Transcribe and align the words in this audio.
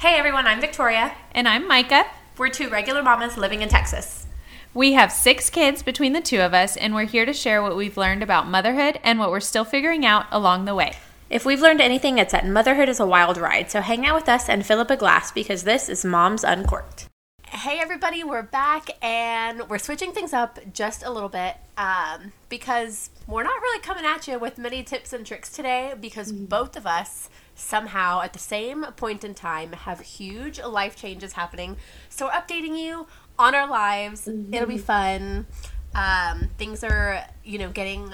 Hey 0.00 0.16
everyone, 0.16 0.46
I'm 0.46 0.62
Victoria. 0.62 1.12
And 1.32 1.46
I'm 1.46 1.68
Micah. 1.68 2.06
We're 2.38 2.48
two 2.48 2.70
regular 2.70 3.02
mamas 3.02 3.36
living 3.36 3.60
in 3.60 3.68
Texas. 3.68 4.26
We 4.72 4.94
have 4.94 5.12
six 5.12 5.50
kids 5.50 5.82
between 5.82 6.14
the 6.14 6.22
two 6.22 6.40
of 6.40 6.54
us, 6.54 6.74
and 6.78 6.94
we're 6.94 7.04
here 7.04 7.26
to 7.26 7.34
share 7.34 7.62
what 7.62 7.76
we've 7.76 7.98
learned 7.98 8.22
about 8.22 8.48
motherhood 8.48 8.98
and 9.04 9.18
what 9.18 9.30
we're 9.30 9.40
still 9.40 9.66
figuring 9.66 10.06
out 10.06 10.24
along 10.30 10.64
the 10.64 10.74
way. 10.74 10.94
If 11.28 11.44
we've 11.44 11.60
learned 11.60 11.82
anything, 11.82 12.16
it's 12.16 12.32
that 12.32 12.46
motherhood 12.46 12.88
is 12.88 12.98
a 12.98 13.04
wild 13.04 13.36
ride. 13.36 13.70
So 13.70 13.82
hang 13.82 14.06
out 14.06 14.14
with 14.14 14.26
us 14.26 14.48
and 14.48 14.64
fill 14.64 14.80
up 14.80 14.90
a 14.90 14.96
glass 14.96 15.32
because 15.32 15.64
this 15.64 15.90
is 15.90 16.02
Moms 16.02 16.44
Uncorked. 16.44 17.06
Hey 17.44 17.78
everybody, 17.78 18.24
we're 18.24 18.40
back 18.40 18.88
and 19.02 19.68
we're 19.68 19.76
switching 19.76 20.12
things 20.12 20.32
up 20.32 20.60
just 20.72 21.02
a 21.02 21.10
little 21.10 21.28
bit 21.28 21.56
um, 21.76 22.32
because 22.48 23.10
we're 23.26 23.42
not 23.42 23.60
really 23.60 23.82
coming 23.82 24.06
at 24.06 24.26
you 24.26 24.38
with 24.38 24.56
many 24.56 24.82
tips 24.82 25.12
and 25.12 25.26
tricks 25.26 25.50
today 25.50 25.92
because 26.00 26.32
both 26.32 26.74
of 26.74 26.86
us 26.86 27.28
somehow 27.60 28.22
at 28.22 28.32
the 28.32 28.38
same 28.38 28.84
point 28.96 29.24
in 29.24 29.34
time 29.34 29.72
have 29.72 30.00
huge 30.00 30.60
life 30.60 30.96
changes 30.96 31.34
happening. 31.34 31.76
So 32.08 32.26
we're 32.26 32.32
updating 32.32 32.78
you 32.78 33.06
on 33.38 33.54
our 33.54 33.68
lives. 33.68 34.26
It'll 34.26 34.66
be 34.66 34.78
fun. 34.78 35.46
Um, 35.94 36.50
things 36.56 36.82
are, 36.84 37.24
you 37.44 37.58
know, 37.58 37.70
getting 37.70 38.12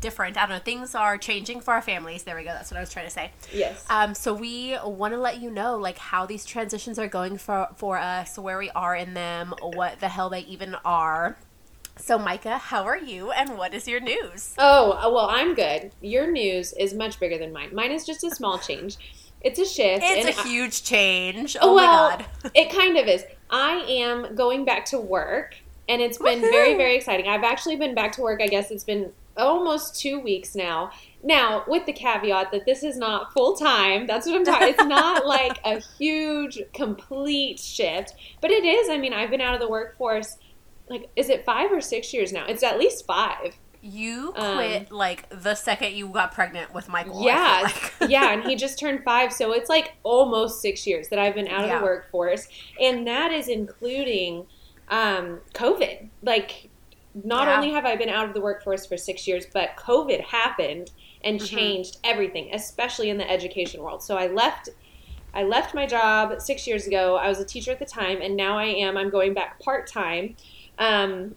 different. 0.00 0.36
I 0.36 0.40
don't 0.46 0.50
know. 0.50 0.58
Things 0.58 0.94
are 0.94 1.18
changing 1.18 1.60
for 1.60 1.74
our 1.74 1.82
families. 1.82 2.22
There 2.22 2.36
we 2.36 2.42
go. 2.42 2.50
That's 2.50 2.70
what 2.70 2.78
I 2.78 2.80
was 2.80 2.92
trying 2.92 3.06
to 3.06 3.10
say. 3.10 3.30
Yes. 3.52 3.84
Um, 3.90 4.14
so 4.14 4.34
we 4.34 4.76
want 4.84 5.14
to 5.14 5.18
let 5.18 5.40
you 5.40 5.50
know 5.50 5.76
like 5.76 5.98
how 5.98 6.26
these 6.26 6.44
transitions 6.44 6.98
are 6.98 7.08
going 7.08 7.38
for 7.38 7.68
for 7.76 7.98
us, 7.98 8.38
where 8.38 8.58
we 8.58 8.70
are 8.70 8.96
in 8.96 9.14
them, 9.14 9.54
what 9.60 10.00
the 10.00 10.08
hell 10.08 10.30
they 10.30 10.40
even 10.40 10.74
are. 10.84 11.36
So 12.00 12.18
Micah, 12.18 12.58
how 12.58 12.84
are 12.84 12.98
you, 12.98 13.30
and 13.30 13.58
what 13.58 13.74
is 13.74 13.86
your 13.86 14.00
news? 14.00 14.54
Oh, 14.58 14.98
well, 15.12 15.28
I'm 15.30 15.54
good. 15.54 15.92
Your 16.00 16.30
news 16.30 16.72
is 16.72 16.94
much 16.94 17.20
bigger 17.20 17.38
than 17.38 17.52
mine. 17.52 17.74
Mine 17.74 17.92
is 17.92 18.04
just 18.06 18.24
a 18.24 18.30
small 18.30 18.58
change. 18.68 18.96
It's 19.42 19.58
a 19.58 19.64
shift. 19.64 20.02
It's 20.04 20.36
a 20.38 20.40
I- 20.40 20.44
huge 20.44 20.82
change. 20.82 21.56
Oh, 21.60 21.74
well, 21.74 22.10
my 22.10 22.16
god. 22.16 22.50
it 22.54 22.72
kind 22.72 22.96
of 22.96 23.06
is. 23.06 23.24
I 23.50 23.84
am 23.88 24.34
going 24.34 24.64
back 24.64 24.84
to 24.86 24.98
work, 24.98 25.56
and 25.88 26.00
it's 26.00 26.18
been 26.18 26.40
very, 26.40 26.74
very 26.76 26.96
exciting. 26.96 27.26
I've 27.28 27.44
actually 27.44 27.76
been 27.76 27.94
back 27.94 28.12
to 28.12 28.22
work. 28.22 28.40
I 28.42 28.48
guess 28.48 28.70
it's 28.70 28.84
been 28.84 29.12
almost 29.36 29.98
two 30.00 30.20
weeks 30.20 30.54
now. 30.54 30.90
Now, 31.22 31.64
with 31.66 31.86
the 31.86 31.92
caveat 31.92 32.50
that 32.52 32.64
this 32.64 32.82
is 32.82 32.96
not 32.96 33.32
full 33.32 33.56
time. 33.56 34.06
That's 34.06 34.26
what 34.26 34.36
I'm 34.36 34.44
talking. 34.44 34.68
It's 34.68 34.84
not 34.84 35.26
like 35.38 35.58
a 35.64 35.80
huge, 35.98 36.60
complete 36.72 37.58
shift, 37.58 38.14
but 38.40 38.50
it 38.50 38.64
is. 38.64 38.88
I 38.88 38.98
mean, 38.98 39.12
I've 39.12 39.30
been 39.30 39.40
out 39.40 39.54
of 39.54 39.60
the 39.60 39.68
workforce. 39.68 40.36
Like, 40.90 41.08
is 41.16 41.28
it 41.30 41.44
five 41.46 41.70
or 41.72 41.80
six 41.80 42.12
years 42.12 42.32
now? 42.32 42.44
It's 42.46 42.62
at 42.64 42.78
least 42.78 43.06
five. 43.06 43.56
You 43.80 44.34
Um, 44.36 44.56
quit 44.56 44.92
like 44.92 45.26
the 45.30 45.54
second 45.54 45.94
you 45.94 46.08
got 46.08 46.32
pregnant 46.32 46.74
with 46.74 46.88
Michael. 46.88 47.24
Yeah, 47.24 47.60
like. 47.62 47.92
yeah, 48.10 48.32
and 48.32 48.42
he 48.44 48.56
just 48.56 48.78
turned 48.78 49.04
five, 49.04 49.32
so 49.32 49.52
it's 49.52 49.70
like 49.70 49.94
almost 50.02 50.60
six 50.60 50.86
years 50.86 51.08
that 51.08 51.18
I've 51.18 51.34
been 51.34 51.48
out 51.48 51.62
of 51.64 51.70
Yeah. 51.70 51.78
the 51.78 51.84
workforce, 51.84 52.46
and 52.78 53.06
that 53.06 53.32
is 53.32 53.48
including 53.48 54.46
um, 54.88 55.38
COVID. 55.54 56.08
Like, 56.22 56.68
not 57.14 57.46
Yeah. 57.46 57.56
only 57.56 57.70
have 57.70 57.86
I 57.86 57.94
been 57.94 58.08
out 58.08 58.26
of 58.26 58.34
the 58.34 58.40
workforce 58.40 58.84
for 58.86 58.96
six 58.96 59.26
years, 59.28 59.46
but 59.54 59.76
COVID 59.76 60.20
happened 60.20 60.90
and 61.22 61.40
Mhm. 61.40 61.46
changed 61.48 61.98
everything, 62.02 62.50
especially 62.52 63.08
in 63.08 63.16
the 63.16 63.30
education 63.30 63.82
world. 63.82 64.02
So 64.02 64.18
I 64.18 64.26
left. 64.26 64.68
I 65.32 65.44
left 65.44 65.74
my 65.76 65.86
job 65.86 66.40
six 66.40 66.66
years 66.66 66.88
ago. 66.88 67.14
I 67.16 67.28
was 67.28 67.38
a 67.38 67.44
teacher 67.44 67.70
at 67.70 67.78
the 67.78 67.84
time, 67.84 68.20
and 68.20 68.36
now 68.36 68.58
I 68.58 68.64
am. 68.64 68.96
I'm 68.96 69.10
going 69.10 69.32
back 69.32 69.60
part 69.60 69.86
time. 69.86 70.34
Um, 70.80 71.36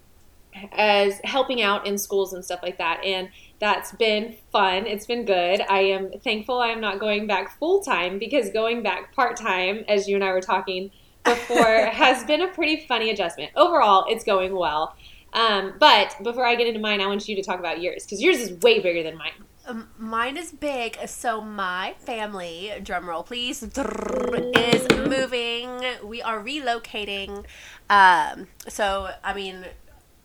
as 0.72 1.20
helping 1.24 1.62
out 1.62 1.86
in 1.86 1.98
schools 1.98 2.34
and 2.34 2.44
stuff 2.44 2.62
like 2.64 2.78
that. 2.78 3.04
And 3.04 3.30
that's 3.60 3.92
been 3.94 4.36
fun. 4.52 4.86
It's 4.86 5.06
been 5.06 5.26
good. 5.26 5.62
I 5.62 5.80
am 5.80 6.12
thankful 6.24 6.60
I 6.60 6.68
am 6.68 6.82
not 6.82 7.00
going 7.00 7.28
back 7.28 7.58
full 7.58 7.82
time 7.82 8.20
because 8.20 8.50
going 8.50 8.84
back 8.84 9.14
part 9.16 9.38
time, 9.38 9.84
as 9.88 10.08
you 10.08 10.16
and 10.16 10.24
I 10.24 10.32
were 10.32 10.42
talking 10.42 10.92
before, 11.24 11.86
has 11.92 12.24
been 12.26 12.42
a 12.42 12.48
pretty 12.48 12.86
funny 12.88 13.10
adjustment. 13.10 13.52
Overall, 13.56 14.06
it's 14.10 14.24
going 14.24 14.56
well. 14.56 14.96
Um, 15.34 15.74
but 15.80 16.16
before 16.22 16.46
I 16.46 16.56
get 16.56 16.68
into 16.68 16.80
mine, 16.80 17.02
I 17.02 17.08
want 17.08 17.28
you 17.28 17.36
to 17.36 17.42
talk 17.42 17.60
about 17.60 17.82
yours 17.82 18.06
because 18.06 18.22
yours 18.22 18.38
is 18.38 18.52
way 18.62 18.80
bigger 18.80 19.02
than 19.02 19.18
mine. 19.18 19.32
Um, 19.66 19.88
mine 19.98 20.36
is 20.36 20.52
big. 20.52 20.98
So 21.08 21.40
my 21.40 21.96
family, 22.00 22.74
drum 22.84 23.08
roll 23.08 23.24
please, 23.24 23.64
is 23.64 24.88
moving. 24.90 25.82
We 26.04 26.22
are 26.22 26.44
relocating. 26.44 27.46
Um, 27.90 28.48
so 28.68 29.12
I 29.24 29.34
mean, 29.34 29.66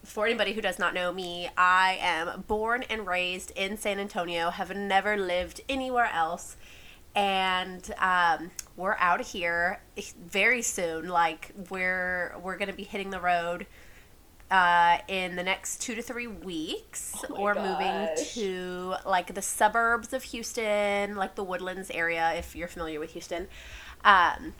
for 0.02 0.26
anybody 0.26 0.54
who 0.54 0.60
does 0.60 0.78
not 0.78 0.92
know 0.92 1.12
me, 1.12 1.50
I 1.56 1.98
am 2.00 2.42
born 2.48 2.82
and 2.84 3.06
raised 3.06 3.52
in 3.54 3.76
San 3.76 4.00
Antonio. 4.00 4.50
Have 4.50 4.74
never 4.74 5.16
lived 5.16 5.60
anywhere 5.68 6.10
else. 6.12 6.56
And 7.14 7.92
um, 7.98 8.50
we're 8.76 8.96
out 8.98 9.20
of 9.20 9.28
here 9.28 9.80
very 10.26 10.62
soon. 10.62 11.08
Like 11.08 11.52
we're 11.70 12.34
we're 12.42 12.56
gonna 12.56 12.72
be 12.72 12.84
hitting 12.84 13.10
the 13.10 13.20
road 13.20 13.66
uh, 14.50 14.98
in 15.08 15.36
the 15.36 15.42
next 15.42 15.82
two 15.82 15.94
to 15.94 16.02
three 16.02 16.26
weeks. 16.26 17.14
Oh 17.28 17.42
we're 17.42 17.54
moving 17.54 18.08
to 18.32 18.94
like 19.04 19.34
the 19.34 19.42
suburbs 19.42 20.12
of 20.12 20.22
Houston, 20.24 21.16
like 21.16 21.34
the 21.34 21.44
Woodlands 21.44 21.90
area, 21.90 22.34
if 22.34 22.56
you're 22.56 22.68
familiar 22.68 23.00
with 23.00 23.12
Houston. 23.12 23.48
Um, 24.04 24.54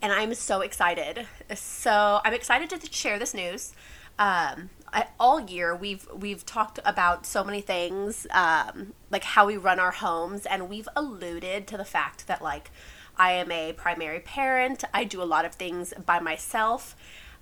and 0.00 0.12
I'm 0.12 0.34
so 0.34 0.60
excited. 0.60 1.26
So 1.54 2.20
I'm 2.24 2.34
excited 2.34 2.70
to 2.70 2.92
share 2.92 3.18
this 3.18 3.34
news. 3.34 3.72
Um, 4.18 4.70
I, 4.92 5.06
all 5.18 5.40
year 5.40 5.74
we've 5.74 6.06
we've 6.14 6.44
talked 6.44 6.78
about 6.84 7.24
so 7.24 7.42
many 7.42 7.62
things, 7.62 8.26
um, 8.30 8.92
like 9.10 9.24
how 9.24 9.46
we 9.46 9.56
run 9.56 9.80
our 9.80 9.90
homes, 9.90 10.44
and 10.44 10.68
we've 10.68 10.88
alluded 10.94 11.66
to 11.68 11.76
the 11.78 11.84
fact 11.84 12.26
that 12.26 12.42
like 12.42 12.70
I 13.16 13.32
am 13.32 13.50
a 13.50 13.72
primary 13.72 14.20
parent. 14.20 14.84
I 14.92 15.04
do 15.04 15.22
a 15.22 15.24
lot 15.24 15.44
of 15.44 15.54
things 15.54 15.94
by 16.04 16.20
myself. 16.20 16.94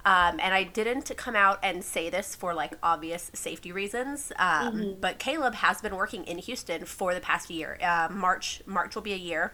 Um, 0.04 0.40
and 0.40 0.54
I 0.54 0.64
didn't 0.64 1.14
come 1.16 1.36
out 1.36 1.58
and 1.62 1.84
say 1.84 2.08
this 2.08 2.34
for 2.34 2.54
like 2.54 2.72
obvious 2.82 3.30
safety 3.34 3.70
reasons, 3.70 4.32
um, 4.38 4.96
but 5.00 5.18
Caleb 5.18 5.54
has 5.56 5.82
been 5.82 5.94
working 5.94 6.24
in 6.24 6.38
Houston 6.38 6.84
for 6.84 7.12
the 7.14 7.20
past 7.20 7.50
year. 7.50 7.78
Uh, 7.82 8.08
March 8.10 8.62
March 8.66 8.94
will 8.94 9.02
be 9.02 9.12
a 9.12 9.16
year. 9.16 9.52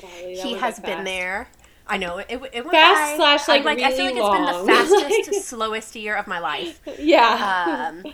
Golly, 0.00 0.36
he 0.36 0.54
has 0.54 0.80
been 0.80 0.98
fast. 0.98 1.04
there. 1.04 1.48
I 1.88 1.96
know 1.96 2.18
it. 2.18 2.26
It, 2.28 2.40
went 2.40 2.52
Fast 2.52 3.12
by. 3.12 3.16
slash, 3.16 3.48
like, 3.48 3.62
I'm 3.62 3.84
I 3.84 3.90
feel 3.92 4.04
like 4.06 4.14
really 4.14 4.20
it's 4.20 4.28
been 4.28 4.44
long. 4.44 4.66
the 4.66 4.72
fastest, 4.72 5.44
slowest 5.48 5.96
year 5.96 6.16
of 6.16 6.26
my 6.26 6.38
life. 6.38 6.80
Yeah. 6.98 7.90
Um, 7.90 8.12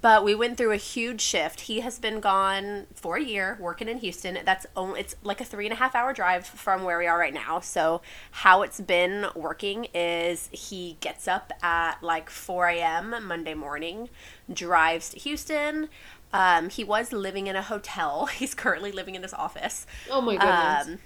but 0.00 0.24
we 0.24 0.34
went 0.34 0.56
through 0.56 0.72
a 0.72 0.76
huge 0.76 1.20
shift. 1.20 1.62
He 1.62 1.80
has 1.80 1.98
been 1.98 2.18
gone 2.18 2.86
for 2.94 3.16
a 3.16 3.22
year, 3.22 3.56
working 3.60 3.88
in 3.88 3.98
Houston. 3.98 4.38
That's 4.44 4.66
only 4.76 5.00
it's 5.00 5.14
like 5.22 5.40
a 5.40 5.44
three 5.44 5.66
and 5.66 5.72
a 5.72 5.76
half 5.76 5.94
hour 5.94 6.12
drive 6.12 6.46
from 6.46 6.82
where 6.82 6.98
we 6.98 7.06
are 7.06 7.18
right 7.18 7.34
now. 7.34 7.60
So 7.60 8.00
how 8.30 8.62
it's 8.62 8.80
been 8.80 9.26
working 9.36 9.86
is 9.94 10.48
he 10.50 10.96
gets 11.00 11.28
up 11.28 11.52
at 11.62 12.02
like 12.02 12.30
4 12.30 12.68
a.m. 12.68 13.14
Monday 13.26 13.54
morning, 13.54 14.08
drives 14.52 15.10
to 15.10 15.18
Houston. 15.20 15.88
Um, 16.32 16.70
he 16.70 16.82
was 16.82 17.12
living 17.12 17.46
in 17.46 17.56
a 17.56 17.62
hotel. 17.62 18.26
He's 18.34 18.54
currently 18.54 18.90
living 18.92 19.14
in 19.14 19.22
his 19.22 19.34
office. 19.34 19.86
oh 20.10 20.20
my 20.20 20.36
goodness. 20.36 20.86
Um, 20.88 20.98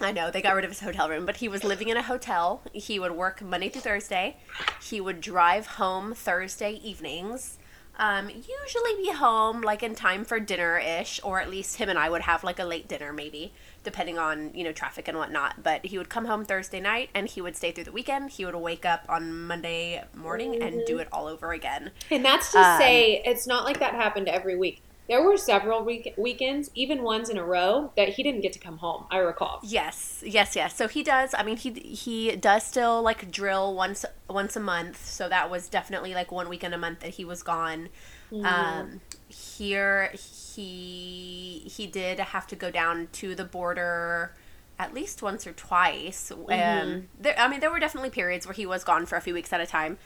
I 0.00 0.12
know 0.12 0.30
they 0.30 0.42
got 0.42 0.54
rid 0.54 0.64
of 0.64 0.70
his 0.70 0.80
hotel 0.80 1.08
room, 1.08 1.24
but 1.24 1.36
he 1.38 1.48
was 1.48 1.64
living 1.64 1.88
in 1.88 1.96
a 1.96 2.02
hotel. 2.02 2.62
He 2.72 2.98
would 2.98 3.12
work 3.12 3.40
Monday 3.40 3.70
through 3.70 3.80
Thursday. 3.82 4.36
He 4.78 5.00
would 5.00 5.20
drive 5.22 5.66
home 5.66 6.14
Thursday 6.14 6.72
evenings. 6.72 7.58
Um, 7.98 8.28
usually 8.28 8.94
be 8.98 9.10
home 9.12 9.62
like 9.62 9.82
in 9.82 9.94
time 9.94 10.26
for 10.26 10.38
dinner 10.38 10.76
ish, 10.78 11.18
or 11.24 11.40
at 11.40 11.48
least 11.48 11.78
him 11.78 11.88
and 11.88 11.98
I 11.98 12.10
would 12.10 12.20
have 12.22 12.44
like 12.44 12.58
a 12.58 12.64
late 12.64 12.88
dinner 12.88 13.10
maybe, 13.10 13.54
depending 13.84 14.18
on 14.18 14.52
you 14.54 14.64
know 14.64 14.72
traffic 14.72 15.08
and 15.08 15.16
whatnot. 15.16 15.62
But 15.62 15.86
he 15.86 15.96
would 15.96 16.10
come 16.10 16.26
home 16.26 16.44
Thursday 16.44 16.78
night 16.80 17.08
and 17.14 17.26
he 17.26 17.40
would 17.40 17.56
stay 17.56 17.72
through 17.72 17.84
the 17.84 17.92
weekend. 17.92 18.32
He 18.32 18.44
would 18.44 18.54
wake 18.54 18.84
up 18.84 19.06
on 19.08 19.46
Monday 19.46 20.04
morning 20.14 20.56
and 20.60 20.84
do 20.84 20.98
it 20.98 21.08
all 21.10 21.26
over 21.26 21.52
again. 21.52 21.90
And 22.10 22.22
that's 22.24 22.52
to 22.52 22.58
Um, 22.58 22.78
say, 22.78 23.22
it's 23.24 23.46
not 23.46 23.64
like 23.64 23.78
that 23.80 23.94
happened 23.94 24.28
every 24.28 24.56
week. 24.56 24.82
There 25.08 25.22
were 25.22 25.36
several 25.36 25.84
week- 25.84 26.14
weekends, 26.16 26.70
even 26.74 27.02
ones 27.02 27.28
in 27.28 27.38
a 27.38 27.44
row, 27.44 27.92
that 27.96 28.10
he 28.10 28.22
didn't 28.22 28.40
get 28.40 28.52
to 28.54 28.58
come 28.58 28.78
home. 28.78 29.06
I 29.10 29.18
recall. 29.18 29.60
Yes, 29.62 30.22
yes, 30.26 30.56
yes. 30.56 30.74
So 30.76 30.88
he 30.88 31.02
does. 31.02 31.34
I 31.34 31.42
mean, 31.42 31.56
he 31.56 31.70
he 31.70 32.34
does 32.36 32.64
still 32.64 33.02
like 33.02 33.30
drill 33.30 33.74
once 33.74 34.04
once 34.28 34.56
a 34.56 34.60
month. 34.60 35.04
So 35.06 35.28
that 35.28 35.50
was 35.50 35.68
definitely 35.68 36.14
like 36.14 36.32
one 36.32 36.48
weekend 36.48 36.74
a 36.74 36.78
month 36.78 37.00
that 37.00 37.10
he 37.10 37.24
was 37.24 37.42
gone. 37.42 37.88
Um, 38.32 39.00
here 39.28 40.10
he 40.12 41.70
he 41.70 41.86
did 41.86 42.18
have 42.18 42.46
to 42.48 42.56
go 42.56 42.70
down 42.70 43.08
to 43.12 43.34
the 43.36 43.44
border 43.44 44.34
at 44.78 44.92
least 44.92 45.22
once 45.22 45.46
or 45.46 45.52
twice. 45.52 46.30
Um, 46.32 47.08
there, 47.18 47.34
I 47.38 47.48
mean, 47.48 47.60
there 47.60 47.70
were 47.70 47.78
definitely 47.78 48.10
periods 48.10 48.46
where 48.46 48.52
he 48.52 48.66
was 48.66 48.84
gone 48.84 49.06
for 49.06 49.16
a 49.16 49.20
few 49.20 49.32
weeks 49.32 49.52
at 49.52 49.60
a 49.60 49.66
time. 49.66 49.98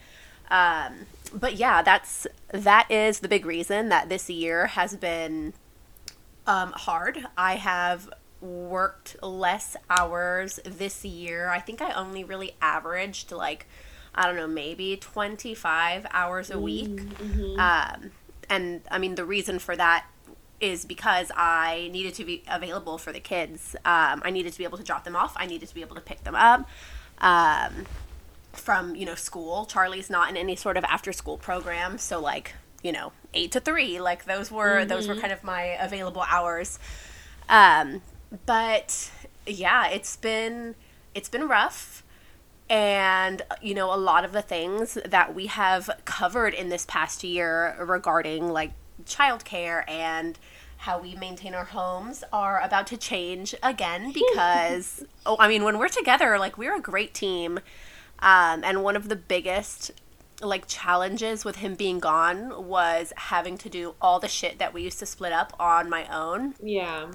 Um, 0.51 1.07
but 1.33 1.57
yeah, 1.57 1.83
that's 1.83 2.27
that 2.53 2.91
is 2.91 3.21
the 3.21 3.29
big 3.29 3.47
reason 3.47 3.89
that 3.89 4.09
this 4.09 4.29
year 4.29 4.67
has 4.67 4.97
been 4.97 5.53
um, 6.47 6.73
hard. 6.73 7.25
I 7.37 7.57
have 7.57 8.11
worked 8.41 9.23
less 9.23 9.77
hours 9.89 10.59
this 10.65 11.05
year. 11.05 11.51
I 11.51 11.61
think 11.61 11.81
I 11.81 11.93
only 11.93 12.25
really 12.25 12.53
averaged 12.61 13.33
like 13.33 13.67
I 14.15 14.27
don't 14.27 14.37
know, 14.37 14.49
maybe 14.49 14.97
25 14.97 16.07
hours 16.11 16.51
a 16.51 16.59
week. 16.59 17.01
Um, 17.59 18.11
and 18.49 18.81
I 18.91 18.99
mean, 18.99 19.15
the 19.15 19.25
reason 19.25 19.61
for 19.61 19.77
that 19.77 20.07
is 20.61 20.85
because 20.85 21.31
I 21.37 21.89
needed 21.93 22.15
to 22.15 22.25
be 22.25 22.43
available 22.49 22.99
for 22.99 23.13
the 23.13 23.21
kids. 23.21 23.77
Um, 23.85 24.21
I 24.25 24.31
needed 24.31 24.53
to 24.53 24.59
be 24.59 24.65
able 24.65 24.79
to 24.79 24.85
drop 24.85 25.05
them 25.05 25.15
off. 25.15 25.33
I 25.37 25.47
needed 25.47 25.69
to 25.69 25.75
be 25.75 25.81
able 25.81 25.95
to 25.95 26.03
pick 26.03 26.25
them 26.25 26.35
up 26.35 26.69
um, 27.21 27.87
from 28.53 28.95
you 28.95 29.07
know 29.07 29.15
school. 29.15 29.67
Charlie's 29.67 30.11
not 30.11 30.31
in 30.31 30.37
any 30.37 30.57
sort 30.57 30.77
of 30.77 30.85
after 30.85 31.13
school 31.13 31.39
program, 31.39 31.99
so 31.99 32.21
like 32.21 32.55
you 32.83 32.93
know 32.93 33.13
eight 33.35 33.53
to 33.53 33.61
three, 33.61 34.01
like 34.01 34.25
those 34.25 34.51
were 34.51 34.85
those 34.85 35.09
were 35.09 35.17
kind 35.17 35.33
of 35.33 35.45
my 35.45 35.63
available 35.81 36.25
hours. 36.29 36.79
Um, 37.49 38.03
but 38.47 39.11
yeah, 39.47 39.89
it's 39.89 40.17
been 40.17 40.75
it's 41.15 41.29
been 41.29 41.49
rough 41.49 42.05
and 42.71 43.43
you 43.61 43.75
know 43.75 43.93
a 43.93 43.97
lot 43.97 44.25
of 44.25 44.33
the 44.33 44.41
things 44.41 44.97
that 45.05 45.35
we 45.35 45.47
have 45.47 45.91
covered 46.05 46.55
in 46.55 46.69
this 46.69 46.87
past 46.87 47.25
year 47.25 47.77
regarding 47.81 48.49
like 48.49 48.71
childcare 49.05 49.89
and 49.91 50.39
how 50.79 50.99
we 50.99 51.15
maintain 51.17 51.53
our 51.53 51.65
homes 51.65 52.23
are 52.33 52.61
about 52.61 52.87
to 52.87 52.97
change 52.97 53.55
again 53.63 54.13
because 54.15 55.05
oh 55.27 55.37
i 55.41 55.49
mean 55.49 55.65
when 55.65 55.79
we're 55.79 55.89
together 55.89 56.39
like 56.39 56.57
we're 56.57 56.77
a 56.77 56.81
great 56.81 57.13
team 57.13 57.59
um, 58.23 58.63
and 58.65 58.83
one 58.83 58.97
of 58.97 59.09
the 59.09 59.17
biggest 59.17 59.91
like 60.43 60.67
challenges 60.67 61.45
with 61.45 61.57
him 61.57 61.75
being 61.75 61.99
gone 61.99 62.67
was 62.67 63.13
having 63.17 63.59
to 63.59 63.69
do 63.69 63.95
all 64.01 64.19
the 64.19 64.29
shit 64.29 64.59
that 64.59 64.73
we 64.73 64.83
used 64.83 64.99
to 64.99 65.05
split 65.07 65.33
up 65.33 65.53
on 65.61 65.91
my 65.91 66.07
own 66.07 66.55
Yeah. 66.63 67.11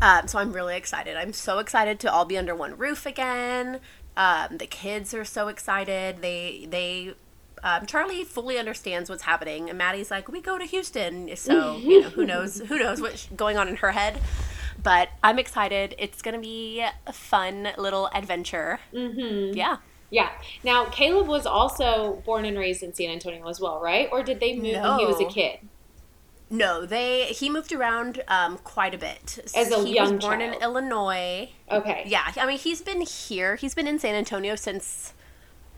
um, 0.00 0.28
so 0.28 0.38
I'm 0.38 0.52
really 0.52 0.76
excited. 0.76 1.16
I'm 1.16 1.32
so 1.32 1.58
excited 1.58 1.98
to 2.00 2.12
all 2.12 2.24
be 2.24 2.38
under 2.38 2.54
one 2.54 2.76
roof 2.78 3.04
again. 3.06 3.80
Um, 4.16 4.58
the 4.58 4.66
kids 4.66 5.12
are 5.14 5.24
so 5.24 5.48
excited. 5.48 6.22
They 6.22 6.66
they 6.70 7.14
um, 7.64 7.86
Charlie 7.86 8.24
fully 8.24 8.58
understands 8.58 9.08
what's 9.08 9.22
happening, 9.22 9.68
and 9.68 9.78
Maddie's 9.78 10.10
like, 10.10 10.28
"We 10.28 10.40
go 10.40 10.58
to 10.58 10.64
Houston." 10.64 11.34
So 11.36 11.76
you 11.78 12.02
know 12.02 12.10
who 12.10 12.26
knows 12.26 12.58
who 12.60 12.78
knows 12.78 13.00
what's 13.00 13.26
going 13.34 13.56
on 13.56 13.68
in 13.68 13.76
her 13.76 13.92
head. 13.92 14.20
But 14.82 15.08
I'm 15.22 15.38
excited. 15.38 15.94
It's 15.98 16.20
gonna 16.22 16.40
be 16.40 16.84
a 17.06 17.12
fun 17.12 17.68
little 17.78 18.08
adventure. 18.14 18.80
Mm-hmm. 18.92 19.56
Yeah. 19.56 19.76
Yeah. 20.12 20.30
Now, 20.62 20.84
Caleb 20.84 21.26
was 21.26 21.46
also 21.46 22.22
born 22.26 22.44
and 22.44 22.58
raised 22.58 22.82
in 22.82 22.92
San 22.92 23.08
Antonio 23.08 23.48
as 23.48 23.58
well, 23.60 23.80
right? 23.80 24.08
Or 24.12 24.22
did 24.22 24.40
they 24.40 24.54
move 24.54 24.74
when 24.80 24.98
he 24.98 25.06
was 25.06 25.18
a 25.20 25.24
kid? 25.24 25.58
No, 26.50 26.84
they 26.84 27.24
he 27.28 27.48
moved 27.48 27.72
around 27.72 28.22
um, 28.28 28.58
quite 28.58 28.94
a 28.94 28.98
bit. 28.98 29.38
As 29.56 29.72
a 29.72 29.82
he 29.86 29.94
young 29.94 30.16
was 30.16 30.24
born 30.24 30.42
in. 30.42 30.52
Illinois. 30.62 31.48
Okay. 31.70 32.04
Yeah, 32.06 32.30
I 32.36 32.46
mean 32.46 32.58
he's 32.58 32.82
been 32.82 33.00
here. 33.00 33.56
He's 33.56 33.74
been 33.74 33.86
in 33.86 33.98
San 33.98 34.14
Antonio 34.14 34.54
since. 34.54 35.14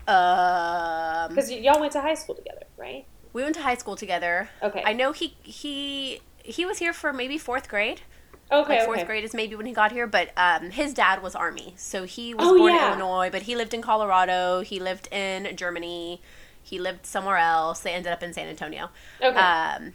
Um, 0.05 1.29
Because 1.29 1.49
y'all 1.49 1.79
went 1.79 1.93
to 1.93 2.01
high 2.01 2.13
school 2.13 2.35
together, 2.35 2.65
right? 2.77 3.05
we 3.31 3.41
went 3.43 3.55
to 3.55 3.61
high 3.61 3.75
school 3.75 3.95
together. 3.95 4.49
Okay. 4.61 4.81
I 4.85 4.91
know 4.93 5.13
he 5.13 5.35
he 5.43 6.19
he 6.43 6.65
was 6.65 6.79
here 6.79 6.93
for 6.93 7.13
maybe 7.13 7.37
fourth 7.37 7.69
grade. 7.69 8.01
Okay. 8.51 8.77
Like 8.77 8.85
fourth 8.85 8.97
okay. 8.99 9.07
grade 9.07 9.23
is 9.23 9.33
maybe 9.33 9.55
when 9.55 9.65
he 9.65 9.73
got 9.73 9.91
here, 9.91 10.05
but 10.07 10.29
um, 10.37 10.69
his 10.69 10.93
dad 10.93 11.23
was 11.23 11.35
army, 11.35 11.73
so 11.77 12.03
he 12.03 12.33
was 12.33 12.45
Oh, 12.47 12.57
born 12.57 12.73
yeah. 12.73 12.93
in 12.93 12.99
Illinois, 12.99 13.29
but 13.31 13.43
he 13.43 13.55
lived 13.55 13.73
in 13.73 13.81
Colorado. 13.81 14.61
He 14.61 14.79
lived 14.79 15.07
in 15.11 15.55
Germany. 15.55 16.21
He 16.61 16.79
lived 16.79 17.05
somewhere 17.05 17.37
else. 17.37 17.79
They 17.79 17.91
ended 17.93 18.11
up 18.11 18.21
in 18.23 18.33
San 18.33 18.47
Antonio. 18.47 18.89
Okay. 19.21 19.37
Um, 19.37 19.93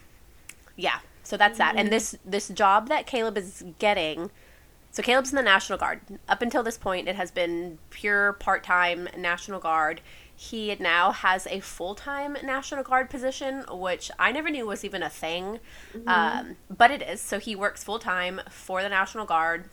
yeah, 0.77 0.99
so 1.23 1.37
that's 1.37 1.59
that. 1.59 1.77
And 1.77 1.91
this 1.93 2.17
this 2.25 2.49
job 2.49 2.89
that 2.89 3.07
Caleb 3.07 3.37
is 3.39 3.65
getting, 3.79 4.31
so 4.91 5.03
Caleb's 5.03 5.31
in 5.31 5.37
the 5.37 5.43
National 5.43 5.79
Guard. 5.79 6.01
Up 6.29 6.43
until 6.43 6.63
this 6.63 6.77
point, 6.79 7.09
it 7.09 7.17
has 7.17 7.31
been 7.31 7.79
pure 7.91 8.33
part 8.35 8.65
time 8.65 9.09
National 9.17 9.61
Guard. 9.61 10.01
He 10.43 10.75
now 10.81 11.13
has 11.13 11.47
a 11.49 11.61
full 11.61 11.95
time 11.95 12.35
National 12.43 12.83
Guard 12.83 13.11
position, 13.11 13.63
which 13.71 14.11
I 14.19 14.33
never 14.33 14.49
knew 14.49 14.67
was 14.67 14.87
even 14.87 15.03
a 15.03 15.11
thing, 15.11 15.61
um, 16.07 16.57
but 16.75 16.91
it 16.91 17.03
is. 17.03 17.21
So 17.21 17.39
he 17.39 17.55
works 17.55 17.85
full 17.85 17.99
time 17.99 18.41
for 18.49 18.83
the 18.83 18.89
National 18.89 19.27
Guard. 19.27 19.69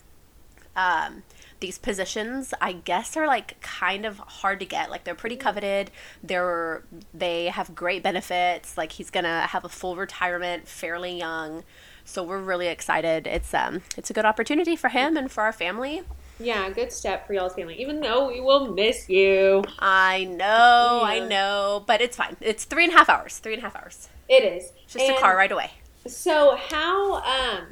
Um, 0.76 1.22
these 1.60 1.78
positions, 1.78 2.52
I 2.60 2.72
guess, 2.72 3.16
are 3.16 3.26
like 3.26 3.58
kind 3.62 4.04
of 4.04 4.18
hard 4.18 4.60
to 4.60 4.66
get. 4.66 4.90
Like 4.90 5.04
they're 5.04 5.14
pretty 5.14 5.36
coveted. 5.36 5.90
They're 6.22 6.82
they 7.14 7.46
have 7.46 7.74
great 7.74 8.02
benefits. 8.02 8.76
Like 8.76 8.92
he's 8.92 9.08
gonna 9.08 9.46
have 9.46 9.64
a 9.64 9.70
full 9.70 9.96
retirement 9.96 10.68
fairly 10.68 11.16
young. 11.16 11.64
So 12.04 12.22
we're 12.22 12.42
really 12.42 12.66
excited. 12.66 13.26
It's 13.26 13.54
um 13.54 13.80
it's 13.96 14.10
a 14.10 14.12
good 14.12 14.26
opportunity 14.26 14.76
for 14.76 14.90
him 14.90 15.16
and 15.16 15.32
for 15.32 15.44
our 15.44 15.52
family. 15.52 16.02
Yeah, 16.38 16.70
good 16.70 16.92
step 16.92 17.26
for 17.26 17.32
y'all's 17.32 17.54
family. 17.54 17.80
Even 17.80 18.00
though 18.00 18.28
we 18.28 18.40
will 18.40 18.72
miss 18.72 19.08
you. 19.08 19.64
I 19.78 20.24
know, 20.24 21.02
I 21.04 21.26
know, 21.26 21.84
but 21.86 22.00
it's 22.00 22.16
fine. 22.16 22.36
It's 22.40 22.64
three 22.64 22.84
and 22.84 22.92
a 22.92 22.96
half 22.96 23.08
hours. 23.08 23.38
Three 23.38 23.54
and 23.54 23.62
a 23.62 23.64
half 23.64 23.76
hours. 23.76 24.08
It 24.28 24.44
is. 24.44 24.72
Just 24.86 25.04
And 25.04 25.16
a 25.16 25.20
car 25.20 25.36
ride 25.36 25.52
away. 25.52 25.72
So 26.06 26.56
how 26.56 27.16
um 27.16 27.68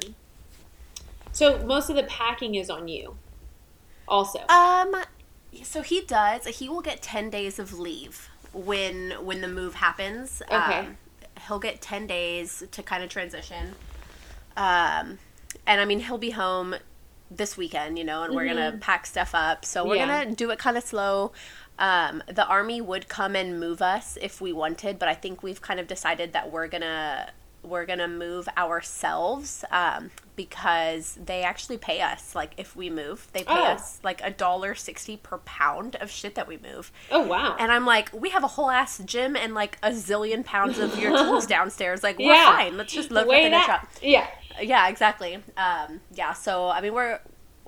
so 1.31 1.63
most 1.65 1.91
of 1.91 1.95
the 1.95 2.03
packing 2.03 2.55
is 2.55 2.69
on 2.69 2.87
you. 2.87 3.15
Also. 4.07 4.39
Um, 4.47 4.95
so 5.63 5.81
he 5.83 6.01
does. 6.01 6.45
He 6.47 6.67
will 6.67 6.81
get 6.81 7.01
ten 7.03 7.29
days 7.29 7.59
of 7.59 7.77
leave 7.77 8.29
when 8.53 9.11
when 9.23 9.41
the 9.41 9.47
move 9.47 9.75
happens. 9.75 10.41
Okay. 10.51 10.79
Um, 10.79 10.97
he'll 11.47 11.59
get 11.59 11.79
ten 11.79 12.07
days 12.07 12.63
to 12.71 12.81
kind 12.81 13.03
of 13.03 13.09
transition. 13.09 13.75
Um, 14.55 15.19
and 15.67 15.79
I 15.79 15.85
mean 15.85 15.99
he'll 15.99 16.17
be 16.17 16.31
home 16.31 16.75
this 17.29 17.57
weekend, 17.57 17.97
you 17.97 18.03
know, 18.03 18.23
and 18.23 18.33
we're 18.35 18.45
gonna 18.47 18.77
pack 18.79 19.05
stuff 19.05 19.31
up. 19.35 19.65
So 19.65 19.83
we're 19.85 19.95
Mm-hmm. 19.97 20.09
Yeah. 20.09 20.23
gonna 20.25 20.35
do 20.35 20.49
it 20.51 20.59
kind 20.59 20.77
of 20.77 20.83
slow. 20.83 21.31
Um, 21.79 22.23
the 22.27 22.45
army 22.47 22.81
would 22.81 23.07
come 23.07 23.35
and 23.35 23.59
move 23.59 23.81
us 23.81 24.17
if 24.21 24.41
we 24.41 24.51
wanted, 24.53 24.97
but 24.97 25.07
I 25.09 25.13
think 25.13 25.43
we've 25.43 25.61
kind 25.61 25.79
of 25.79 25.87
decided 25.87 26.33
that 26.33 26.51
we're 26.51 26.67
gonna 26.67 27.31
we're 27.63 27.85
gonna 27.85 28.07
move 28.07 28.47
ourselves 28.57 29.65
um, 29.71 30.09
because 30.37 31.17
they 31.23 31.41
actually 31.43 31.77
pay 31.77 31.99
us. 32.01 32.33
Like 32.33 32.53
if 32.57 32.75
we 32.75 32.89
move, 32.89 33.27
they 33.33 33.43
pay 33.43 33.53
Oh. 33.53 33.65
us 33.73 33.99
like 34.03 34.21
a 34.23 34.31
dollar 34.31 34.73
sixty 34.73 35.17
per 35.17 35.39
pound 35.39 35.95
of 35.97 36.09
shit 36.09 36.35
that 36.35 36.47
we 36.47 36.57
move. 36.57 36.91
oh 37.11 37.21
wow. 37.27 37.55
And 37.59 37.71
I'm 37.71 37.85
like, 37.85 38.09
we 38.13 38.29
have 38.29 38.43
a 38.43 38.47
whole 38.47 38.69
ass 38.71 38.99
gym 39.05 39.35
and 39.35 39.53
like 39.53 39.77
a 39.83 39.89
zillion 39.91 40.45
pounds 40.45 40.79
of 40.79 40.97
your 40.97 41.11
tools 41.23 41.45
downstairs. 41.45 42.03
Like 42.03 42.17
we're 42.19 42.33
Yeah. 42.33 42.45
fine. 42.55 42.77
Let's 42.77 42.93
just 42.93 43.11
load 43.11 43.27
up 43.27 43.33
in 43.33 43.51
that- 43.51 43.65
truck. 43.65 43.89
Yeah. 44.01 44.27
Yeah, 44.61 44.87
exactly. 44.87 45.35
Um, 45.55 46.01
yeah, 46.13 46.33
so 46.33 46.69
I 46.69 46.81
mean, 46.81 46.93
we're 46.93 47.19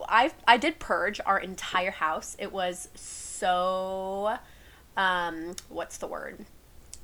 I 0.07 0.31
I 0.47 0.57
did 0.57 0.79
purge 0.79 1.19
our 1.25 1.39
entire 1.39 1.91
house. 1.91 2.35
It 2.39 2.51
was 2.51 2.89
so, 2.95 4.37
um, 4.95 5.55
what's 5.69 5.97
the 5.97 6.07
word? 6.07 6.45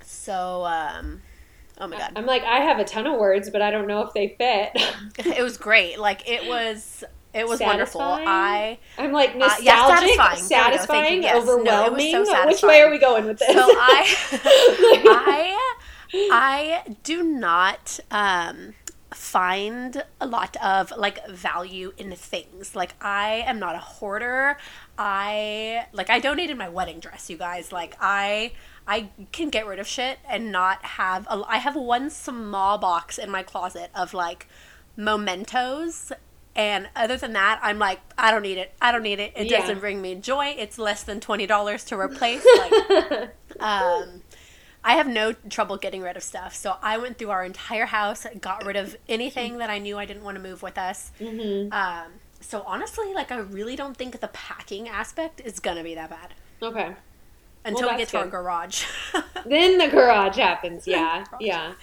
So, 0.02 0.66
um, 0.66 1.22
oh 1.80 1.88
my 1.88 1.98
god, 1.98 2.14
I'm 2.16 2.26
like, 2.26 2.44
I 2.44 2.60
have 2.60 2.80
a 2.80 2.86
ton 2.86 3.08
of 3.08 3.20
words, 3.20 3.50
but 3.50 3.62
I 3.62 3.72
don't 3.72 3.88
know 3.88 4.02
if 4.02 4.14
they 4.14 4.36
fit. 4.38 4.72
it 5.38 5.44
was 5.44 5.58
great. 5.58 6.00
Like 6.00 6.30
it 6.30 6.48
was. 6.48 7.04
It 7.34 7.46
was 7.46 7.60
wonderful. 7.60 8.00
I 8.02 8.80
I'm 8.98 9.12
like 9.12 9.32
Uh, 9.32 9.40
nostalgic, 9.40 9.66
yeah, 9.66 9.76
satisfying. 9.76 10.00
There 10.00 10.06
we 10.06 10.16
go. 10.16 10.38
Thank 10.38 10.48
satisfying. 10.48 11.24
Yes. 11.24 11.34
No, 11.34 11.42
overwhelming. 11.42 12.26
so 12.26 12.46
Which 12.48 12.64
way 12.64 12.82
are 12.82 12.90
we 12.90 12.98
going 12.98 13.26
with 13.26 13.40
this? 13.40 13.54
so 13.54 13.62
I 13.62 14.06
I 16.16 16.32
I 16.32 16.96
do 17.04 17.24
not 17.24 18.00
um 18.10 18.74
find 19.16 20.04
a 20.20 20.28
lot 20.28 20.56
of 20.64 20.92
like 20.98 21.26
value 21.28 21.94
in 21.98 22.12
things. 22.16 22.76
Like 22.76 22.94
I 23.02 23.44
am 23.48 23.60
not 23.60 23.76
a 23.76 23.80
hoarder. 23.80 24.58
I 24.98 25.86
like 25.94 26.10
I 26.10 26.20
donated 26.20 26.58
my 26.58 26.70
wedding 26.70 27.00
dress, 27.00 27.30
you 27.30 27.38
guys. 27.38 27.72
Like 27.72 27.96
I 28.00 28.52
I 28.88 29.10
can 29.32 29.50
get 29.50 29.66
rid 29.66 29.80
of 29.80 29.88
shit 29.88 30.20
and 30.30 30.52
not 30.52 30.84
have 30.84 31.26
a, 31.30 31.44
I 31.48 31.58
have 31.58 31.76
one 31.76 32.10
small 32.10 32.78
box 32.78 33.18
in 33.18 33.32
my 33.32 33.44
closet 33.44 33.90
of 33.96 34.14
like 34.14 34.48
mementos 34.96 36.12
and 36.58 36.88
other 36.96 37.18
than 37.18 37.34
that, 37.34 37.60
I'm 37.62 37.80
like, 37.80 38.00
I 38.18 38.32
don't 38.32 38.42
need 38.44 38.58
it. 38.58 38.74
I 38.82 38.94
don't 38.94 39.04
need 39.04 39.20
it. 39.20 39.34
It 39.36 39.48
Yeah. 39.48 39.60
doesn't 39.60 39.80
bring 39.80 40.02
me 40.02 40.16
joy. 40.16 40.56
It's 40.58 40.78
less 40.78 41.04
than 41.04 41.20
twenty 41.20 41.46
dollars 41.46 41.84
to 41.86 42.00
replace. 42.00 42.46
Like, 42.58 43.62
um, 43.62 44.22
I 44.86 44.94
have 44.94 45.08
no 45.08 45.34
trouble 45.50 45.78
getting 45.78 46.02
rid 46.04 46.16
of 46.16 46.22
stuff. 46.22 46.54
So 46.56 46.76
I 46.82 47.00
went 47.00 47.18
through 47.18 47.32
our 47.32 47.44
entire 47.44 47.88
house, 47.88 48.28
got 48.40 48.64
rid 48.66 48.76
of 48.76 48.96
anything 49.10 49.58
that 49.58 49.70
I 49.72 49.80
knew 49.80 49.98
I 49.98 50.06
didn't 50.06 50.24
want 50.24 50.38
to 50.38 50.44
move 50.44 50.62
with 50.62 50.78
us. 50.78 51.12
Mm-hmm. 51.20 51.74
Um, 51.74 52.12
so 52.40 52.62
honestly, 52.68 53.12
like 53.14 53.32
I 53.32 53.38
really 53.38 53.76
don't 53.76 53.98
think 53.98 54.20
the 54.22 54.28
packing 54.28 54.88
aspect 54.88 55.42
is 55.44 55.60
gonna 55.60 55.84
be 55.84 55.96
that 55.96 56.12
bad 56.12 56.36
okay. 56.62 56.94
until 57.66 57.90
we 57.90 57.98
get 57.98 58.10
to 58.10 58.20
our 58.20 58.28
garage. 58.28 58.86
Then 59.48 59.80
the 59.80 59.88
garage 59.88 60.38
happens. 60.38 60.86
Yeah, 60.88 61.24
Garage. 61.30 61.42
yeah. 61.42 61.74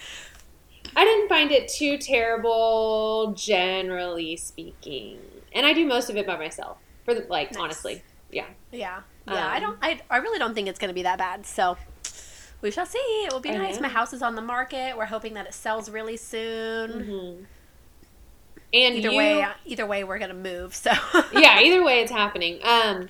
I 0.95 1.03
didn't 1.05 1.27
find 1.27 1.51
it 1.51 1.67
too 1.69 1.97
terrible, 1.97 3.33
generally 3.37 4.35
speaking, 4.37 5.19
and 5.53 5.65
I 5.65 5.73
do 5.73 5.85
most 5.85 6.09
of 6.09 6.15
it 6.17 6.25
by 6.27 6.37
myself. 6.37 6.77
For 7.05 7.13
the, 7.13 7.25
like, 7.29 7.51
Nice. 7.51 7.61
honestly, 7.61 8.03
yeah. 8.31 8.45
yeah, 8.71 9.01
yeah. 9.27 9.47
I 9.47 9.57
Um, 9.57 9.61
don't. 9.63 9.77
I, 9.81 9.99
I 10.09 10.17
really 10.17 10.39
don't 10.39 10.53
think 10.53 10.67
it's 10.69 10.79
gonna 10.79 10.93
be 10.93 11.03
that 11.03 11.17
bad. 11.17 11.45
So. 11.45 11.77
We 12.63 12.71
shall 12.71 12.85
see. 12.87 12.97
It 13.27 13.31
will 13.33 13.41
be 13.41 13.49
I 13.51 13.57
nice. 13.57 13.75
know. 13.75 13.81
My 13.81 13.89
house 13.89 14.13
is 14.13 14.21
on 14.23 14.35
the 14.35 14.41
market. 14.41 14.97
We're 14.97 15.05
hoping 15.05 15.33
that 15.35 15.45
it 15.45 15.53
sells 15.53 15.89
really 15.89 16.17
soon. 16.17 16.89
hmm 16.91 17.43
And 18.73 18.95
Either 18.95 19.11
you, 19.11 19.17
way, 19.17 19.45
either 19.65 19.85
way, 19.85 20.03
we're 20.03 20.17
gonna 20.17 20.33
move. 20.33 20.73
So 20.73 20.91
yeah, 21.33 21.59
either 21.59 21.83
way, 21.83 21.99
it's 22.01 22.11
happening. 22.11 22.59
Um, 22.63 23.09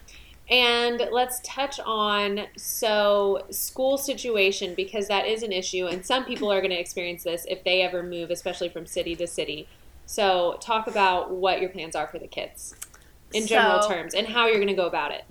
and 0.50 1.08
let's 1.12 1.40
touch 1.44 1.80
on 1.86 2.42
so 2.58 3.46
school 3.50 3.98
situation 3.98 4.74
because 4.76 5.08
that 5.08 5.26
is 5.26 5.42
an 5.44 5.52
issue, 5.54 5.86
and 5.88 6.06
some 6.06 6.26
people 6.26 6.52
are 6.52 6.60
going 6.60 6.72
to 6.72 6.80
experience 6.80 7.24
this 7.24 7.46
if 7.48 7.64
they 7.64 7.82
ever 7.82 8.04
move, 8.04 8.30
especially 8.30 8.68
from 8.68 8.86
city 8.86 9.16
to 9.16 9.26
city. 9.26 9.70
So, 10.06 10.58
talk 10.60 10.88
about 10.88 11.32
what 11.32 11.62
your 11.62 11.70
plans 11.70 11.96
are 11.96 12.08
for 12.08 12.20
the 12.20 12.28
kids 12.28 12.76
in 13.34 13.48
general 13.48 13.84
So- 13.84 13.90
terms 13.90 14.14
and 14.14 14.28
how 14.28 14.48
you're 14.48 14.58
going 14.58 14.68
to 14.68 14.74
go 14.74 14.86
about 14.86 15.12
it. 15.12 15.24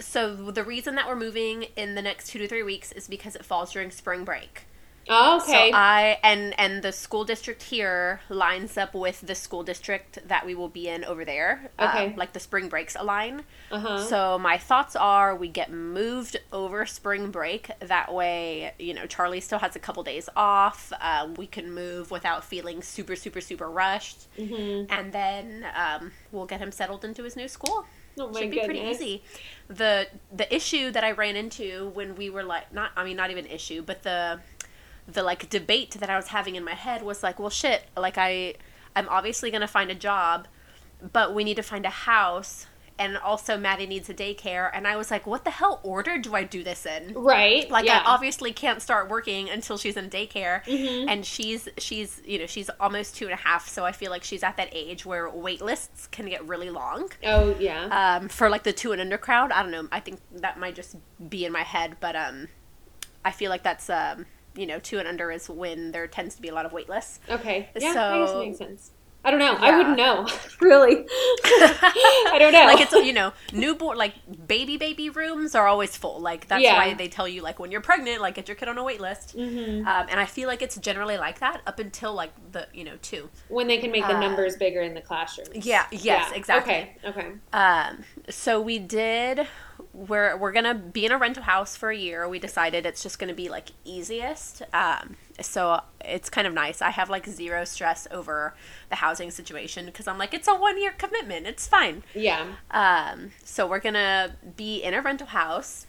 So 0.00 0.34
the 0.50 0.64
reason 0.64 0.94
that 0.96 1.06
we're 1.06 1.16
moving 1.16 1.64
in 1.76 1.94
the 1.94 2.02
next 2.02 2.28
two 2.28 2.38
to 2.38 2.48
three 2.48 2.62
weeks 2.62 2.92
is 2.92 3.06
because 3.08 3.36
it 3.36 3.44
falls 3.44 3.72
during 3.72 3.90
spring 3.90 4.24
break. 4.24 4.64
Oh, 5.08 5.38
okay. 5.42 5.70
So 5.70 5.76
I 5.76 6.18
and 6.22 6.54
and 6.60 6.82
the 6.82 6.92
school 6.92 7.24
district 7.24 7.64
here 7.64 8.20
lines 8.28 8.76
up 8.76 8.94
with 8.94 9.22
the 9.22 9.34
school 9.34 9.62
district 9.64 10.18
that 10.28 10.46
we 10.46 10.54
will 10.54 10.68
be 10.68 10.88
in 10.88 11.04
over 11.04 11.24
there. 11.24 11.70
um, 11.78 11.88
Okay. 11.88 12.14
like 12.16 12.32
the 12.32 12.38
spring 12.38 12.68
breaks 12.68 12.94
align. 12.96 13.42
uh-huh. 13.72 14.04
So 14.04 14.38
my 14.38 14.56
thoughts 14.58 14.94
are 14.96 15.34
we 15.34 15.48
get 15.48 15.72
moved 15.72 16.36
over 16.52 16.86
spring 16.86 17.30
break. 17.30 17.70
That 17.80 18.12
way, 18.14 18.72
you 18.78 18.94
know, 18.94 19.06
Charlie 19.06 19.40
still 19.40 19.58
has 19.58 19.74
a 19.74 19.80
couple 19.80 20.02
days 20.04 20.28
off. 20.36 20.92
Um, 21.00 21.34
we 21.34 21.46
can 21.46 21.72
move 21.72 22.10
without 22.10 22.44
feeling 22.44 22.80
super, 22.82 23.16
super, 23.16 23.40
super 23.40 23.68
rushed. 23.70 24.28
Mm-hmm. 24.38 24.92
And 24.92 25.12
then 25.12 25.66
um, 25.74 26.12
we'll 26.30 26.46
get 26.46 26.60
him 26.60 26.70
settled 26.70 27.04
into 27.04 27.24
his 27.24 27.36
new 27.36 27.48
school. 27.48 27.84
oh 28.18 28.28
my 28.30 28.40
Should 28.42 28.50
be 28.50 28.60
goodness. 28.60 28.66
pretty 28.66 28.80
easy. 28.80 29.22
The 29.70 30.08
the 30.34 30.52
issue 30.54 30.90
that 30.90 31.04
I 31.04 31.12
ran 31.12 31.36
into 31.36 31.90
when 31.94 32.16
we 32.16 32.28
were 32.28 32.42
like 32.42 32.74
not 32.74 32.90
I 32.96 33.04
mean 33.04 33.16
not 33.16 33.30
even 33.30 33.46
issue, 33.46 33.82
but 33.82 34.02
the 34.02 34.40
the 35.06 35.22
like 35.22 35.48
debate 35.48 35.92
that 36.00 36.10
I 36.10 36.16
was 36.16 36.28
having 36.28 36.56
in 36.56 36.64
my 36.64 36.74
head 36.74 37.02
was 37.02 37.22
like, 37.22 37.38
well 37.38 37.50
shit, 37.50 37.84
like 37.96 38.18
I 38.18 38.54
I'm 38.96 39.08
obviously 39.08 39.50
going 39.50 39.60
to 39.60 39.68
find 39.68 39.90
a 39.90 39.94
job, 39.94 40.48
but 41.12 41.34
we 41.34 41.44
need 41.44 41.54
to 41.56 41.62
find 41.62 41.86
a 41.86 41.90
house 41.90 42.66
and 43.00 43.16
also 43.18 43.56
Maddie 43.56 43.86
needs 43.88 44.08
a 44.10 44.14
daycare 44.14 44.70
and 44.72 44.86
I 44.86 44.94
was 44.96 45.10
like, 45.10 45.26
what 45.26 45.42
the 45.42 45.50
hell 45.50 45.80
order 45.82 46.18
do 46.18 46.34
I 46.36 46.44
do 46.44 46.62
this 46.62 46.86
in? 46.86 47.14
Right. 47.14 47.68
Like 47.68 47.86
yeah. 47.86 48.02
I 48.04 48.12
obviously 48.14 48.52
can't 48.52 48.80
start 48.80 49.08
working 49.10 49.48
until 49.50 49.76
she's 49.78 49.96
in 49.96 50.08
daycare, 50.10 50.62
Mhm. 50.66 51.06
and 51.08 51.26
she's 51.26 51.68
she's 51.78 52.20
you 52.24 52.38
know 52.38 52.46
she's 52.46 52.70
almost 52.78 53.16
two 53.16 53.24
and 53.24 53.32
a 53.34 53.42
half, 53.48 53.66
so 53.66 53.84
I 53.84 53.92
feel 53.92 54.10
like 54.12 54.22
she's 54.22 54.42
at 54.44 54.56
that 54.58 54.68
age 54.72 55.04
where 55.04 55.28
wait 55.28 55.60
lists 55.60 56.06
can 56.08 56.26
get 56.28 56.46
really 56.46 56.70
long 56.70 57.10
oh, 57.24 57.56
yeah. 57.58 57.86
um, 58.20 58.28
for 58.28 58.48
like 58.48 58.62
the 58.62 58.72
two 58.72 58.92
and 58.92 59.00
under 59.00 59.18
crowd. 59.18 59.50
I 59.50 59.62
don't 59.62 59.72
know. 59.72 59.88
I 59.90 59.98
think 60.00 60.20
that 60.36 60.60
might 60.60 60.74
just 60.76 60.94
be 61.28 61.44
in 61.44 61.52
my 61.52 61.62
head, 61.62 61.96
but 62.00 62.14
um, 62.14 62.48
I 63.24 63.30
feel 63.32 63.50
like 63.50 63.62
that's 63.62 63.88
um, 63.90 64.26
you 64.54 64.66
know, 64.66 64.78
two 64.78 64.98
and 64.98 65.08
under 65.08 65.30
is 65.30 65.48
when 65.48 65.92
there 65.92 66.06
tends 66.06 66.34
to 66.34 66.42
be 66.42 66.48
a 66.48 66.54
lot 66.54 66.66
of 66.66 66.72
wait 66.72 66.88
lists. 66.88 67.20
okay. 67.30 67.68
Yeah, 67.76 67.92
so- 67.94 68.40
it 68.42 68.46
makes 68.46 68.58
sense. 68.58 68.90
I 69.22 69.30
don't 69.30 69.38
know. 69.40 69.54
I 69.54 69.76
wouldn't 69.76 69.96
know. 69.98 70.26
really. 70.60 71.04
I 71.44 72.36
don't 72.38 72.52
know. 72.52 72.64
like 72.64 72.80
it's 72.80 72.92
you 72.92 73.12
know, 73.12 73.32
newborn 73.52 73.98
like 73.98 74.14
baby 74.48 74.76
baby 74.78 75.10
rooms 75.10 75.54
are 75.54 75.66
always 75.66 75.96
full. 75.96 76.20
Like 76.20 76.48
that's 76.48 76.62
Yeah. 76.62 76.76
why 76.78 76.94
they 76.94 77.08
tell 77.08 77.28
you 77.28 77.42
like 77.42 77.58
when 77.58 77.70
you're 77.70 77.80
pregnant, 77.82 78.22
like 78.22 78.34
get 78.36 78.48
your 78.48 78.54
kid 78.54 78.68
on 78.68 78.78
a 78.78 78.82
wait 78.84 79.00
list. 79.00 79.36
Mhm. 79.36 79.86
Um, 79.86 80.06
and 80.08 80.18
I 80.18 80.24
feel 80.26 80.48
like 80.48 80.62
it's 80.62 80.76
generally 80.78 81.18
like 81.18 81.40
that 81.40 81.60
up 81.66 81.78
until 81.78 82.14
like 82.14 82.32
the 82.52 82.66
you 82.72 82.84
know 82.84 82.96
two. 83.02 83.28
when 83.48 83.66
they 83.68 83.78
can 83.78 83.90
make 83.90 84.06
the 84.06 84.16
Uh, 84.16 84.20
numbers 84.20 84.56
bigger 84.56 84.80
in 84.80 84.94
the 84.94 85.00
classroom. 85.02 85.48
Yeah. 85.52 85.86
Yes. 85.90 86.32
Exactly. 86.34 86.72
Okay. 86.72 86.96
Okay. 87.04 87.28
Um, 87.52 88.04
so 88.30 88.60
we 88.60 88.78
did. 88.78 89.46
We're 89.92 90.36
we're 90.36 90.52
gonna 90.52 90.74
be 90.74 91.04
in 91.04 91.12
a 91.12 91.18
rental 91.18 91.42
house 91.42 91.76
for 91.76 91.90
a 91.90 91.96
year. 91.96 92.28
We 92.28 92.38
decided 92.38 92.86
it's 92.86 93.02
just 93.02 93.18
gonna 93.18 93.34
be 93.34 93.48
like 93.48 93.70
easiest. 93.84 94.62
Um, 94.72 95.16
so 95.40 95.80
it's 96.04 96.28
kind 96.30 96.46
of 96.46 96.54
nice. 96.54 96.80
I 96.82 96.90
have 96.90 97.10
like 97.10 97.26
zero 97.26 97.64
stress 97.64 98.06
over 98.10 98.54
the 98.88 98.96
housing 98.96 99.30
situation 99.30 99.86
because 99.86 100.06
I'm 100.08 100.18
like 100.18 100.34
it's 100.34 100.48
a 100.48 100.54
one 100.54 100.80
year 100.80 100.92
commitment. 100.96 101.46
It's 101.46 101.66
fine. 101.66 102.02
Yeah. 102.14 102.46
Um, 102.70 103.32
so 103.44 103.66
we're 103.66 103.80
gonna 103.80 104.36
be 104.56 104.82
in 104.82 104.94
a 104.94 105.02
rental 105.02 105.28
house, 105.28 105.86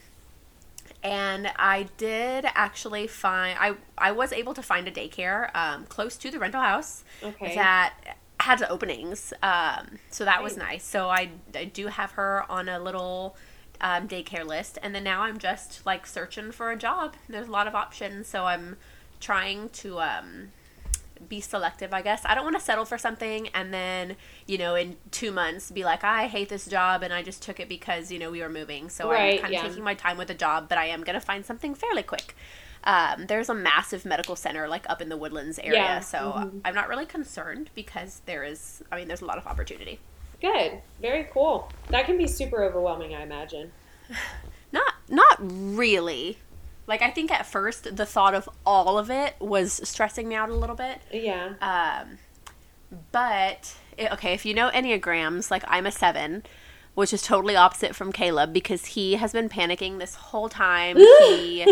and 1.04 1.52
I 1.58 1.88
did 1.98 2.46
actually 2.54 3.08
find 3.08 3.58
I 3.60 3.76
I 3.98 4.12
was 4.12 4.32
able 4.32 4.54
to 4.54 4.62
find 4.62 4.88
a 4.88 4.92
daycare 4.92 5.54
um, 5.56 5.86
close 5.86 6.18
to 6.18 6.32
the 6.32 6.40
rental 6.40 6.62
house 6.62 7.04
Okay. 7.24 7.56
that 7.56 7.94
had 8.40 8.64
openings. 8.64 9.34
Um, 9.44 10.00
so 10.10 10.26
that 10.26 10.42
was 10.42 10.58
nice. 10.58 10.84
So 10.84 11.10
I, 11.10 11.30
I 11.56 11.66
do 11.66 11.88
have 11.88 12.12
her 12.14 12.44
on 12.50 12.68
a 12.70 12.80
little 12.80 13.36
um, 13.80 14.08
daycare 14.08 14.46
list, 14.46 14.80
and 14.82 14.96
then 14.96 15.04
now 15.04 15.22
I'm 15.22 15.38
just 15.38 15.86
like 15.86 16.08
searching 16.08 16.52
for 16.52 16.72
a 16.72 16.76
job. 16.76 17.16
There's 17.30 17.48
a 17.48 17.52
lot 17.52 17.68
of 17.68 17.76
options, 17.76 18.28
so 18.28 18.46
I'm 18.46 18.78
trying 19.22 19.70
to 19.70 20.00
um, 20.00 20.52
be 21.30 21.40
selective. 21.40 21.94
I 21.94 22.02
guess 22.02 22.24
I 22.26 22.36
don't 22.36 22.44
want 22.44 22.58
to 22.58 22.62
settle 22.62 22.86
for 22.86 22.98
something 22.98 23.48
and 23.50 23.74
then 23.74 24.16
you 24.48 24.58
know 24.58 24.76
in 24.76 24.98
two 25.12 25.32
months 25.32 25.72
be 25.72 25.84
like 25.86 26.04
I 26.04 26.28
hate 26.28 26.50
this 26.50 26.66
job 26.66 27.04
and 27.04 27.14
I 27.14 27.22
just 27.22 27.42
took 27.42 27.60
it 27.60 27.70
because 27.70 28.12
you 28.12 28.20
know 28.20 28.32
we 28.32 28.42
were 28.42 28.50
moving. 28.50 28.90
So 28.90 29.10
Right, 29.10 29.36
I'm 29.36 29.42
kind 29.42 29.46
of 29.46 29.52
yeah. 29.64 29.68
taking 29.70 29.84
my 29.84 29.94
time 29.94 30.18
with 30.18 30.28
the 30.28 30.34
job, 30.34 30.68
but 30.68 30.78
I 30.78 30.88
am 30.88 31.04
gonna 31.04 31.22
find 31.22 31.46
something 31.46 31.76
fairly 31.76 32.04
quick. 32.04 32.36
Um, 32.84 33.28
there's 33.28 33.48
a 33.50 33.54
massive 33.54 34.06
medical 34.06 34.36
center 34.36 34.68
like 34.68 34.90
up 34.90 35.02
in 35.02 35.10
the 35.10 35.18
Woodlands 35.18 35.60
area, 35.60 35.74
Yeah, 35.80 36.00
so 36.00 36.18
mhm. 36.36 36.62
I'm 36.66 36.74
not 36.74 36.90
really 36.90 37.06
concerned 37.06 37.70
because 37.76 38.22
there 38.26 38.44
is, 38.44 38.84
I 38.92 38.96
mean, 38.98 39.08
there's 39.08 39.22
a 39.22 39.26
lot 39.26 39.38
of 39.38 39.46
opportunity. 39.46 40.00
Good. 40.42 40.80
Very 41.00 41.28
cool. 41.32 41.72
That 41.90 42.08
can 42.08 42.18
be 42.18 42.26
super 42.28 42.64
overwhelming, 42.64 43.14
I 43.14 43.22
imagine. 43.22 43.72
Not, 44.74 44.94
not 45.10 45.38
really. 45.40 46.38
Like 46.92 47.02
I 47.02 47.10
think 47.10 47.32
at 47.32 47.46
first 47.46 47.96
the 47.96 48.06
thought 48.06 48.34
of 48.34 48.50
all 48.66 48.98
of 48.98 49.10
it 49.10 49.36
was 49.40 49.80
stressing 49.88 50.28
me 50.28 50.36
out 50.36 50.50
a 50.50 50.54
little 50.54 50.76
bit. 50.76 51.00
Yeah. 51.10 51.54
Um, 51.62 52.18
but 53.14 53.78
it, 53.98 54.12
okay, 54.12 54.34
if 54.34 54.46
you 54.46 54.54
know 54.54 54.70
enneagrams, 54.70 55.50
like 55.50 55.64
I'm 55.70 55.86
a 55.86 55.92
seven, 55.94 56.44
which 56.94 57.14
is 57.14 57.22
totally 57.22 57.56
opposite 57.56 57.96
from 57.96 58.12
Caleb 58.12 58.52
because 58.52 58.88
he 58.88 59.14
has 59.16 59.32
been 59.32 59.48
panicking 59.48 60.00
this 60.00 60.16
whole 60.16 60.50
time. 60.50 60.98
he, 60.98 61.64
I 61.64 61.66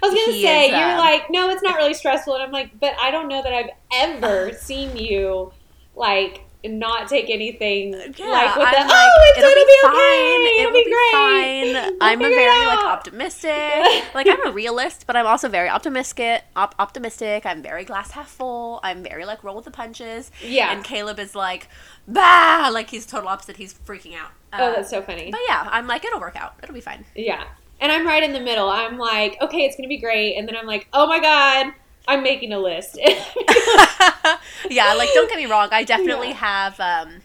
was 0.00 0.14
gonna 0.14 0.40
say 0.40 0.68
is, 0.68 0.70
you're 0.70 0.92
um, 0.92 0.96
like, 0.96 1.28
no, 1.28 1.50
it's 1.50 1.62
not 1.62 1.76
really 1.76 1.92
stressful, 1.92 2.32
and 2.32 2.42
I'm 2.42 2.50
like, 2.50 2.80
but 2.80 2.94
I 2.98 3.10
don't 3.10 3.28
know 3.28 3.42
that 3.42 3.52
I've 3.52 3.70
ever 3.92 4.54
seen 4.54 4.96
you 4.96 5.52
like 5.94 6.46
not 6.64 7.08
take 7.08 7.28
anything 7.30 7.92
Yeah, 7.92 8.26
like 8.26 8.56
with 8.56 8.66
I'm 8.68 8.72
the 8.72 8.78
like, 8.80 8.88
oh, 8.90 9.32
it's 9.34 9.38
it'll 9.38 9.50
gonna 9.50 9.64
be 9.64 9.66
be, 9.66 9.78
okay, 9.86 9.96
fine. 9.98 10.60
it'll, 10.60 10.70
It'll 10.70 10.72
be, 10.72 10.84
be 10.84 10.90
great. 10.90 11.12
fine. 11.12 11.92
We'll 11.92 11.96
I'm 12.00 12.20
a 12.22 12.28
very 12.28 12.66
like 12.66 12.84
optimistic. 12.84 14.14
like 14.14 14.26
I'm 14.28 14.46
a 14.46 14.52
realist, 14.62 15.06
but 15.06 15.16
I'm 15.16 15.26
also 15.26 15.48
very 15.48 15.68
optimistic. 15.68 16.44
Op- 16.56 16.74
optimistic. 16.78 17.44
I'm 17.46 17.62
very 17.62 17.84
glass 17.84 18.12
half 18.12 18.28
full. 18.28 18.80
I'm 18.82 19.02
very 19.02 19.24
like 19.24 19.42
roll 19.44 19.56
with 19.56 19.64
the 19.64 19.70
punches. 19.70 20.30
Yeah. 20.42 20.72
And 20.72 20.84
Caleb 20.84 21.18
is 21.18 21.34
like, 21.34 21.68
bah, 22.06 22.70
like 22.72 22.90
he's 22.90 23.06
total 23.06 23.28
opposite. 23.28 23.56
He's 23.56 23.74
freaking 23.74 24.14
out. 24.16 24.30
Oh, 24.52 24.70
Uh, 24.70 24.76
that's 24.76 24.90
so 24.90 25.02
funny. 25.02 25.30
But 25.30 25.40
yeah, 25.48 25.68
I'm 25.70 25.86
like, 25.86 26.04
it'll 26.04 26.20
work 26.20 26.36
out. 26.36 26.54
It'll 26.62 26.74
be 26.74 26.80
fine. 26.80 27.04
Yeah. 27.14 27.44
And 27.80 27.90
I'm 27.90 28.06
right 28.06 28.22
in 28.22 28.32
the 28.32 28.40
middle. 28.40 28.68
I'm 28.70 28.96
like, 28.98 29.36
okay, 29.40 29.62
it's 29.64 29.74
to 29.76 29.88
be 29.88 29.98
great. 29.98 30.36
And 30.36 30.46
then 30.46 30.56
I'm 30.56 30.66
like, 30.66 30.86
oh 30.92 31.06
my 31.08 31.18
God, 31.18 31.72
I'm 32.08 32.22
making 32.22 32.52
a 32.52 32.58
list. 32.58 32.98
yeah, 34.70 34.94
like 34.94 35.10
don't 35.14 35.28
get 35.28 35.36
me 35.38 35.46
wrong. 35.46 35.68
I 35.70 35.84
definitely 35.84 36.28
Yeah. 36.30 36.34
have 36.34 36.80
um, 36.80 37.20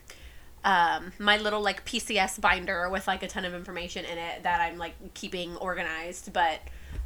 um, 0.63 1.11
my 1.19 1.37
little 1.37 1.61
like 1.61 1.85
PCS 1.85 2.39
binder 2.41 2.89
with 2.89 3.07
like 3.07 3.23
a 3.23 3.27
ton 3.27 3.45
of 3.45 3.53
information 3.53 4.05
in 4.05 4.17
it 4.17 4.43
that 4.43 4.61
I'm 4.61 4.77
like 4.77 5.13
keeping 5.13 5.55
organized. 5.57 6.31
But 6.33 6.59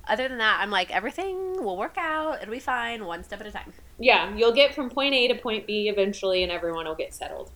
other 0.07 0.27
than 0.27 0.39
that, 0.39 0.59
I'm 0.61 0.69
like 0.71 0.91
everything 0.91 1.63
will 1.63 1.77
work 1.77 1.95
out. 1.97 2.41
It'll 2.41 2.51
be 2.51 2.59
fine, 2.59 3.05
one 3.05 3.23
step 3.23 3.39
at 3.41 3.47
a 3.47 3.51
time. 3.51 3.73
yeah, 3.99 4.35
you'll 4.35 4.53
get 4.53 4.73
from 4.75 4.89
point 4.89 5.13
A 5.13 5.27
to 5.29 5.35
point 5.35 5.67
B 5.67 5.89
eventually, 5.89 6.43
and 6.43 6.51
everyone 6.51 6.85
will 6.85 6.95
get 6.95 7.13
settled. 7.13 7.51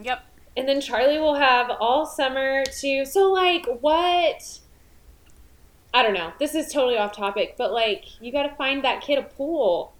Yep. 0.00 0.24
And 0.56 0.68
then 0.68 0.80
Charlie 0.80 1.18
will 1.18 1.36
have 1.36 1.70
all 1.80 2.04
summer 2.04 2.64
to. 2.80 3.04
So, 3.04 3.32
like, 3.32 3.64
what? 3.80 4.58
I 5.94 6.02
don't 6.02 6.14
know. 6.14 6.32
This 6.38 6.54
is 6.54 6.72
totally 6.72 6.98
off 6.98 7.16
topic, 7.16 7.54
but 7.56 7.72
like, 7.72 8.20
you 8.20 8.30
got 8.32 8.44
to 8.44 8.54
find 8.56 8.84
that 8.84 9.00
kid 9.02 9.18
a 9.18 9.22
pool. 9.22 9.94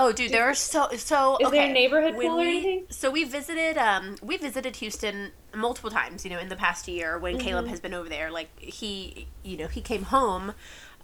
Oh, 0.00 0.12
dude, 0.12 0.30
there 0.30 0.44
are 0.44 0.54
so 0.54 0.88
so. 0.96 1.38
Is 1.40 1.50
there 1.50 1.68
a 1.68 1.72
neighborhood 1.72 2.14
when 2.14 2.28
pool 2.28 2.36
or 2.36 2.42
we- 2.44 2.48
anything? 2.48 2.84
So 2.88 3.10
we 3.10 3.24
visited 3.24 3.76
um 3.76 4.16
we 4.22 4.36
visited 4.36 4.76
Houston 4.76 5.32
multiple 5.54 5.90
times, 5.90 6.24
you 6.24 6.30
know, 6.30 6.38
in 6.38 6.48
the 6.48 6.56
past 6.56 6.86
year 6.86 7.18
when 7.18 7.38
Caleb 7.38 7.64
Mm-hmm. 7.64 7.70
has 7.70 7.80
been 7.80 7.94
over 7.94 8.08
there. 8.08 8.30
Like 8.30 8.48
he, 8.60 9.26
you 9.42 9.56
know, 9.56 9.66
he 9.66 9.80
came 9.80 10.04
home 10.04 10.52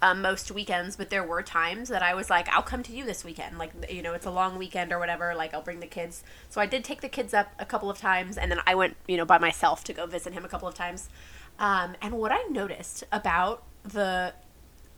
um, 0.01 0.21
most 0.21 0.49
weekends, 0.51 0.95
but 0.95 1.09
there 1.09 1.23
were 1.25 1.41
times 1.43 1.89
that 1.89 2.03
I 2.03 2.13
was 2.13 2.29
like, 2.29 2.47
I'll 2.49 2.61
come 2.61 2.83
to 2.83 2.93
you 2.95 3.03
this 3.05 3.25
weekend. 3.25 3.57
Like 3.57 3.71
you 3.91 4.01
know, 4.01 4.13
it's 4.13 4.25
a 4.25 4.31
long 4.31 4.57
weekend 4.57 4.93
or 4.93 4.99
whatever. 4.99 5.35
Like 5.35 5.53
I'll 5.53 5.61
bring 5.61 5.81
the 5.81 5.87
kids. 5.87 6.23
So 6.49 6.61
I 6.61 6.65
did 6.65 6.85
take 6.85 7.01
the 7.01 7.09
kids 7.09 7.33
up 7.33 7.51
a 7.59 7.65
couple 7.65 7.89
of 7.89 7.97
times, 7.97 8.37
and 8.37 8.49
then 8.49 8.61
I 8.65 8.75
went, 8.75 8.95
you 9.09 9.17
know, 9.17 9.25
by 9.25 9.39
myself 9.39 9.83
to 9.85 9.93
go 9.93 10.05
visit 10.05 10.31
him 10.31 10.45
a 10.45 10.47
couple 10.47 10.69
of 10.69 10.73
times. 10.73 11.09
Um, 11.59 11.95
and 12.01 12.13
what 12.13 12.31
I 12.31 12.43
noticed 12.49 13.03
about 13.11 13.63
the 13.85 14.33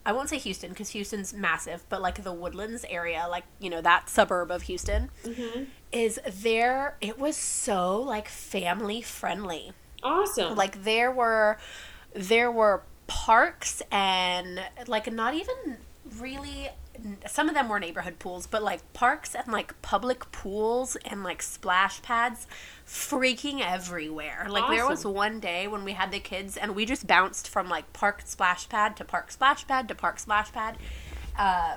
I 0.06 0.12
won't 0.12 0.28
say 0.30 0.38
Houston 0.38 0.70
because 0.70 0.90
Houston's 0.90 1.34
massive, 1.34 1.84
but 1.90 2.00
like 2.00 2.22
the 2.22 2.32
Woodlands 2.32 2.84
area, 2.88 3.26
like 3.28 3.44
you 3.60 3.68
know 3.70 3.80
that 3.82 4.08
suburb 4.08 4.50
of 4.50 4.62
Houston, 4.62 5.10
Mm-hmm. 5.24 5.64
is 5.92 6.18
there. 6.26 6.96
It 7.00 7.18
was 7.18 7.36
so 7.36 8.00
like 8.00 8.28
family 8.28 9.02
friendly. 9.02 9.72
Awesome. 10.02 10.54
Like 10.56 10.84
there 10.84 11.10
were, 11.10 11.58
there 12.14 12.50
were 12.50 12.84
parks 13.06 13.82
and 13.90 14.60
like 14.86 15.12
not 15.12 15.34
even 15.34 15.76
really. 16.18 16.68
Some 17.26 17.48
of 17.48 17.54
them 17.54 17.68
were 17.68 17.78
neighborhood 17.78 18.18
pools, 18.18 18.46
but 18.46 18.62
like 18.62 18.92
parks 18.92 19.34
and 19.34 19.48
like 19.52 19.80
public 19.82 20.30
pools 20.32 20.96
and 21.04 21.22
like 21.22 21.42
splash 21.42 22.02
pads 22.02 22.46
freaking 22.86 23.60
everywhere. 23.60 24.46
Like 24.48 24.68
there 24.70 24.88
was 24.88 25.04
one 25.04 25.40
day 25.40 25.68
when 25.68 25.84
we 25.84 25.92
had 25.92 26.10
the 26.10 26.20
kids 26.20 26.56
and 26.56 26.74
we 26.74 26.84
just 26.84 27.06
bounced 27.06 27.48
from 27.48 27.68
like 27.68 27.92
park 27.92 28.22
splash 28.24 28.68
pad 28.68 28.96
to 28.96 29.04
park 29.04 29.30
splash 29.30 29.66
pad 29.66 29.88
to 29.88 29.94
park 29.94 30.18
splash 30.18 30.50
pad. 30.52 30.76
Uh, 31.38 31.76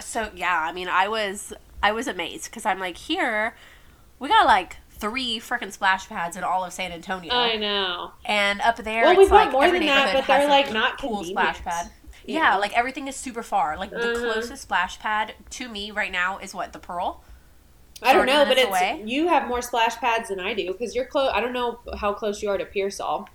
so 0.00 0.30
yeah, 0.34 0.64
I 0.68 0.72
mean, 0.72 0.88
I 0.88 1.08
was 1.08 1.52
I 1.82 1.92
was 1.92 2.06
amazed 2.06 2.44
because 2.50 2.66
I'm 2.66 2.78
like, 2.78 2.96
here, 2.96 3.54
we 4.18 4.28
got 4.28 4.46
like 4.46 4.76
three 4.90 5.40
freaking 5.40 5.72
splash 5.72 6.08
pads 6.08 6.36
in 6.36 6.44
all 6.44 6.62
of 6.64 6.72
San 6.74 6.92
Antonio, 6.92 7.32
I 7.32 7.56
know. 7.56 8.12
and 8.26 8.60
up 8.60 8.76
there, 8.76 9.04
Well, 9.04 9.12
it's 9.12 9.18
we've 9.18 9.30
got 9.30 9.44
like 9.46 9.52
more 9.52 9.70
than 9.70 9.86
that, 9.86 10.12
but 10.12 10.26
they're, 10.26 10.46
like, 10.46 10.70
not 10.74 10.98
pool 10.98 11.24
splash 11.24 11.56
convenient. 11.56 11.64
pad. 11.64 11.90
Yeah. 12.24 12.38
Yeah, 12.40 12.56
like 12.56 12.76
everything 12.76 13.08
is 13.08 13.16
super 13.16 13.42
far. 13.42 13.76
Like 13.78 13.90
the 13.90 13.96
Uh-huh. 14.12 14.32
closest 14.32 14.62
splash 14.62 14.98
pad 14.98 15.34
to 15.50 15.68
me 15.68 15.90
right 15.90 16.12
now 16.12 16.38
is 16.38 16.54
what 16.54 16.72
the 16.72 16.78
Pearl. 16.78 17.22
I 18.02 18.12
don't 18.14 18.24
know, 18.26 18.44
but 18.46 18.56
it's 18.56 18.66
away? 18.68 19.02
you 19.04 19.28
have 19.28 19.46
more 19.46 19.60
splash 19.60 19.96
pads 19.96 20.30
than 20.30 20.40
I 20.40 20.54
do 20.54 20.72
because 20.72 20.94
you're 20.94 21.04
close. 21.04 21.30
I 21.34 21.40
don't 21.40 21.52
know 21.52 21.80
how 21.98 22.14
close 22.14 22.42
you 22.42 22.48
are 22.48 22.56
to 22.56 22.64
Pearsall. 22.64 23.28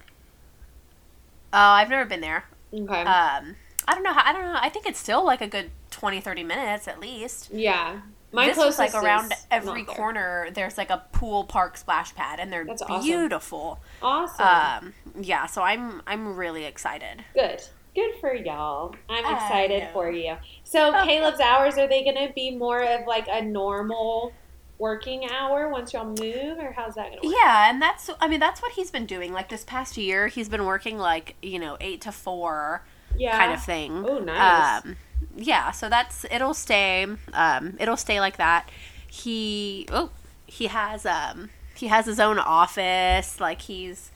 Uh, 1.53 1.57
I've 1.57 1.89
never 1.89 2.05
been 2.05 2.21
there. 2.21 2.45
Okay. 2.73 3.01
Um, 3.01 3.55
I 3.87 3.93
don't 3.93 4.03
know. 4.03 4.13
How, 4.13 4.23
I 4.25 4.33
don't 4.33 4.41
know. 4.41 4.57
I 4.59 4.69
think 4.69 4.85
it's 4.87 4.99
still 4.99 5.23
like 5.23 5.41
a 5.41 5.47
good 5.47 5.71
20, 5.91 6.19
30 6.19 6.43
minutes 6.43 6.87
at 6.87 6.99
least. 6.99 7.49
yeah. 7.53 8.01
My 8.31 8.47
this 8.47 8.55
closest 8.57 8.79
like 8.79 8.95
around 9.01 9.31
is 9.31 9.47
every 9.49 9.83
there. 9.83 9.95
corner. 9.95 10.49
There's 10.51 10.77
like 10.77 10.89
a 10.89 11.03
pool 11.13 11.45
park 11.45 11.77
splash 11.77 12.13
pad, 12.15 12.41
and 12.41 12.51
they're 12.51 12.65
That's 12.65 12.81
awesome. 12.81 13.01
beautiful. 13.01 13.79
Awesome. 14.01 14.45
Um, 14.87 14.93
yeah. 15.21 15.45
So 15.45 15.61
I'm 15.61 16.01
I'm 16.05 16.35
really 16.35 16.65
excited. 16.65 17.23
Good. 17.33 17.61
Good 17.95 18.15
for 18.19 18.33
y'all. 18.35 18.93
I'm 19.09 19.23
excited 19.33 19.87
for 19.93 20.11
you. 20.11 20.35
So 20.65 20.91
Caleb's 21.05 21.39
hours 21.39 21.77
are 21.77 21.87
they 21.87 22.03
going 22.03 22.27
to 22.27 22.33
be 22.33 22.51
more 22.55 22.83
of 22.83 23.07
like 23.07 23.27
a 23.29 23.41
normal 23.41 24.33
working 24.77 25.29
hour 25.31 25.69
once 25.69 25.93
y'all 25.93 26.05
move, 26.05 26.57
or 26.59 26.73
how's 26.75 26.95
that 26.95 27.07
going 27.11 27.21
to 27.21 27.27
work? 27.27 27.35
Yeah, 27.41 27.69
and 27.69 27.81
that's 27.81 28.09
I 28.19 28.27
mean 28.27 28.39
that's 28.41 28.61
what 28.61 28.73
he's 28.73 28.91
been 28.91 29.05
doing. 29.05 29.31
Like 29.31 29.49
this 29.49 29.63
past 29.63 29.95
year, 29.97 30.27
he's 30.27 30.49
been 30.49 30.65
working 30.65 30.97
like 30.97 31.35
you 31.41 31.57
know 31.57 31.77
eight 31.79 32.01
to 32.01 32.11
four 32.11 32.83
Yeah. 33.17 33.37
kind 33.37 33.53
of 33.53 33.63
thing. 33.63 34.03
Oh, 34.05 34.19
nice. 34.19 34.83
Um, 34.83 34.97
yeah, 35.35 35.71
so 35.71 35.87
that's 35.89 36.25
it'll 36.29 36.53
stay. 36.53 37.07
Um, 37.33 37.75
it'll 37.79 37.97
stay 37.97 38.19
like 38.19 38.37
that. 38.37 38.69
He 39.07 39.87
oh 39.91 40.09
he 40.47 40.67
has 40.67 41.05
um 41.05 41.49
he 41.75 41.87
has 41.87 42.05
his 42.05 42.19
own 42.19 42.39
office. 42.39 43.39
Like 43.39 43.61
he's 43.61 44.11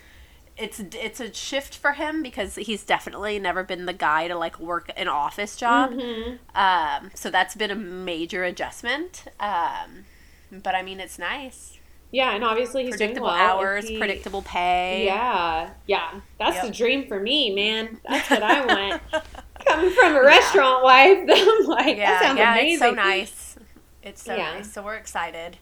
it's 0.59 0.79
it's 0.79 1.19
a 1.19 1.33
shift 1.33 1.75
for 1.77 1.93
him 1.93 2.21
because 2.21 2.55
he's 2.55 2.83
definitely 2.83 3.39
never 3.39 3.63
been 3.63 3.85
the 3.85 3.93
guy 3.93 4.27
to 4.27 4.35
like 4.35 4.59
work 4.59 4.91
an 4.97 5.07
office 5.07 5.55
job. 5.55 5.91
Mhm. 5.91 6.39
Um, 6.55 7.11
so 7.13 7.29
that's 7.31 7.55
been 7.55 7.71
a 7.71 7.75
major 7.75 8.43
adjustment. 8.43 9.23
Um, 9.39 10.05
but 10.51 10.75
I 10.75 10.81
mean 10.81 10.99
it's 10.99 11.17
nice. 11.17 11.77
Yeah, 12.11 12.33
and 12.33 12.43
obviously 12.43 12.83
he's 12.85 12.97
predictable 12.97 13.27
doing 13.27 13.39
well. 13.39 13.57
hours, 13.59 13.87
he- 13.87 13.97
predictable 13.99 14.41
pay. 14.41 15.05
Yeah, 15.05 15.69
yeah, 15.87 16.19
that's 16.39 16.55
Yep. 16.55 16.65
the 16.65 16.71
dream 16.71 17.07
for 17.07 17.19
me, 17.19 17.53
man. 17.53 17.99
That's 18.09 18.29
what 18.31 18.41
I 18.43 18.65
want. 18.65 19.01
Coming 19.67 19.91
from 19.91 20.15
a 20.15 20.21
restaurant 20.23 20.83
wife, 20.83 21.19
I'm 21.31 21.65
like, 21.67 21.97
yeah, 21.97 22.09
that 22.11 22.21
sounds 22.23 22.37
yeah, 22.39 22.53
amazing. 22.53 22.71
it's 22.73 22.79
so 22.79 22.91
nice. 22.91 23.55
It's 24.01 24.23
so 24.23 24.35
Yeah. 24.35 24.53
nice. 24.55 24.73
So 24.73 24.81
we're 24.81 24.95
excited. 24.95 25.57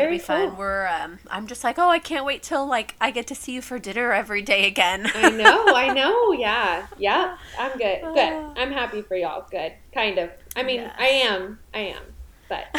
Very 0.00 0.16
It'll 0.16 0.34
be 0.36 0.40
cool. 0.40 0.48
fun. 0.50 0.56
We're 0.58 0.86
um 0.86 1.18
I'm 1.30 1.46
just 1.46 1.62
like, 1.64 1.78
oh, 1.78 1.88
I 1.88 1.98
can't 1.98 2.24
wait 2.24 2.42
till 2.42 2.66
like 2.66 2.94
I 3.00 3.10
get 3.10 3.26
to 3.28 3.34
see 3.34 3.52
you 3.52 3.62
for 3.62 3.78
dinner 3.78 4.12
every 4.12 4.42
day 4.42 4.66
again. 4.66 5.10
I 5.14 5.30
know, 5.30 5.74
I 5.74 5.92
know. 5.94 6.32
Yeah, 6.32 6.86
yeah. 6.98 7.36
I'm 7.58 7.72
good. 7.72 8.00
Good. 8.02 8.32
Ah. 8.32 8.52
I'm 8.56 8.72
happy 8.72 9.02
for 9.02 9.16
y'all. 9.16 9.46
Good. 9.50 9.72
Kind 9.92 10.18
of. 10.18 10.30
I 10.56 10.62
mean, 10.62 10.80
Yes. 10.80 10.94
I 10.98 11.06
am. 11.06 11.58
I 11.74 11.78
am. 11.80 12.02
But 12.48 12.64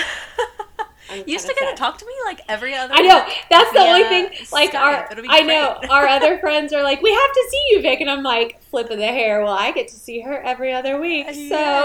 I'm 1.09 1.19
you 1.19 1.33
used 1.33 1.47
to 1.47 1.53
get 1.53 1.69
to 1.69 1.75
talk 1.75 1.97
to 1.97 2.05
me 2.05 2.13
like 2.25 2.41
every 2.47 2.73
other. 2.75 2.93
I 2.95 3.01
know. 3.01 3.25
That's 3.49 3.71
the 3.73 3.79
only 3.79 4.03
thing. 4.03 4.29
Like 4.51 4.71
Skype. 4.71 4.79
our, 4.79 5.09
I 5.29 5.41
know 5.41 5.77
our 5.89 6.07
other 6.07 6.37
friends 6.43 6.71
are 6.73 6.83
like, 6.83 7.01
we 7.01 7.11
have 7.11 7.33
to 7.33 7.47
see 7.49 7.65
you, 7.71 7.81
Vic, 7.81 7.99
and 8.01 8.09
I'm 8.09 8.23
like, 8.23 8.61
flipping 8.63 8.99
the 8.99 9.07
hair. 9.07 9.43
Well, 9.43 9.51
I 9.53 9.71
get 9.71 9.87
to 9.89 9.95
see 9.95 10.21
her 10.21 10.41
every 10.41 10.71
other 10.73 10.99
week, 11.01 11.25
so 11.27 11.33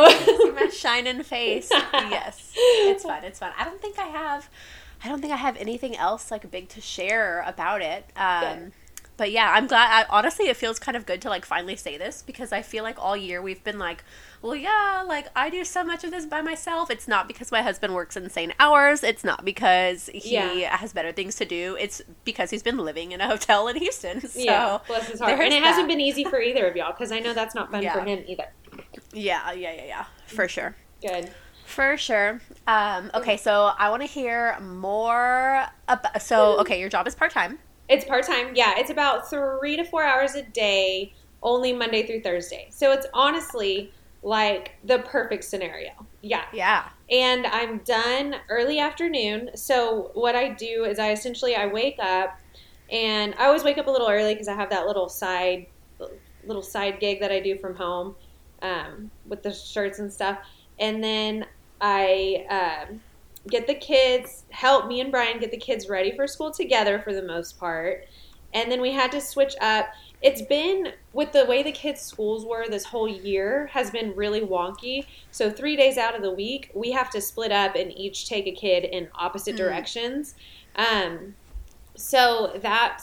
see 0.08 0.50
my 0.52 0.68
shining 0.72 1.22
face. 1.24 1.68
yes, 1.72 2.52
it's 2.56 3.02
fun. 3.04 3.24
It's 3.24 3.38
fun. 3.40 3.52
I 3.58 3.64
don't 3.64 3.80
think 3.80 3.98
I 3.98 4.06
have. 4.06 4.48
I 5.06 5.08
don't 5.08 5.20
think 5.20 5.32
I 5.32 5.36
have 5.36 5.56
anything 5.56 5.96
else 5.96 6.32
like 6.32 6.50
big 6.50 6.68
to 6.70 6.80
share 6.80 7.44
about 7.46 7.80
it. 7.80 8.06
Um, 8.16 8.40
Good. 8.40 8.72
but 9.16 9.30
yeah, 9.30 9.52
I'm 9.54 9.68
glad. 9.68 9.88
I, 9.88 10.06
honestly, 10.10 10.48
it 10.48 10.56
feels 10.56 10.80
kind 10.80 10.96
of 10.96 11.06
good 11.06 11.22
to 11.22 11.28
like 11.28 11.44
finally 11.44 11.76
say 11.76 11.96
this 11.96 12.22
because 12.22 12.50
I 12.52 12.60
feel 12.62 12.82
like 12.82 12.96
all 12.98 13.16
year 13.16 13.40
we've 13.40 13.62
been 13.62 13.78
like, 13.78 14.02
well, 14.42 14.56
yeah, 14.56 15.04
like 15.06 15.28
I 15.36 15.48
do 15.48 15.64
so 15.64 15.84
much 15.84 16.02
of 16.02 16.10
this 16.10 16.26
by 16.26 16.42
myself. 16.42 16.90
It's 16.90 17.06
not 17.06 17.28
because 17.28 17.52
my 17.52 17.62
husband 17.62 17.94
works 17.94 18.16
insane 18.16 18.52
hours. 18.58 19.04
It's 19.04 19.22
not 19.22 19.44
because 19.44 20.10
he 20.12 20.32
Yeah. 20.34 20.76
has 20.76 20.92
better 20.92 21.12
things 21.12 21.36
to 21.36 21.44
do. 21.44 21.76
It's 21.78 22.02
because 22.24 22.50
he's 22.50 22.64
been 22.64 22.78
living 22.78 23.12
in 23.12 23.20
a 23.20 23.28
hotel 23.28 23.68
in 23.68 23.76
Houston. 23.76 24.20
So 24.28 24.40
yeah, 24.40 24.78
bless 24.88 25.08
his 25.08 25.20
heart. 25.20 25.38
And 25.38 25.54
it 25.54 25.62
hasn't 25.62 25.86
been 25.86 26.00
easy 26.00 26.24
for 26.24 26.40
either 26.40 26.66
of 26.66 26.74
y'all 26.74 26.90
because 26.90 27.12
I 27.12 27.20
know 27.20 27.32
that's 27.32 27.54
not 27.54 27.70
fun 27.70 27.84
Yeah. 27.84 27.92
for 27.94 28.00
him 28.00 28.24
either. 28.26 28.48
Yeah, 29.12 29.52
yeah, 29.52 29.72
yeah, 29.72 29.84
yeah, 29.86 30.04
for 30.26 30.48
sure. 30.48 30.74
Good. 31.00 31.30
For 31.66 31.96
sure. 31.96 32.40
Um, 32.66 33.10
okay, 33.14 33.36
so 33.36 33.72
I 33.78 33.90
want 33.90 34.02
to 34.02 34.08
hear 34.08 34.58
more 34.60 35.66
about. 35.88 36.22
So, 36.22 36.58
okay, 36.60 36.80
your 36.80 36.88
job 36.88 37.06
is 37.06 37.14
part 37.14 37.32
time. 37.32 37.58
It's 37.88 38.04
part 38.04 38.24
time. 38.26 38.52
Yeah, 38.54 38.74
it's 38.78 38.90
about 38.90 39.28
three 39.28 39.76
to 39.76 39.84
four 39.84 40.02
hours 40.02 40.34
a 40.34 40.42
day, 40.42 41.12
only 41.42 41.72
Monday 41.72 42.06
through 42.06 42.22
Thursday. 42.22 42.68
So 42.70 42.92
it's 42.92 43.06
honestly 43.12 43.92
like 44.22 44.72
the 44.84 45.00
perfect 45.00 45.44
scenario. 45.44 45.92
Yeah. 46.22 46.44
Yeah. 46.52 46.88
and 47.10 47.46
I'm 47.46 47.78
done 47.78 48.36
early 48.48 48.78
afternoon. 48.80 49.50
So 49.54 50.10
what 50.14 50.34
I 50.34 50.48
do 50.48 50.84
is 50.84 50.98
I 50.98 51.12
essentially 51.12 51.54
I 51.54 51.66
wake 51.66 51.96
up 52.00 52.36
and 52.90 53.34
I 53.38 53.46
always 53.46 53.62
wake 53.64 53.78
up 53.78 53.86
a 53.86 53.90
little 53.90 54.08
early 54.08 54.34
because 54.34 54.48
I 54.48 54.54
have 54.54 54.70
that 54.70 54.86
little 54.86 55.08
side 55.08 55.66
little 56.44 56.62
side 56.62 57.00
gig 57.00 57.20
that 57.20 57.30
I 57.32 57.40
do 57.40 57.56
from 57.58 57.74
home 57.76 58.16
um, 58.62 59.10
with 59.26 59.42
the 59.42 59.52
shirts 59.52 59.98
and 59.98 60.12
stuff, 60.12 60.38
and 60.78 61.02
then 61.02 61.46
I 61.80 62.46
um, 62.88 63.00
get 63.48 63.66
the 63.66 63.74
kids 63.74 64.44
help 64.50 64.86
me 64.86 65.00
and 65.00 65.10
Brian 65.10 65.38
get 65.38 65.50
the 65.50 65.56
kids 65.56 65.88
ready 65.88 66.14
for 66.16 66.26
school 66.26 66.50
together 66.50 66.98
for 67.00 67.12
the 67.12 67.22
most 67.22 67.58
part, 67.58 68.06
and 68.54 68.70
then 68.70 68.80
we 68.80 68.92
had 68.92 69.12
to 69.12 69.20
switch 69.20 69.54
up. 69.60 69.86
It's 70.22 70.40
been 70.42 70.92
with 71.12 71.32
the 71.32 71.44
way 71.44 71.62
the 71.62 71.72
kids' 71.72 72.00
schools 72.00 72.46
were 72.46 72.66
this 72.68 72.84
whole 72.84 73.06
year 73.06 73.66
has 73.66 73.90
been 73.90 74.16
really 74.16 74.40
wonky. 74.40 75.04
So 75.30 75.50
three 75.50 75.76
days 75.76 75.98
out 75.98 76.16
of 76.16 76.22
the 76.22 76.30
week, 76.30 76.70
we 76.74 76.90
have 76.92 77.10
to 77.10 77.20
split 77.20 77.52
up 77.52 77.76
and 77.76 77.92
each 77.96 78.26
take 78.26 78.46
a 78.46 78.52
kid 78.52 78.84
in 78.84 79.08
opposite 79.14 79.54
Mm. 79.54 79.58
directions. 79.58 80.34
Um, 80.74 81.34
so 81.96 82.58
that 82.62 83.02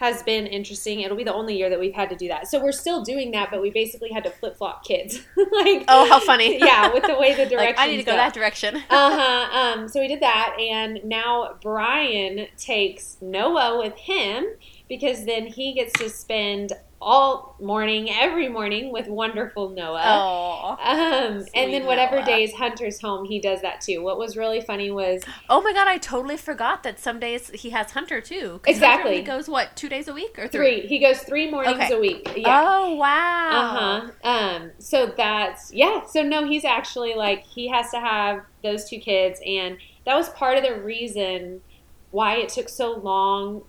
has 0.00 0.22
been 0.22 0.46
interesting. 0.46 1.00
It'll 1.00 1.16
be 1.16 1.24
the 1.24 1.34
only 1.34 1.58
year 1.58 1.68
that 1.68 1.78
we've 1.78 1.92
had 1.92 2.08
to 2.08 2.16
do 2.16 2.26
that. 2.28 2.48
So 2.48 2.58
we're 2.58 2.72
still 2.72 3.02
doing 3.04 3.32
that, 3.32 3.50
but 3.50 3.60
we 3.60 3.70
basically 3.70 4.10
had 4.10 4.24
to 4.24 4.30
flip 4.30 4.56
flop 4.56 4.82
kids. 4.82 5.20
like, 5.36 5.84
Oh, 5.88 6.08
how 6.08 6.18
funny. 6.18 6.58
yeah, 6.58 6.90
with 6.90 7.02
the 7.04 7.18
way 7.18 7.34
the 7.34 7.44
direction. 7.44 7.56
like, 7.58 7.78
I 7.78 7.86
need 7.86 7.98
to 7.98 8.04
go, 8.04 8.12
that 8.12 8.32
direction. 8.32 8.76
uh 8.76 8.80
huh. 8.88 9.58
Um, 9.80 9.88
so 9.88 10.00
we 10.00 10.08
did 10.08 10.20
that, 10.20 10.56
and 10.58 11.04
now 11.04 11.58
Brian 11.60 12.46
takes 12.56 13.18
Noah 13.20 13.78
with 13.78 13.94
him 13.94 14.46
because 14.88 15.26
then 15.26 15.46
he 15.46 15.74
gets 15.74 15.92
to 15.98 16.08
spend 16.08 16.72
all 17.02 17.56
morning, 17.60 18.10
every 18.10 18.48
morning, 18.48 18.92
with 18.92 19.08
wonderful 19.08 19.70
Noah. 19.70 20.02
Oh. 20.04 20.70
Um, 20.80 21.46
and 21.54 21.72
then 21.72 21.86
whatever 21.86 22.16
Noah. 22.16 22.26
days 22.26 22.52
Hunter's 22.52 23.00
home, 23.00 23.24
he 23.24 23.40
does 23.40 23.62
that 23.62 23.80
too. 23.80 24.02
What 24.02 24.18
was 24.18 24.36
really 24.36 24.60
funny 24.60 24.90
was 24.90 25.22
Oh 25.48 25.60
my 25.62 25.72
god, 25.72 25.88
I 25.88 25.96
totally 25.98 26.36
forgot 26.36 26.82
that 26.82 26.98
some 27.00 27.18
days 27.18 27.50
he 27.50 27.70
has 27.70 27.92
Hunter 27.92 28.20
too. 28.20 28.60
Exactly. 28.66 29.12
Hunter, 29.16 29.20
he 29.20 29.22
goes, 29.22 29.48
what, 29.48 29.74
two 29.76 29.88
days 29.88 30.08
a 30.08 30.12
week 30.12 30.38
or 30.38 30.46
three? 30.48 30.80
three. 30.82 30.88
He 30.88 30.98
goes 30.98 31.20
three 31.20 31.50
mornings 31.50 31.80
Okay. 31.80 31.94
a 31.94 31.98
week. 31.98 32.32
Yeah. 32.36 32.64
Oh, 32.66 32.94
wow. 32.96 33.50
Uh 33.50 34.10
huh. 34.22 34.28
Um. 34.28 34.70
So 34.78 35.12
that's 35.16 35.72
yeah. 35.72 36.04
So 36.06 36.22
no, 36.22 36.46
he's 36.46 36.64
actually 36.64 37.14
like 37.14 37.44
he 37.44 37.68
has 37.68 37.90
to 37.92 38.00
have 38.00 38.44
those 38.62 38.88
two 38.88 38.98
kids, 38.98 39.40
and 39.46 39.78
that 40.04 40.14
was 40.16 40.28
part 40.30 40.58
of 40.58 40.64
the 40.64 40.80
reason 40.80 41.62
why 42.10 42.36
it 42.36 42.48
took 42.50 42.68
so 42.68 42.92
long. 42.98 43.62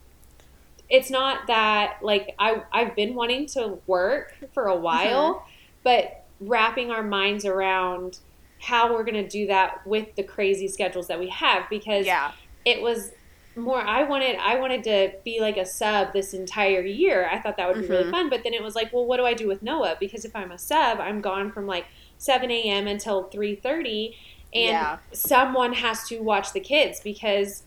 It's 0.91 1.10
not 1.10 1.47
that 1.47 1.97
like 2.04 2.36
I 2.38 2.63
I've 2.71 2.95
been 2.95 3.15
wanting 3.15 3.45
to 3.56 3.80
work 3.88 4.34
for 4.54 4.65
a 4.65 4.75
while, 4.75 5.45
but 5.84 6.25
wrapping 6.39 6.91
our 6.91 7.04
minds 7.04 7.45
around 7.45 8.19
how 8.60 8.93
we're 8.93 9.04
going 9.04 9.15
to 9.23 9.27
do 9.27 9.47
that 9.47 9.86
with 9.88 10.13
the 10.15 10.23
crazy 10.23 10.67
schedules 10.67 11.08
that 11.08 11.19
we 11.19 11.30
have 11.30 11.63
because 11.69 12.06
Yeah. 12.06 12.32
it 12.65 12.82
was 12.82 13.12
more 13.56 13.82
i 13.82 14.01
wanted 14.04 14.38
i 14.39 14.56
wanted 14.58 14.82
to 14.82 15.12
be 15.25 15.41
like 15.41 15.58
a 15.58 15.65
sub 15.65 16.13
this 16.13 16.34
entire 16.34 16.80
year 16.82 17.27
i 17.30 17.38
thought 17.38 17.58
that 17.58 17.67
would 17.67 17.82
be 17.82 17.88
really 17.89 18.06
Mhm. 18.06 18.12
fun 18.12 18.30
but 18.30 18.43
then 18.43 18.54
it 18.54 18.63
was 18.63 18.75
like 18.75 18.93
well 18.93 19.06
what 19.06 19.17
do 19.17 19.25
i 19.25 19.34
do 19.34 19.45
with 19.45 19.62
noah 19.62 19.97
because 19.99 20.23
if 20.23 20.34
i'm 20.38 20.51
a 20.51 20.58
sub 20.58 20.99
i'm 21.01 21.19
gone 21.19 21.51
from 21.51 21.67
like 21.67 21.86
7 22.17 22.49
a.m 22.49 22.88
until 22.88 23.25
3.30 23.30 24.15
and 24.54 24.71
Yeah. 24.71 24.97
someone 25.12 25.73
has 25.73 26.08
to 26.08 26.19
watch 26.19 26.54
the 26.54 26.62
kids 26.62 27.01
because 27.04 27.63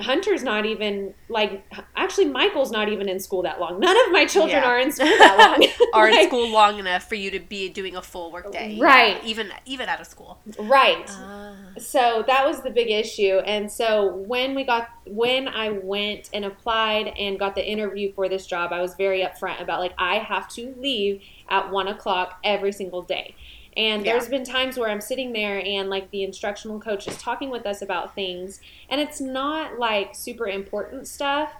hunter's 0.00 0.42
not 0.42 0.64
even 0.64 1.12
like 1.28 1.64
actually 1.96 2.24
michael's 2.26 2.70
not 2.70 2.88
even 2.88 3.08
in 3.08 3.18
school 3.18 3.42
that 3.42 3.58
long 3.58 3.80
none 3.80 3.96
of 4.06 4.12
my 4.12 4.24
children 4.26 4.62
Yeah. 4.62 4.68
are 4.68 4.78
in 4.78 4.92
school 4.92 5.06
that 5.06 5.36
long 5.58 5.68
Are 5.94 6.08
in 6.08 6.26
school 6.28 6.48
long 6.50 6.78
enough 6.78 7.08
for 7.08 7.14
you 7.16 7.30
to 7.32 7.40
be 7.40 7.68
doing 7.68 7.96
a 7.96 8.02
full 8.02 8.30
work 8.30 8.52
day. 8.52 8.78
Right. 8.80 9.22
Even 9.24 9.50
even 9.64 9.88
out 9.88 10.00
of 10.00 10.06
school. 10.06 10.38
right 10.58 11.06
Ah. 11.08 11.54
so 11.78 12.22
that 12.26 12.46
was 12.46 12.62
the 12.62 12.70
big 12.70 12.90
issue 12.90 13.38
and 13.44 13.70
so 13.70 14.14
when 14.14 14.54
we 14.54 14.64
got 14.64 14.88
when 15.06 15.48
i 15.48 15.70
went 15.70 16.28
and 16.32 16.44
applied 16.44 17.08
and 17.18 17.38
got 17.38 17.54
the 17.54 17.66
interview 17.66 18.12
for 18.12 18.28
this 18.28 18.46
job 18.46 18.72
i 18.72 18.80
was 18.80 18.94
very 18.94 19.20
upfront 19.22 19.60
about 19.62 19.80
like 19.80 19.94
i 19.98 20.16
have 20.18 20.48
to 20.48 20.74
leave 20.78 21.20
at 21.48 21.70
one 21.70 21.88
o'clock 21.88 22.38
every 22.44 22.72
single 22.72 23.02
day 23.02 23.34
And 23.78 24.04
Yeah. 24.04 24.12
there's 24.12 24.28
been 24.28 24.44
times 24.44 24.76
where 24.76 24.90
I'm 24.90 25.00
sitting 25.00 25.32
there 25.32 25.64
and 25.64 25.88
like 25.88 26.10
the 26.10 26.24
instructional 26.24 26.80
coach 26.80 27.06
is 27.08 27.16
talking 27.16 27.48
with 27.48 27.64
us 27.64 27.80
about 27.80 28.14
things, 28.14 28.60
and 28.90 29.00
it's 29.00 29.20
not 29.20 29.78
like 29.78 30.14
super 30.14 30.46
important 30.48 31.06
stuff. 31.06 31.52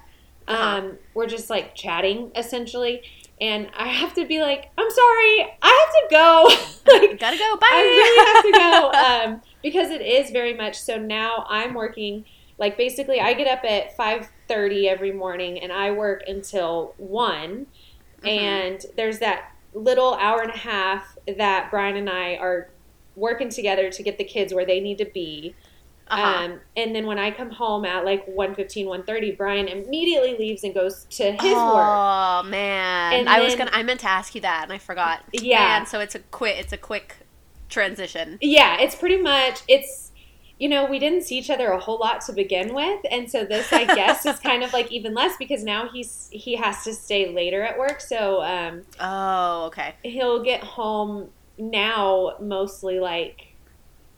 Uh-huh. 0.48 0.78
Um, 0.78 0.98
we're 1.14 1.26
just 1.28 1.48
like 1.48 1.74
chatting 1.74 2.32
essentially, 2.34 3.02
and 3.40 3.70
I 3.78 3.86
have 3.88 4.14
to 4.14 4.26
be 4.26 4.40
like, 4.40 4.70
I'm 4.76 4.90
sorry, 4.90 5.56
I 5.62 5.86
have 5.86 5.94
to 5.94 6.06
go. 6.10 6.44
like, 7.08 7.20
Gotta 7.20 7.38
go. 7.38 7.56
Bye. 7.56 7.66
I 7.70 7.82
really 7.82 8.26
have 8.26 8.44
to 8.44 8.52
go 8.52 9.32
um, 9.34 9.42
because 9.62 9.90
it 9.90 10.00
is 10.02 10.30
very 10.30 10.54
much 10.54 10.76
so. 10.76 10.98
Now 10.98 11.46
I'm 11.48 11.72
working 11.74 12.24
like 12.58 12.76
basically 12.76 13.20
I 13.20 13.34
get 13.34 13.46
up 13.46 13.64
at 13.64 13.96
five 13.96 14.28
thirty 14.48 14.88
every 14.88 15.12
morning 15.12 15.60
and 15.60 15.70
I 15.72 15.92
work 15.92 16.24
until 16.26 16.94
one, 16.96 17.66
Mm-hmm. 18.22 18.26
and 18.26 18.86
there's 18.96 19.20
that 19.20 19.52
little 19.78 20.14
hour 20.14 20.42
and 20.42 20.50
a 20.50 20.56
half 20.56 21.16
that 21.36 21.70
Brian 21.70 21.96
and 21.96 22.10
I 22.10 22.34
are 22.36 22.70
working 23.16 23.48
together 23.48 23.90
to 23.90 24.02
get 24.02 24.18
the 24.18 24.24
kids 24.24 24.54
where 24.54 24.66
they 24.66 24.80
need 24.80 24.98
to 24.98 25.04
be. 25.04 25.54
Uh-huh. 26.10 26.44
Um, 26.44 26.60
and 26.76 26.94
then 26.94 27.04
when 27.06 27.18
I 27.18 27.30
come 27.30 27.50
home 27.50 27.84
at 27.84 28.04
like 28.04 28.26
1.15, 28.26 28.86
1.30, 28.86 29.36
Brian 29.36 29.68
immediately 29.68 30.36
leaves 30.38 30.64
and 30.64 30.72
goes 30.72 31.04
to 31.10 31.32
his 31.32 31.42
work. 31.42 31.52
oh 31.52 32.42
man, 32.46 33.12
And 33.12 33.28
I 33.28 33.40
was 33.40 33.54
gonna. 33.54 33.70
I 33.74 33.82
meant 33.82 34.00
to 34.00 34.08
ask 34.08 34.34
you 34.34 34.40
that, 34.40 34.64
and 34.64 34.72
I 34.72 34.78
forgot. 34.78 35.24
Yeah. 35.32 35.58
Man, 35.58 35.86
so 35.86 36.00
it's 36.00 36.14
a 36.14 36.20
quick. 36.20 36.56
It's 36.58 36.72
a 36.72 36.78
quick 36.78 37.16
transition. 37.68 38.38
Yeah, 38.40 38.80
it's 38.80 38.94
pretty 38.94 39.18
much 39.18 39.60
it's 39.68 40.07
you 40.58 40.68
know, 40.68 40.84
we 40.86 40.98
didn't 40.98 41.22
see 41.22 41.38
each 41.38 41.50
other 41.50 41.68
a 41.70 41.78
whole 41.78 41.98
lot 41.98 42.20
to 42.22 42.32
begin 42.32 42.74
with, 42.74 43.00
and 43.10 43.30
so 43.30 43.44
this 43.44 43.72
I 43.72 43.84
guess 43.84 44.26
is 44.26 44.38
kind 44.40 44.62
of 44.64 44.72
like 44.72 44.90
even 44.90 45.14
less 45.14 45.36
because 45.38 45.62
now 45.64 45.88
he's 45.88 46.28
he 46.32 46.56
has 46.56 46.82
to 46.84 46.92
stay 46.94 47.32
later 47.32 47.62
at 47.62 47.78
work, 47.78 48.00
so 48.00 48.42
um 48.42 48.82
Oh, 49.00 49.64
okay. 49.66 49.94
he'll 50.02 50.42
get 50.42 50.62
home 50.64 51.30
now 51.58 52.34
mostly 52.40 52.98
like 53.00 53.40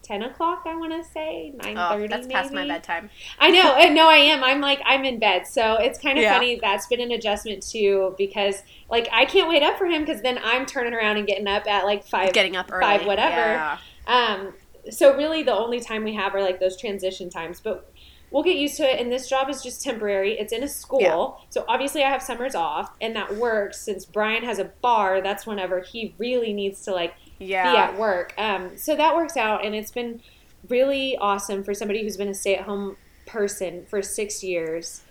ten 0.02 0.22
o'clock 0.22 0.62
I 0.66 0.74
wanna 0.76 1.04
say, 1.04 1.52
nine 1.56 1.76
Oh, 1.78 1.90
thirty. 1.90 2.08
that's 2.08 2.26
past 2.26 2.52
my 2.52 2.66
bedtime. 2.66 3.10
I 3.38 3.50
know, 3.50 3.76
no, 3.92 4.08
I 4.08 4.16
am. 4.16 4.42
I'm 4.42 4.60
like, 4.60 4.80
I'm 4.84 5.04
in 5.04 5.18
bed. 5.20 5.46
So 5.46 5.74
it's 5.76 5.98
kind 6.00 6.18
of 6.18 6.22
Yeah. 6.22 6.32
funny. 6.34 6.58
That's 6.60 6.86
been 6.86 7.00
an 7.00 7.12
adjustment 7.12 7.62
too, 7.66 8.14
because 8.18 8.56
like 8.88 9.08
I 9.12 9.24
can't 9.26 9.48
wait 9.48 9.62
up 9.62 9.76
for 9.78 9.86
him 9.86 10.04
because 10.04 10.22
then 10.22 10.38
I'm 10.42 10.64
turning 10.66 10.94
around 10.94 11.18
and 11.18 11.26
getting 11.26 11.46
up 11.46 11.66
at 11.66 11.84
like 11.84 12.04
five. 12.06 12.32
Getting 12.32 12.56
up 12.56 12.70
early. 12.72 12.80
five, 12.82 13.06
whatever. 13.06 13.36
Yeah. 13.36 13.78
Um, 14.06 14.54
so 14.90 15.16
really, 15.16 15.42
the 15.42 15.54
only 15.54 15.80
time 15.80 16.04
we 16.04 16.14
have 16.14 16.34
are 16.34 16.42
like 16.42 16.60
those 16.60 16.76
transition 16.76 17.28
times, 17.28 17.60
but 17.60 17.92
we'll 18.30 18.42
get 18.44 18.56
used 18.56 18.76
to 18.76 18.84
it. 18.84 19.00
And 19.00 19.10
this 19.12 19.28
job 19.28 19.50
is 19.50 19.62
just 19.62 19.82
temporary. 19.82 20.38
It's 20.38 20.52
in 20.52 20.62
a 20.62 20.68
school, 20.68 21.00
Yeah. 21.00 21.46
so 21.50 21.64
obviously 21.68 22.02
I 22.04 22.08
have 22.10 22.22
summers 22.22 22.54
off, 22.54 22.90
and 23.00 23.14
that 23.16 23.34
works. 23.36 23.80
Since 23.80 24.04
Brian 24.04 24.44
has 24.44 24.58
a 24.58 24.66
bar, 24.80 25.20
that's 25.20 25.46
whenever 25.46 25.80
he 25.80 26.14
really 26.18 26.52
needs 26.52 26.82
to 26.84 26.92
like 26.92 27.14
Yeah. 27.38 27.72
be 27.72 27.76
at 27.78 27.98
work. 27.98 28.32
Um, 28.38 28.76
so 28.76 28.94
that 28.96 29.16
works 29.16 29.36
out, 29.36 29.64
and 29.64 29.74
it's 29.74 29.90
been 29.90 30.22
really 30.68 31.16
awesome 31.16 31.64
for 31.64 31.74
somebody 31.74 32.02
who's 32.02 32.16
been 32.16 32.28
a 32.28 32.34
stay-at-home 32.34 32.96
person 33.26 33.84
for 33.86 34.02
six 34.02 34.44
years. 34.44 35.02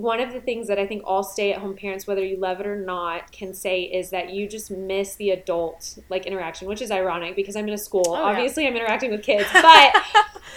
One 0.00 0.20
of 0.20 0.32
the 0.32 0.40
things 0.40 0.68
that 0.68 0.78
I 0.78 0.86
think 0.86 1.02
all 1.04 1.22
stay-at-home 1.24 1.74
parents, 1.76 2.06
whether 2.06 2.24
you 2.24 2.36
love 2.36 2.60
it 2.60 2.66
or 2.66 2.76
not, 2.76 3.32
can 3.32 3.52
say 3.52 3.82
is 3.82 4.10
that 4.10 4.30
you 4.30 4.48
just 4.48 4.70
miss 4.70 5.16
the 5.16 5.30
adult 5.30 5.98
like 6.08 6.24
interaction, 6.26 6.68
which 6.68 6.80
is 6.80 6.90
ironic 6.90 7.34
because 7.34 7.56
I'm 7.56 7.66
in 7.66 7.74
a 7.74 7.78
school. 7.78 8.04
Oh, 8.08 8.14
yeah. 8.14 8.22
Obviously, 8.22 8.66
I'm 8.66 8.76
interacting 8.76 9.10
with 9.10 9.22
kids, 9.22 9.48
but 9.52 9.92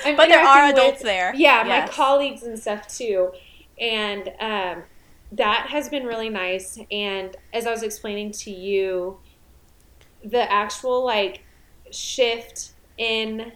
I'm 0.05 0.15
But 0.15 0.29
there 0.29 0.39
are 0.39 0.69
interacting 0.69 0.75
with- 0.75 0.77
adults 0.83 1.03
there. 1.03 1.33
yeah, 1.35 1.63
my 1.63 1.87
colleagues 1.87 2.43
and 2.43 2.57
stuff 2.59 2.87
too. 2.87 3.31
And 3.79 4.27
um, 4.39 4.83
that 5.31 5.67
has 5.69 5.89
been 5.89 6.05
really 6.05 6.29
nice. 6.29 6.77
And 6.91 7.35
as 7.53 7.65
I 7.65 7.71
was 7.71 7.81
explaining 7.83 8.31
to 8.33 8.51
you, 8.51 9.17
the 10.23 10.51
actual 10.51 11.03
like 11.03 11.41
shift 11.89 12.73
in 12.97 13.51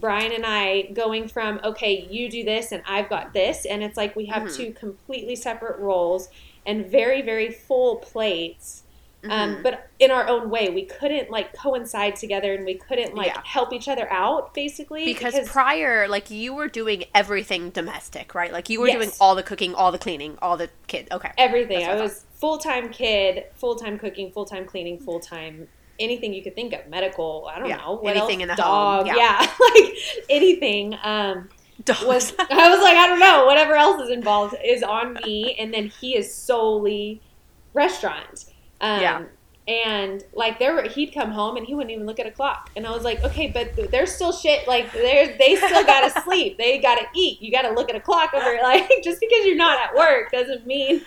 Brian 0.00 0.32
and 0.32 0.44
I 0.46 0.82
going 0.92 1.28
from, 1.28 1.60
okay, 1.64 2.06
you 2.10 2.30
do 2.30 2.44
this 2.44 2.72
and 2.72 2.82
I've 2.86 3.08
got 3.08 3.32
this. 3.32 3.64
And 3.64 3.82
it's 3.82 3.96
like 3.96 4.14
we 4.16 4.26
have 4.26 4.44
Mhm. 4.44 4.56
two 4.56 4.72
completely 4.72 5.36
separate 5.36 5.78
roles 5.78 6.28
and 6.66 6.86
very, 6.86 7.22
very 7.22 7.50
full 7.50 7.96
plates. 7.96 8.84
Um, 9.24 9.56
Mhm. 9.56 9.62
but 9.64 9.88
in 9.98 10.12
our 10.12 10.28
own 10.28 10.48
way, 10.48 10.68
we 10.68 10.84
couldn't 10.84 11.28
like 11.28 11.52
coincide 11.52 12.14
together 12.14 12.54
and 12.54 12.64
we 12.64 12.74
couldn't 12.74 13.16
like 13.16 13.26
Yeah. 13.34 13.42
help 13.44 13.72
each 13.72 13.88
other 13.88 14.06
out 14.12 14.54
basically 14.54 15.04
because, 15.06 15.48
prior, 15.48 16.06
like 16.06 16.30
you 16.30 16.54
were 16.54 16.68
doing 16.68 17.02
everything 17.16 17.70
domestic, 17.70 18.32
right? 18.36 18.52
Like 18.52 18.68
you 18.68 18.80
were 18.80 18.86
Yes. 18.86 18.96
doing 18.96 19.10
all 19.20 19.34
the 19.34 19.42
cooking, 19.42 19.74
all 19.74 19.90
the 19.90 19.98
cleaning, 19.98 20.38
all 20.40 20.56
the 20.56 20.70
kid. 20.86 21.08
Okay. 21.10 21.32
everything. 21.36 21.84
I 21.84 21.98
I 21.98 22.00
was 22.00 22.24
full 22.34 22.58
time 22.58 22.90
kid, 22.90 23.46
full 23.56 23.74
time 23.74 23.98
cooking, 23.98 24.30
full 24.30 24.44
time 24.44 24.64
cleaning, 24.64 25.00
full 25.00 25.18
time 25.18 25.66
anything 25.98 26.32
you 26.34 26.42
could 26.42 26.54
think 26.54 26.72
of, 26.72 26.86
medical. 26.88 27.48
I 27.52 27.58
don't 27.58 27.68
Yeah, 27.68 27.76
know 27.78 27.96
what 27.96 28.16
anything 28.16 28.42
else? 28.42 28.42
in 28.42 28.48
the 28.48 28.54
dog, 28.56 29.06
home, 29.08 29.16
yeah, 29.16 29.38
like 29.74 29.94
anything. 30.30 30.96
Um, 31.02 31.48
Dogs. 31.84 32.02
was 32.04 32.34
I 32.38 32.68
was 32.70 32.80
like, 32.82 32.96
I 32.96 33.06
don't 33.06 33.20
know, 33.20 33.46
whatever 33.46 33.74
else 33.74 34.02
is 34.02 34.10
involved 34.10 34.56
is 34.64 34.82
on 34.82 35.14
me, 35.24 35.54
and 35.58 35.72
then 35.72 35.86
he 35.88 36.16
is 36.16 36.32
solely 36.34 37.20
restaurant. 37.74 38.46
Um, 38.80 39.00
Yeah. 39.00 39.24
And 39.68 40.24
like 40.32 40.58
there 40.58 40.72
were, 40.74 40.84
he'd 40.84 41.12
come 41.12 41.30
home 41.30 41.58
and 41.58 41.66
he 41.66 41.74
wouldn't 41.74 41.90
even 41.92 42.06
look 42.06 42.18
at 42.18 42.26
a 42.26 42.30
clock, 42.30 42.70
and 42.74 42.86
I 42.86 42.90
was 42.90 43.04
like, 43.04 43.22
okay, 43.22 43.48
but 43.50 43.76
th- 43.76 43.90
there's 43.90 44.10
still 44.14 44.32
shit. 44.32 44.66
Like 44.66 44.90
there's 44.94 45.36
they 45.36 45.56
still 45.56 45.84
gotta 45.84 46.08
sleep, 46.24 46.56
they 46.56 46.78
gotta 46.78 47.04
eat. 47.14 47.42
You 47.42 47.52
gotta 47.52 47.74
look 47.74 47.90
at 47.90 47.94
a 47.94 48.00
clock 48.00 48.32
over. 48.32 48.56
Like 48.62 48.90
just 49.04 49.20
because 49.20 49.44
you're 49.44 49.56
not 49.56 49.78
at 49.78 49.94
work 49.94 50.32
doesn't 50.32 50.66
mean. 50.66 51.02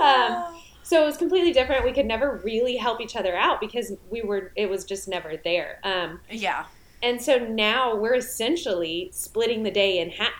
Um, 0.00 0.58
so 0.88 1.02
it 1.02 1.04
was 1.04 1.18
completely 1.18 1.52
different. 1.52 1.84
We 1.84 1.92
could 1.92 2.06
never 2.06 2.40
really 2.42 2.76
help 2.78 2.98
each 3.02 3.14
other 3.14 3.36
out 3.36 3.60
because 3.60 3.92
we 4.08 4.22
were. 4.22 4.52
It 4.56 4.70
was 4.70 4.84
just 4.86 5.06
never 5.06 5.36
there. 5.44 5.80
Um, 5.84 6.20
yeah. 6.30 6.64
and 7.02 7.20
so 7.20 7.36
now 7.36 7.94
we're 7.94 8.14
essentially 8.14 9.10
splitting 9.12 9.64
the 9.64 9.70
day 9.70 9.98
in 9.98 10.08
half 10.08 10.32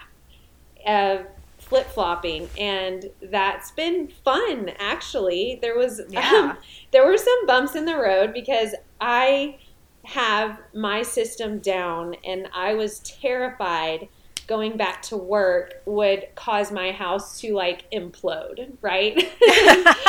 of 0.86 1.26
flip 1.58 1.86
flopping, 1.90 2.48
and 2.58 3.10
that's 3.20 3.72
been 3.72 4.08
fun. 4.24 4.70
Actually, 4.78 5.58
there 5.60 5.76
was 5.76 6.00
Yeah. 6.08 6.30
um, 6.30 6.56
there 6.92 7.04
were 7.04 7.18
some 7.18 7.46
bumps 7.46 7.74
in 7.76 7.84
the 7.84 7.96
road 7.98 8.32
because 8.32 8.74
I 9.02 9.58
have 10.04 10.58
my 10.72 11.02
system 11.02 11.58
down, 11.58 12.14
and 12.24 12.48
I 12.54 12.72
was 12.72 13.00
terrified 13.00 14.08
going 14.48 14.76
back 14.76 15.02
to 15.02 15.16
work 15.16 15.74
would 15.84 16.26
cause 16.34 16.72
my 16.72 16.90
house 16.90 17.40
to 17.40 17.54
like 17.54 17.88
implode, 17.92 18.72
right? 18.82 19.30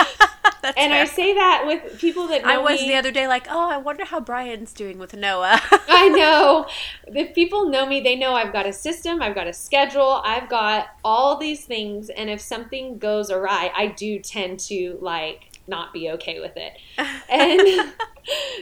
And 0.78 0.94
I 0.94 1.06
say 1.06 1.34
that 1.34 1.64
with 1.66 2.00
people 2.00 2.28
that 2.28 2.44
know 2.44 2.50
I 2.50 2.58
was 2.58 2.82
me. 2.82 2.90
the 2.90 2.96
other 2.96 3.12
day 3.12 3.28
like, 3.28 3.48
oh, 3.50 3.70
I 3.70 3.78
wonder 3.78 4.06
how 4.06 4.20
Brian's 4.20 4.74
doing 4.74 5.00
with 5.00 5.14
Noah. 5.14 5.62
I 5.72 6.10
know. 6.16 6.68
If 7.08 7.34
people 7.34 7.70
know 7.70 7.86
me, 7.86 8.02
they 8.02 8.16
know 8.16 8.34
I've 8.34 8.54
got 8.54 8.66
a 8.66 8.74
system, 8.74 9.22
I've 9.22 9.36
got 9.36 9.48
a 9.48 9.54
schedule, 9.54 10.22
I've 10.26 10.50
got 10.50 10.88
all 11.04 11.38
these 11.38 11.66
things, 11.66 12.10
and 12.10 12.30
if 12.30 12.42
something 12.42 12.98
goes 12.98 13.32
awry, 13.32 13.72
I 13.76 13.88
do 13.88 14.20
tend 14.20 14.60
to 14.62 14.98
like 15.02 15.50
not 15.68 15.94
be 15.94 16.10
okay 16.12 16.40
with 16.40 16.58
it. 16.58 16.74
And 16.98 17.94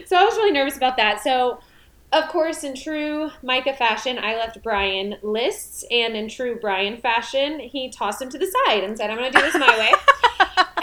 so 0.06 0.16
I 0.16 0.24
was 0.24 0.36
really 0.36 0.52
nervous 0.52 0.76
about 0.76 0.96
that. 0.98 1.22
So 1.22 1.60
of 2.12 2.28
course, 2.28 2.64
in 2.64 2.74
true 2.74 3.30
Micah 3.42 3.74
fashion, 3.74 4.18
I 4.18 4.36
left 4.36 4.62
Brian 4.62 5.16
lists, 5.22 5.84
and 5.90 6.16
in 6.16 6.28
true 6.28 6.58
Brian 6.58 6.96
fashion, 6.96 7.60
he 7.60 7.90
tossed 7.90 8.18
them 8.18 8.30
to 8.30 8.38
the 8.38 8.50
side 8.66 8.82
and 8.82 8.96
said, 8.96 9.10
I'm 9.10 9.18
going 9.18 9.30
to 9.30 9.38
do 9.38 9.44
this 9.44 9.54
my 9.54 9.78
way. 9.78 9.92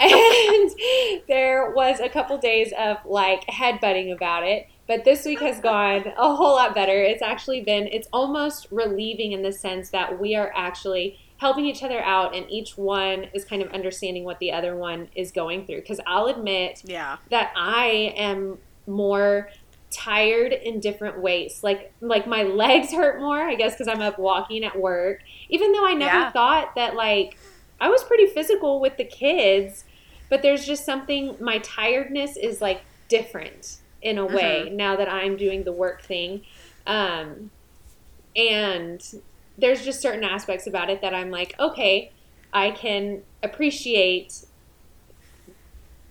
and 0.00 1.24
there 1.28 1.72
was 1.74 1.98
a 1.98 2.08
couple 2.08 2.38
days 2.38 2.72
of 2.78 2.98
like 3.04 3.44
headbutting 3.46 4.12
about 4.12 4.44
it. 4.44 4.68
But 4.86 5.04
this 5.04 5.24
week 5.24 5.40
has 5.40 5.58
gone 5.58 6.04
a 6.16 6.36
whole 6.36 6.54
lot 6.54 6.74
better. 6.74 7.02
It's 7.02 7.22
actually 7.22 7.62
been, 7.62 7.88
it's 7.88 8.06
almost 8.12 8.68
relieving 8.70 9.32
in 9.32 9.42
the 9.42 9.50
sense 9.50 9.90
that 9.90 10.20
we 10.20 10.36
are 10.36 10.52
actually 10.54 11.18
helping 11.38 11.66
each 11.66 11.82
other 11.82 12.00
out 12.00 12.34
and 12.34 12.48
each 12.48 12.78
one 12.78 13.26
is 13.34 13.44
kind 13.44 13.62
of 13.62 13.70
understanding 13.72 14.24
what 14.24 14.38
the 14.38 14.52
other 14.52 14.76
one 14.76 15.08
is 15.16 15.32
going 15.32 15.66
through. 15.66 15.80
Because 15.80 16.00
I'll 16.06 16.26
admit 16.26 16.82
yeah. 16.84 17.16
that 17.30 17.52
I 17.56 18.14
am 18.16 18.58
more 18.86 19.50
tired 19.96 20.52
in 20.52 20.80
different 20.80 21.20
ways. 21.20 21.60
Like 21.62 21.94
like 22.00 22.26
my 22.26 22.42
legs 22.44 22.92
hurt 22.92 23.20
more, 23.20 23.40
I 23.40 23.54
guess 23.54 23.74
because 23.74 23.88
I'm 23.88 24.02
up 24.02 24.18
walking 24.18 24.64
at 24.64 24.78
work. 24.78 25.20
Even 25.48 25.72
though 25.72 25.86
I 25.86 25.94
never 25.94 26.16
Yeah. 26.18 26.30
thought 26.32 26.74
that 26.76 26.94
like 26.94 27.38
I 27.80 27.88
was 27.88 28.04
pretty 28.04 28.26
physical 28.26 28.80
with 28.80 28.96
the 28.98 29.04
kids, 29.04 29.84
but 30.30 30.42
there's 30.42 30.64
just 30.66 30.84
something 30.84 31.36
my 31.40 31.58
tiredness 31.58 32.36
is 32.36 32.60
like 32.60 32.86
different 33.08 33.78
in 34.02 34.18
a 34.18 34.26
way 34.26 34.70
now 34.72 34.96
that 34.96 35.08
I'm 35.08 35.36
doing 35.36 35.64
the 35.64 35.72
work 35.72 36.02
thing. 36.04 36.42
Um 36.86 37.50
and 38.36 39.00
there's 39.58 39.84
just 39.84 40.02
certain 40.02 40.24
aspects 40.24 40.66
about 40.66 40.90
it 40.90 41.00
that 41.02 41.14
I'm 41.14 41.30
like, 41.30 41.54
okay, 41.58 42.12
I 42.52 42.70
can 42.72 43.22
appreciate 43.42 44.44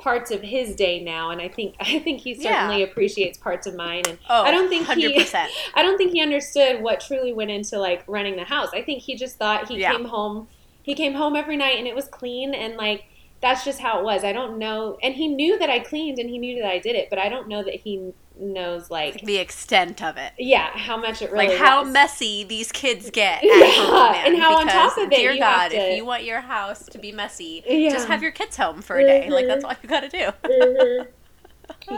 parts 0.06 0.30
of 0.30 0.40
his 0.40 0.76
day 0.76 1.04
now 1.04 1.32
and 1.32 1.42
I 1.42 1.48
think 1.48 1.76
I 1.80 1.98
think 1.98 2.22
he 2.22 2.36
certainly 2.36 2.80
Yeah. 2.82 2.86
appreciates 2.86 3.40
parts 3.40 3.66
of 3.66 3.74
mine 3.76 4.04
and 4.08 4.20
Oh, 4.30 4.44
I 4.44 4.52
don't 4.52 4.70
think 4.70 4.88
he 4.92 5.12
100%. 5.12 5.48
I 5.74 5.82
don't 5.82 5.98
think 5.98 6.12
he 6.12 6.22
understood 6.22 6.84
what 6.84 7.00
truly 7.00 7.34
went 7.34 7.50
into 7.50 7.80
like 7.80 8.04
running 8.08 8.36
the 8.36 8.44
house. 8.44 8.70
I 8.72 8.84
think 8.84 9.02
he 9.02 9.16
just 9.16 9.38
thought 9.40 9.68
he 9.68 9.80
Yeah. 9.80 9.92
came 9.94 10.06
home 10.06 10.48
he 10.84 10.94
came 10.94 11.16
home 11.16 11.36
every 11.36 11.58
night 11.58 11.80
and 11.80 11.88
it 11.88 11.96
was 11.96 12.08
clean 12.08 12.54
and 12.54 12.78
like 12.78 13.06
that's 13.46 13.64
just 13.64 13.80
how 13.80 14.00
it 14.00 14.04
was. 14.04 14.24
I 14.24 14.34
don't 14.34 14.58
know. 14.58 14.98
And 15.04 15.14
he 15.14 15.28
knew 15.28 15.60
that 15.60 15.70
I 15.70 15.78
cleaned 15.80 16.18
and 16.18 16.28
he 16.30 16.40
knew 16.40 16.62
that 16.64 16.68
I 16.72 16.80
did 16.80 16.96
it, 16.96 17.10
but 17.12 17.20
I 17.20 17.30
don't 17.30 17.48
know 17.48 17.64
that 17.64 17.76
he 17.76 18.12
knows 18.38 18.90
like 18.92 19.22
the 19.22 19.38
extent 19.38 20.04
of 20.04 20.18
it. 20.18 20.34
yeah 20.38 20.70
how 20.78 20.98
much 20.98 21.22
it 21.22 21.32
really 21.32 21.48
like 21.48 21.58
how 21.58 21.84
was. 21.84 21.94
messy 21.94 22.44
these 22.44 22.70
kids 22.70 23.10
get 23.10 23.38
at 23.38 23.44
Yeah, 23.46 23.86
home, 23.86 24.16
and 24.26 24.38
how 24.38 24.58
on 24.58 24.68
top 24.68 24.98
of 24.98 25.04
it 25.10 25.16
dear 25.16 25.32
you 25.32 25.40
God, 25.40 25.72
have 25.72 25.72
to- 25.72 25.78
if 25.78 25.96
you 25.98 26.04
want 26.06 26.26
your 26.26 26.42
house 26.42 26.86
to 26.88 26.98
be 26.98 27.14
messy, 27.14 27.64
Yeah. 27.66 27.92
just 27.92 28.08
have 28.10 28.22
your 28.22 28.32
kids 28.34 28.58
home 28.58 28.82
for 28.82 28.98
a 28.98 29.04
day. 29.06 29.30
Like 29.30 29.46
Mhm. 29.46 29.48
that's 29.48 29.64
all 29.64 29.74
you 29.82 29.88
got 29.88 30.02
to 30.02 30.10
do. 30.10 31.06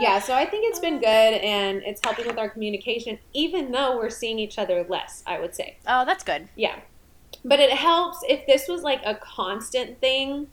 yeah, 0.00 0.18
so 0.20 0.34
I 0.34 0.44
think 0.46 0.66
it's 0.68 0.78
been 0.78 0.98
good 0.98 1.06
and 1.06 1.82
it's 1.84 2.00
helping 2.04 2.26
with 2.26 2.38
our 2.38 2.48
communication, 2.50 3.18
even 3.32 3.72
though 3.72 3.96
we're 3.96 4.10
seeing 4.10 4.38
each 4.38 4.58
other 4.58 4.84
less, 4.88 5.22
I 5.26 5.40
would 5.40 5.54
say. 5.54 5.78
Oh, 5.86 6.04
that's 6.04 6.22
good. 6.24 6.48
Yeah. 6.56 6.76
But 7.44 7.60
it 7.60 7.70
helps 7.70 8.18
if 8.28 8.46
this 8.46 8.68
was 8.68 8.82
like 8.82 9.00
a 9.04 9.14
constant 9.14 10.00
thing, 10.00 10.48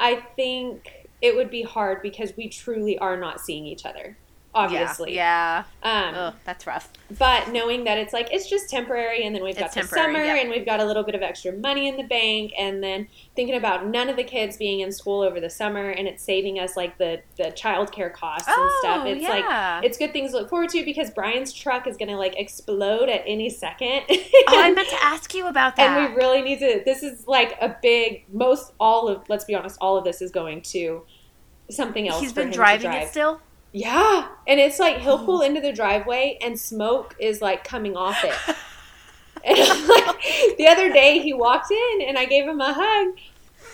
I 0.00 0.16
think 0.34 1.08
it 1.20 1.36
would 1.36 1.50
be 1.50 1.62
hard 1.62 2.02
because 2.02 2.32
we 2.36 2.48
truly 2.48 2.98
are 2.98 3.18
not 3.18 3.40
seeing 3.40 3.66
each 3.66 3.84
other, 3.84 4.16
obviously. 4.54 5.14
Yeah. 5.14 5.64
Um, 5.82 5.92
yeah. 6.14 6.30
Oh, 6.34 6.38
that's 6.44 6.66
rough. 6.66 6.88
but 7.18 7.50
knowing 7.52 7.84
that 7.84 7.98
it's 7.98 8.12
like 8.12 8.28
it's 8.32 8.48
just 8.48 8.68
temporary 8.68 9.24
and 9.24 9.34
then 9.34 9.42
we've 9.44 9.56
got 9.56 9.72
the 9.72 9.82
summer 9.84 10.22
yeah. 10.24 10.34
and 10.36 10.50
we've 10.50 10.66
got 10.66 10.80
a 10.80 10.84
little 10.84 11.02
bit 11.04 11.14
of 11.14 11.22
extra 11.22 11.52
money 11.52 11.88
in 11.88 11.96
the 11.96 12.02
bank 12.02 12.52
and 12.58 12.82
then 12.82 13.06
thinking 13.36 13.54
about 13.56 13.86
none 13.86 14.08
of 14.08 14.16
the 14.16 14.24
kids 14.24 14.56
being 14.56 14.80
in 14.80 14.90
school 14.92 15.22
over 15.22 15.40
the 15.40 15.48
summer 15.50 15.90
and 15.90 16.08
it's 16.08 16.22
saving 16.22 16.58
us 16.58 16.76
like 16.76 16.98
the 16.98 17.20
the 17.36 17.44
childcare 17.52 18.12
costs 18.12 18.48
and 18.48 18.70
stuff 18.80 19.02
Oh, 19.02 19.06
it's 19.06 19.22
yeah. 19.22 19.76
like 19.78 19.84
it's 19.84 19.96
good 19.98 20.12
things 20.12 20.32
to 20.32 20.38
look 20.38 20.50
forward 20.50 20.68
to 20.70 20.84
because 20.84 21.10
brian's 21.10 21.52
truck 21.52 21.86
is 21.86 21.96
going 21.96 22.08
to 22.10 22.16
like 22.16 22.34
explode 22.36 23.08
at 23.08 23.22
any 23.26 23.50
second 23.50 24.02
Oh, 24.10 24.22
I 24.48 24.72
meant 24.74 24.88
to 24.88 25.02
ask 25.04 25.32
you 25.34 25.46
about 25.46 25.76
that. 25.76 25.96
and 25.98 26.12
we 26.14 26.16
really 26.20 26.42
need 26.42 26.58
to 26.58 26.82
this 26.84 27.02
is 27.02 27.26
like 27.28 27.56
a 27.60 27.76
big 27.82 28.24
most 28.32 28.72
all 28.80 29.08
of 29.08 29.28
let's 29.28 29.44
be 29.44 29.54
honest 29.54 29.78
all 29.80 29.96
of 29.96 30.04
this 30.04 30.20
is 30.20 30.30
going 30.32 30.62
to 30.62 31.02
something 31.70 32.08
else 32.08 32.20
He's 32.20 32.32
been 32.32 32.50
driving 32.50 32.90
drive. 32.90 33.04
it 33.04 33.10
still. 33.10 33.40
Yeah, 33.72 34.26
and 34.48 34.58
it's 34.58 34.78
like 34.78 34.98
he'll 34.98 35.12
Oh. 35.14 35.24
pull 35.24 35.40
into 35.42 35.60
the 35.60 35.72
driveway 35.72 36.38
and 36.42 36.58
smoke 36.58 37.14
is 37.20 37.40
like 37.40 37.62
coming 37.64 37.96
off 37.96 38.22
it. 38.24 38.34
And 39.42 39.58
like, 39.88 40.56
the 40.58 40.66
other 40.68 40.92
day 40.92 41.18
he 41.20 41.32
walked 41.32 41.70
in 41.70 42.02
and 42.06 42.18
I 42.18 42.26
gave 42.26 42.46
him 42.46 42.60
a 42.60 42.74
hug, 42.74 43.16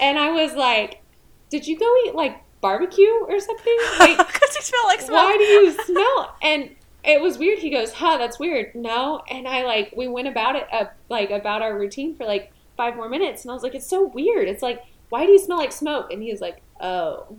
and 0.01 0.17
I 0.17 0.31
was 0.31 0.53
like, 0.55 1.03
"Did 1.51 1.67
you 1.67 1.77
go 1.77 1.93
eat 2.07 2.15
like 2.15 2.41
barbecue 2.61 3.11
or 3.27 3.41
something? 3.41 3.77
Like, 3.99 4.17
Because 4.17 4.55
you 4.55 4.63
smell 4.63 4.87
like 4.87 5.01
smoke. 5.01 5.17
why 5.17 5.37
do 5.37 5.43
you 5.43 5.73
smell?" 5.73 6.37
And 6.43 6.71
it 7.03 7.21
was 7.21 7.37
weird. 7.39 7.59
He 7.59 7.71
goes, 7.71 7.93
"Huh, 7.95 8.17
that's 8.17 8.39
weird." 8.39 8.77
No, 8.77 9.23
and 9.29 9.49
I 9.49 9.65
like 9.65 9.93
we 9.97 10.07
went 10.07 10.29
about 10.29 10.55
it 10.55 10.69
uh, 10.73 10.85
like 11.09 11.31
about 11.31 11.63
our 11.63 11.77
routine 11.77 12.15
for 12.15 12.25
like 12.27 12.53
five 12.77 12.95
more 12.95 13.09
minutes, 13.09 13.43
and 13.43 13.51
I 13.51 13.55
was 13.55 13.65
like, 13.65 13.75
"It's 13.75 13.89
so 13.89 14.07
weird. 14.07 14.47
It's 14.49 14.63
like, 14.63 14.85
why 15.09 15.27
do 15.27 15.33
you 15.33 15.39
smell 15.41 15.59
like 15.59 15.73
smoke?" 15.73 16.13
And 16.13 16.23
he 16.23 16.31
was 16.31 16.41
like, 16.41 16.63
"Oh." 16.81 17.39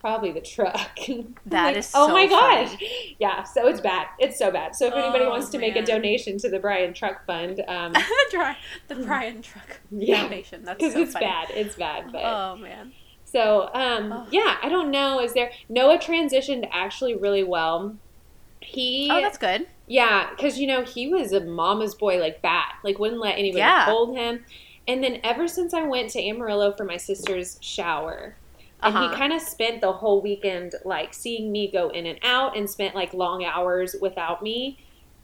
Probably 0.00 0.30
the 0.32 0.40
truck. 0.40 0.98
That 1.46 1.64
like, 1.66 1.76
is 1.76 1.90
oh 1.94 2.08
my 2.08 2.26
funny. 2.28 2.66
gosh, 2.66 2.76
yeah. 3.18 3.42
So 3.44 3.66
it's 3.68 3.80
bad. 3.80 4.06
It's 4.18 4.38
so 4.38 4.50
bad. 4.50 4.74
So 4.76 4.86
if 4.88 4.94
anybody 4.94 5.24
Oh, 5.24 5.30
wants 5.30 5.48
to 5.50 5.58
make 5.58 5.76
a 5.76 5.82
donation 5.84 6.38
to 6.38 6.48
the 6.48 6.58
Brian 6.58 6.92
Truck 6.94 7.24
Fund, 7.26 7.62
um, 7.68 7.92
the 8.32 8.56
the 8.88 8.94
Brian 8.96 9.42
truck 9.42 9.80
Yeah. 9.90 10.20
foundation. 10.22 10.64
That's 10.64 10.78
because 10.78 10.92
so 10.94 11.02
it's 11.02 11.12
funny. 11.12 11.26
bad. 11.26 11.48
It's 11.50 11.76
bad. 11.76 12.12
But 12.12 12.22
Oh 12.24 12.56
man. 12.56 12.92
so 13.24 13.70
um, 13.74 14.12
Oh. 14.12 14.26
yeah, 14.30 14.56
I 14.62 14.68
don't 14.68 14.90
know. 14.90 15.20
Is 15.20 15.32
there 15.34 15.50
Noah 15.68 15.98
transitioned 15.98 16.68
actually 16.72 17.14
really 17.16 17.44
well? 17.44 17.96
He 18.60 19.08
Oh, 19.12 19.20
that's 19.20 19.38
good. 19.38 19.66
yeah, 19.86 20.30
because 20.30 20.58
you 20.58 20.66
know 20.66 20.82
he 20.82 21.06
was 21.08 21.32
a 21.32 21.40
mama's 21.44 21.94
boy, 21.94 22.18
like 22.18 22.42
bad, 22.42 22.64
like 22.84 22.98
wouldn't 22.98 23.20
let 23.20 23.38
anybody 23.38 23.58
Yeah. 23.60 23.84
hold 23.84 24.16
him. 24.16 24.44
And 24.88 25.02
then 25.02 25.20
ever 25.24 25.48
since 25.48 25.74
I 25.74 25.82
went 25.82 26.10
to 26.10 26.22
Amarillo 26.22 26.72
for 26.76 26.84
my 26.84 26.96
sister's 26.96 27.58
shower, 27.60 28.36
and 28.82 28.94
Uh-huh. 28.94 29.08
he 29.10 29.16
kind 29.16 29.32
of 29.32 29.40
spent 29.40 29.80
the 29.80 29.92
whole 29.92 30.20
weekend 30.20 30.74
like 30.84 31.14
seeing 31.14 31.50
me 31.52 31.70
go 31.70 31.88
in 31.88 32.06
and 32.06 32.18
out, 32.22 32.56
and 32.56 32.68
spent 32.68 32.94
like 32.94 33.12
long 33.14 33.44
hours 33.44 33.96
without 34.00 34.42
me. 34.42 34.78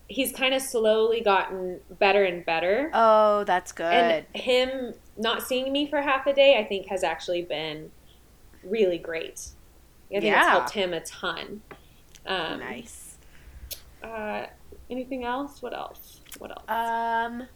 He's 0.09 0.33
kind 0.33 0.53
of 0.53 0.61
slowly 0.61 1.21
gotten 1.23 1.81
better 1.99 2.25
and 2.25 2.45
better. 2.45 2.91
Oh, 2.93 3.45
that's 3.45 3.73
good. 3.73 3.93
And 3.93 4.27
him 4.35 4.95
not 5.17 5.43
seeing 5.43 5.73
me 5.73 5.87
for 5.89 6.03
half 6.03 6.27
a 6.27 6.35
day, 6.35 6.59
I 6.59 6.65
think, 6.65 6.89
has 6.89 7.03
actually 7.03 7.43
been 7.43 7.91
really 8.63 8.99
great. 8.99 9.49
I 10.11 10.15
think 10.21 10.25
it's 10.25 10.27
Yeah. 10.27 10.51
helped 10.51 10.71
him 10.71 10.93
a 10.93 11.01
ton. 11.01 11.63
Um, 12.27 12.61
nice. 12.61 13.17
Uh, 14.03 14.47
anything 14.91 15.25
else? 15.25 15.63
What 15.63 15.73
else? 15.73 16.21
What 16.39 16.51
else? 16.51 16.65
Um, 16.69 17.49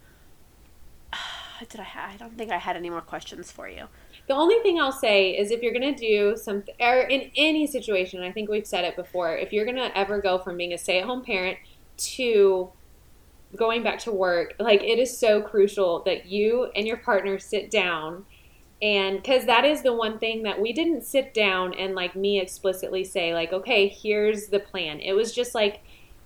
did 1.69 1.79
I? 1.79 1.83
Ha- 1.83 2.11
I 2.13 2.17
don't 2.17 2.37
think 2.37 2.51
I 2.51 2.57
had 2.57 2.75
any 2.75 2.89
more 2.89 3.01
questions 3.01 3.51
for 3.51 3.67
you. 3.69 3.87
The 4.27 4.33
only 4.33 4.59
thing 4.59 4.79
I'll 4.79 4.91
say 4.91 5.31
is 5.31 5.51
if 5.51 5.61
you're 5.61 5.73
gonna 5.73 5.95
do 5.95 6.35
something, 6.37 6.75
or 6.79 7.01
in 7.01 7.31
any 7.35 7.65
situation, 7.67 8.21
I 8.21 8.31
think 8.31 8.49
we've 8.49 8.67
said 8.67 8.83
it 8.83 8.95
before. 8.95 9.35
If 9.35 9.53
you're 9.53 9.65
gonna 9.65 9.91
ever 9.95 10.21
go 10.21 10.37
from 10.37 10.57
being 10.57 10.73
a 10.73 10.77
stay-at-home 10.77 11.23
parent 11.23 11.57
to 11.97 12.71
going 13.55 13.83
back 13.83 13.99
to 13.99 14.11
work, 14.11 14.53
like 14.59 14.83
it 14.83 14.99
is 14.99 15.17
so 15.17 15.41
crucial 15.41 16.03
that 16.03 16.25
you 16.25 16.65
and 16.75 16.85
your 16.85 16.97
partner 16.97 17.39
sit 17.39 17.71
down 17.71 18.25
and 18.81 19.17
because 19.17 19.45
that 19.45 19.65
is 19.65 19.81
the 19.81 19.93
one 19.93 20.19
thing 20.19 20.43
that 20.43 20.61
we 20.61 20.71
didn't 20.71 21.03
sit 21.03 21.33
down 21.33 21.73
and 21.73 21.95
like 21.95 22.15
me 22.15 22.39
explicitly 22.39 23.03
say 23.03 23.33
like 23.33 23.51
okay 23.51 23.87
here's 23.87 24.47
the 24.47 24.59
plan 24.59 24.99
it 24.99 25.13
was 25.13 25.33
just 25.33 25.55
like 25.55 25.81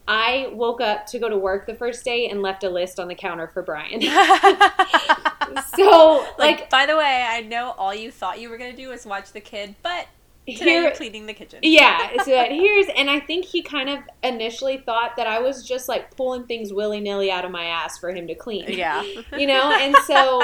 i 0.08 0.48
woke 0.52 0.82
up 0.82 1.06
to 1.06 1.18
go 1.18 1.30
to 1.30 1.38
work 1.38 1.66
the 1.66 1.76
first 1.76 2.04
day 2.04 2.28
and 2.28 2.42
left 2.42 2.64
a 2.64 2.70
list 2.70 3.00
on 3.00 3.08
the 3.08 3.16
counter 3.16 3.48
for 3.48 3.62
brian 3.62 4.02
so 5.76 6.26
like, 6.38 6.60
like 6.62 6.70
by 6.70 6.86
the 6.86 6.96
way, 6.98 7.26
I 7.28 7.42
know 7.42 7.72
all 7.78 7.94
you 7.94 8.12
thought 8.12 8.40
you 8.40 8.50
were 8.50 8.58
gonna 8.58 8.76
do 8.76 8.90
was 8.90 9.06
watch 9.06 9.32
the 9.32 9.42
kid, 9.42 9.76
but 9.84 10.08
today 10.48 10.66
here 10.66 10.82
you're 10.82 10.92
cleaning 10.92 11.28
the 11.28 11.34
kitchen. 11.34 11.60
yeah 11.62 12.10
so 12.26 12.32
that 12.32 12.52
here's 12.52 12.88
and 12.98 13.12
i 13.12 13.20
think 13.20 13.46
he 13.46 13.62
kind 13.62 13.88
of 13.88 14.00
initially 14.24 14.78
thought 14.78 15.16
that 15.16 15.28
i 15.28 15.40
was 15.40 15.64
just 15.66 15.88
like 15.88 16.14
pulling 16.18 16.46
things 16.48 16.74
willy-nilly 16.74 17.30
out 17.32 17.46
of 17.46 17.52
my 17.52 17.66
ass 17.66 18.00
for 18.00 18.10
him 18.10 18.26
to 18.28 18.34
clean 18.34 18.66
Yeah. 18.68 19.04
you 19.38 19.46
know 19.46 19.72
and 19.72 19.96
so 20.08 20.44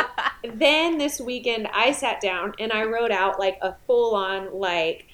then 0.53 0.99
this 0.99 1.19
weekend 1.19 1.67
i 1.73 1.91
sat 1.91 2.21
down 2.21 2.53
and 2.59 2.71
i 2.71 2.83
wrote 2.83 3.11
out 3.11 3.39
like 3.39 3.57
a 3.63 3.73
full-on 3.87 4.53
like 4.53 5.07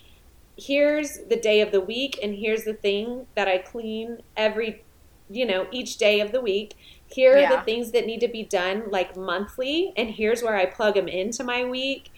here's 0.57 1.17
the 1.29 1.37
day 1.37 1.61
of 1.61 1.71
the 1.71 1.81
week 1.81 2.19
and 2.21 2.35
here's 2.35 2.63
the 2.65 2.73
thing 2.73 3.25
that 3.35 3.47
i 3.47 3.57
clean 3.59 4.21
every 4.35 4.83
you 5.29 5.45
know 5.45 5.65
each 5.71 5.95
day 5.97 6.19
of 6.19 6.33
the 6.33 6.41
week 6.41 6.75
here 7.13 7.35
are 7.35 7.39
Yeah. 7.39 7.55
the 7.57 7.61
things 7.63 7.91
that 7.91 8.05
need 8.05 8.19
to 8.21 8.27
be 8.27 8.43
done 8.43 8.83
like 8.89 9.15
monthly 9.15 9.93
and 9.97 10.09
here's 10.09 10.41
where 10.41 10.55
i 10.55 10.65
plug 10.65 10.95
them 10.95 11.07
into 11.07 11.43
my 11.43 11.63
week 11.65 12.11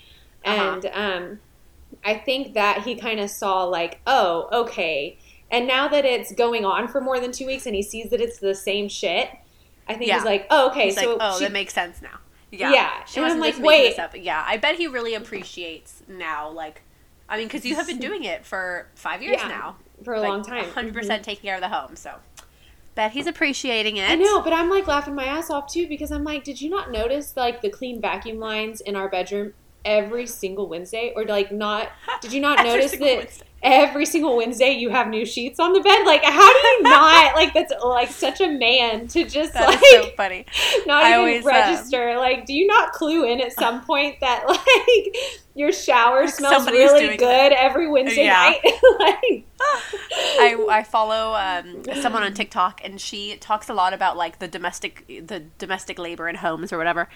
Uh-huh. 0.46 0.80
and 0.84 0.86
um 0.94 1.40
i 2.04 2.16
think 2.16 2.54
that 2.54 2.84
he 2.84 2.96
kind 2.96 3.20
of 3.20 3.30
saw 3.30 3.64
like 3.64 4.00
oh 4.08 4.48
okay 4.52 5.18
and 5.52 5.68
now 5.68 5.88
that 5.88 6.06
it's 6.06 6.34
going 6.34 6.66
on 6.66 6.88
for 6.88 7.00
more 7.02 7.20
than 7.20 7.32
two 7.32 7.46
weeks 7.46 7.66
and 7.66 7.76
he 7.76 7.82
sees 7.84 8.10
that 8.10 8.20
it's 8.22 8.40
the 8.40 8.56
same 8.56 8.88
shit 8.90 9.30
i 9.88 9.94
think 9.94 10.08
Yeah. 10.10 10.16
he's 10.16 10.26
like 10.26 10.48
oh 10.50 10.70
okay 10.72 10.86
He's 10.86 10.96
so 11.00 11.12
like, 11.16 11.18
oh, 11.22 11.38
she- 11.38 11.46
that 11.46 11.52
makes 11.52 11.74
sense 11.74 12.02
now. 12.02 12.20
Yeah. 12.52 12.72
Yeah. 12.72 13.04
She 13.06 13.18
And 13.20 13.26
I'm 13.32 13.40
wasn't 13.40 13.58
like, 13.66 13.66
wait. 13.68 14.24
Yeah, 14.24 14.42
I 14.48 14.56
bet 14.56 14.76
he 14.76 14.88
really 14.88 15.14
appreciates 15.14 16.04
now. 16.08 16.48
Like, 16.50 16.84
I 17.28 17.38
mean, 17.38 17.48
because 17.48 17.66
you 17.66 17.76
have 17.76 17.86
been 17.88 18.00
doing 18.10 18.24
it 18.24 18.46
for 18.46 18.88
five 18.96 19.22
years 19.22 19.40
Yeah, 19.42 19.48
now. 19.50 19.76
for 20.06 20.14
a 20.14 20.22
like, 20.22 20.30
long 20.30 20.42
time. 20.44 20.64
100% 20.64 20.94
Mhm. 20.94 21.24
taking 21.24 21.42
care 21.50 21.56
of 21.56 21.62
the 21.62 21.68
home. 21.68 21.98
So, 21.98 22.16
bet 22.96 23.12
he's 23.12 23.28
appreciating 23.28 23.98
it. 23.98 24.10
I 24.10 24.16
know, 24.16 24.42
but 24.42 24.54
I'm 24.54 24.70
like 24.70 24.88
laughing 24.88 25.16
my 25.16 25.26
ass 25.26 25.50
off 25.50 25.72
too 25.72 25.88
because 25.88 26.12
I'm 26.12 26.24
like, 26.24 26.44
did 26.44 26.62
you 26.62 26.70
not 26.70 26.92
notice 26.92 27.36
like 27.38 27.62
the 27.62 27.70
clean 27.70 28.02
vacuum 28.02 28.40
lines 28.40 28.82
in 28.82 28.96
our 28.96 29.10
bedroom 29.10 29.54
every 29.84 30.26
single 30.26 30.68
Wednesday, 30.68 31.14
or 31.16 31.26
like 31.26 31.52
not? 31.52 31.90
Did 32.22 32.34
you 32.34 32.42
not 32.42 32.58
notice 32.66 32.92
that 32.92 33.02
Wednesday. 33.02 33.46
Every 33.64 34.06
single 34.06 34.38
Wednesday 34.38 34.72
you 34.72 34.90
have 34.90 35.08
new 35.08 35.26
sheets 35.26 35.60
on 35.60 35.74
the 35.74 35.80
bed? 35.82 36.06
Like, 36.06 36.24
how 36.24 36.54
do 36.54 36.60
you 36.68 36.84
not 36.84 37.36
like 37.36 37.54
that's 37.54 37.74
like 37.84 38.10
such 38.10 38.42
a 38.42 38.48
man 38.50 39.08
to 39.10 39.26
just 39.26 39.54
That 39.54 39.68
like 39.70 39.80
so 39.80 40.10
funny. 40.18 40.46
not 40.86 41.04
I 41.04 41.10
even 41.10 41.20
always, 41.20 41.46
um, 41.46 41.52
register? 41.52 42.18
like, 42.18 42.46
do 42.46 42.54
you 42.54 42.68
not 42.68 42.92
clue 42.94 43.26
in 43.26 43.42
at 43.42 43.54
some 43.54 43.84
point 43.84 44.20
that 44.22 44.46
like 44.48 45.16
your 45.56 45.72
shower 45.72 46.28
smells 46.28 46.68
really 46.68 47.18
good 47.18 47.54
every 47.54 47.90
Wednesday 47.90 48.26
Yeah. 48.26 48.34
night? 48.34 48.60
like, 49.00 49.46
I, 50.38 50.66
I 50.70 50.84
follow 50.84 51.34
um, 51.34 51.84
someone 52.02 52.24
on 52.24 52.34
TikTok, 52.34 52.82
and 52.84 53.00
she 53.00 53.38
talks 53.38 53.70
a 53.70 53.74
lot 53.74 53.94
about 53.94 54.18
like 54.18 54.40
the 54.40 54.48
domestic 54.48 55.06
the 55.08 55.46
domestic 55.58 55.98
labor 55.98 56.28
in 56.28 56.36
homes 56.36 56.72
or 56.74 56.78
whatever. 56.78 57.08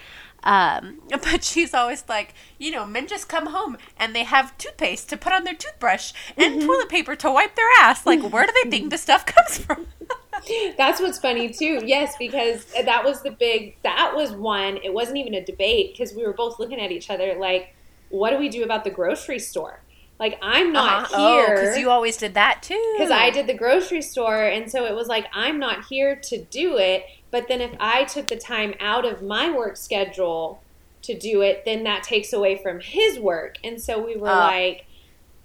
Um, 0.42 1.00
but 1.10 1.44
she's 1.44 1.74
always 1.74 2.04
like, 2.08 2.34
you 2.58 2.70
know, 2.70 2.86
men 2.86 3.06
just 3.06 3.28
come 3.28 3.46
home 3.46 3.76
and 3.98 4.14
they 4.14 4.24
have 4.24 4.56
toothpaste 4.58 5.08
to 5.10 5.16
put 5.18 5.32
on 5.32 5.44
their 5.44 5.54
toothbrush 5.54 6.12
and 6.36 6.60
toilet 6.62 6.88
paper 6.88 7.16
to 7.16 7.30
wipe 7.30 7.54
their 7.56 7.68
ass. 7.80 8.06
Like, 8.06 8.20
where 8.22 8.46
do 8.46 8.52
they 8.64 8.70
think 8.70 8.90
the 8.90 8.98
stuff 8.98 9.24
comes 9.26 9.58
from? 9.58 9.86
That's 10.76 11.00
what's 11.00 11.18
funny 11.18 11.50
too. 11.50 11.80
Yes, 11.84 12.14
because 12.18 12.64
that 12.84 13.04
was 13.04 13.22
the 13.22 13.30
big. 13.30 13.76
That 13.82 14.14
was 14.16 14.32
one. 14.32 14.78
It 14.78 14.92
wasn't 14.94 15.18
even 15.18 15.34
a 15.34 15.44
debate 15.44 15.92
because 15.92 16.14
we 16.14 16.24
were 16.26 16.32
both 16.32 16.58
looking 16.58 16.80
at 16.80 16.90
each 16.90 17.10
other 17.10 17.34
like, 17.38 17.74
"What 18.08 18.30
do 18.30 18.38
we 18.38 18.48
do 18.48 18.64
about 18.64 18.84
the 18.84 18.90
grocery 18.90 19.38
store?" 19.38 19.80
Like, 20.18 20.38
I'm 20.42 20.70
not 20.72 21.10
Oh, 21.14 21.36
here 21.38 21.54
because 21.56 21.78
you 21.78 21.88
always 21.90 22.16
did 22.18 22.34
that 22.34 22.62
too. 22.62 22.94
because 22.96 23.10
I 23.10 23.30
did 23.30 23.46
the 23.46 23.54
grocery 23.54 24.02
store, 24.02 24.42
and 24.44 24.70
so 24.70 24.84
it 24.86 24.94
was 24.94 25.08
like 25.08 25.26
I'm 25.34 25.58
not 25.58 25.84
here 25.86 26.16
to 26.16 26.38
do 26.44 26.76
it. 26.78 27.04
But 27.30 27.46
then 27.48 27.60
if 27.60 27.72
I 27.78 28.04
took 28.04 28.26
the 28.26 28.36
time 28.36 28.74
out 28.80 29.04
of 29.04 29.22
my 29.22 29.50
work 29.50 29.76
schedule 29.76 30.62
to 31.02 31.16
do 31.18 31.42
it, 31.42 31.64
then 31.64 31.84
that 31.84 32.02
takes 32.02 32.32
away 32.32 32.56
from 32.62 32.80
his 32.80 33.18
work. 33.18 33.56
And 33.62 33.80
so 33.80 33.98
we 34.04 34.16
were 34.16 34.28
Ah. 34.28 34.46
like, 34.48 34.84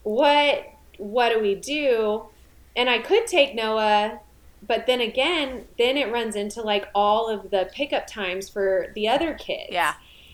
what 0.03 0.65
what 0.97 1.29
do 1.29 1.39
we 1.41 1.55
do? 1.55 2.25
And 2.75 2.89
I 2.89 2.99
could 2.99 3.25
take 3.27 3.55
Noah, 3.55 4.19
but 4.67 4.85
then 4.87 5.01
again, 5.01 5.65
then 5.77 5.97
it 5.97 6.11
runs 6.11 6.35
into 6.35 6.61
like 6.61 6.87
all 6.93 7.29
of 7.29 7.51
the 7.51 7.69
pickup 7.73 8.07
times 8.07 8.49
for 8.49 8.87
the 8.95 9.07
other 9.07 9.33
kids. 9.33 9.69
Yeah. 9.71 9.93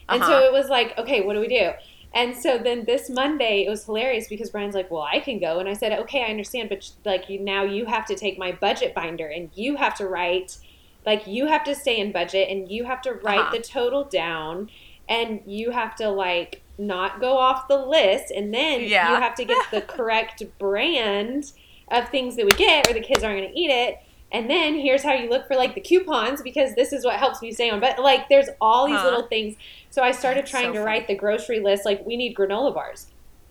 And 0.10 0.22
Uh-huh. 0.22 0.32
so 0.40 0.46
it 0.46 0.52
was 0.52 0.70
like, 0.70 0.98
okay, 0.98 1.22
what 1.22 1.34
do 1.34 1.40
we 1.40 1.48
do? 1.48 1.72
And 2.14 2.36
so 2.36 2.58
then 2.58 2.84
this 2.86 3.10
Monday, 3.10 3.64
it 3.66 3.70
was 3.70 3.86
hilarious 3.86 4.28
because 4.28 4.50
Brian's 4.50 4.76
like, 4.76 4.92
well, 4.92 5.08
I 5.10 5.20
can 5.22 5.40
go. 5.40 5.60
And 5.60 5.70
I 5.70 5.74
said, 5.74 5.98
okay, 6.00 6.24
I 6.24 6.28
understand, 6.28 6.68
but 6.68 6.90
like 7.06 7.30
you, 7.30 7.40
now 7.40 7.64
you 7.64 7.86
have 7.86 8.06
to 8.08 8.16
take 8.16 8.38
my 8.38 8.52
budget 8.52 8.94
binder 8.94 9.28
and 9.28 9.50
you 9.56 9.78
have 9.78 9.96
to 9.96 10.08
write, 10.08 10.58
like 11.06 11.26
you 11.26 11.48
have 11.48 11.64
to 11.64 11.74
stay 11.76 12.00
in 12.00 12.12
budget 12.12 12.50
and 12.50 12.70
you 12.70 12.84
have 12.84 13.02
to 13.04 13.14
write 13.14 13.40
Uh-huh. 13.40 13.52
the 13.56 13.62
total 13.64 14.04
down 14.04 14.70
and 15.08 15.42
you 15.46 15.72
have 15.72 15.96
to 15.98 16.10
like 16.10 16.62
not 16.82 17.20
go 17.22 17.38
off 17.38 17.68
the 17.68 17.78
list 17.78 18.32
and 18.32 18.54
then 18.54 18.82
Yeah. 18.82 19.10
you 19.10 19.16
have 19.22 19.36
to 19.36 19.46
get 19.46 19.64
the 19.72 19.82
correct 19.96 20.44
brand 20.60 21.52
of 21.90 22.10
things 22.10 22.36
that 22.38 22.46
we 22.46 22.52
get 22.52 22.90
or 22.90 22.94
the 22.94 23.00
kids 23.02 23.24
aren't 23.24 23.40
going 23.40 23.52
to 23.54 23.60
eat 23.60 23.70
it. 23.70 23.98
And 24.34 24.50
then 24.50 24.76
here's 24.76 25.04
how 25.04 25.12
you 25.14 25.30
look 25.30 25.46
for 25.48 25.56
like 25.58 25.76
the 25.76 25.82
coupons 25.82 26.42
because 26.42 26.74
this 26.76 26.94
is 26.94 27.04
what 27.04 27.18
helps 27.18 27.42
me 27.42 27.52
stay 27.52 27.70
on. 27.70 27.80
But 27.82 28.00
like, 28.00 28.30
there's 28.30 28.48
all 28.62 28.88
these 28.88 28.98
Huh. 28.98 29.06
little 29.06 29.28
things. 29.28 29.56
So 29.90 30.02
I 30.02 30.12
started 30.12 30.44
That's 30.44 30.52
trying 30.52 30.68
so 30.74 30.80
to 30.80 30.84
write 30.84 31.08
the 31.08 31.16
grocery 31.16 31.60
list. 31.60 31.84
Like, 31.86 32.06
we 32.06 32.16
need 32.16 32.36
granola 32.36 32.74
bars. 32.74 33.08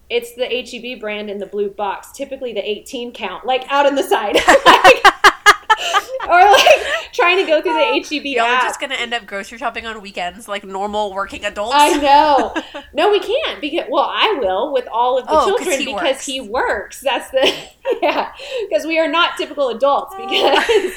It's 0.08 0.32
the 0.34 0.46
HEB 0.46 0.98
brand 0.98 1.28
in 1.30 1.36
the 1.38 1.46
blue 1.46 1.68
box, 1.70 2.12
typically 2.12 2.52
the 2.54 2.68
18 2.68 3.12
count, 3.12 3.44
like 3.44 3.64
out 3.70 3.86
on 3.86 3.94
the 3.94 4.02
side. 4.02 4.36
Like- 4.66 5.14
or 6.28 6.50
like 6.50 7.12
trying 7.12 7.38
to 7.38 7.44
go 7.46 7.62
through 7.62 7.72
the 7.74 8.06
HEB 8.08 8.24
Y'all 8.26 8.44
are 8.46 8.60
just 8.62 8.80
gonna 8.80 8.94
end 8.94 9.14
up 9.14 9.26
grocery 9.26 9.58
shopping 9.58 9.86
on 9.86 10.00
weekends 10.00 10.46
like 10.48 10.64
normal 10.64 11.12
working 11.12 11.44
adults. 11.44 11.74
I 11.76 11.96
know. 11.98 12.54
No, 12.92 13.10
we 13.10 13.20
can't 13.20 13.60
because 13.60 13.86
well, 13.88 14.10
I 14.12 14.36
will 14.40 14.72
with 14.72 14.88
all 14.90 15.16
of 15.16 15.26
the 15.26 15.32
Oh, 15.32 15.46
children 15.46 15.78
he 15.78 15.86
because 15.86 16.02
works. 16.02 16.26
he 16.26 16.40
works. 16.40 17.00
That's 17.00 17.30
the 17.30 17.52
yeah. 18.02 18.32
Because 18.68 18.84
we 18.84 18.98
are 18.98 19.06
not 19.08 19.36
typical 19.36 19.68
adults 19.68 20.14
because 20.16 20.92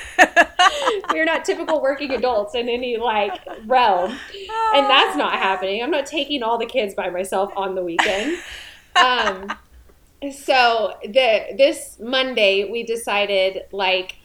we 1.11 1.19
are 1.19 1.25
not 1.25 1.45
typical 1.45 1.81
working 1.81 2.11
adults 2.11 2.55
in 2.55 2.67
any 2.67 2.97
like 2.97 3.39
realm, 3.65 4.11
and 4.11 4.89
that's 4.89 5.15
not 5.15 5.33
happening. 5.33 5.83
I'm 5.83 5.91
not 5.91 6.07
taking 6.07 6.41
all 6.41 6.57
the 6.57 6.65
kids 6.65 6.95
by 6.95 7.09
myself 7.11 7.51
on 7.55 7.75
the 7.75 7.83
weekend. 7.83 8.39
Um, 8.95 9.51
so 10.31 10.95
the 11.03 11.53
this 11.57 11.99
Monday 12.01 12.69
we 12.71 12.83
decided 12.83 13.63
like 13.71 14.15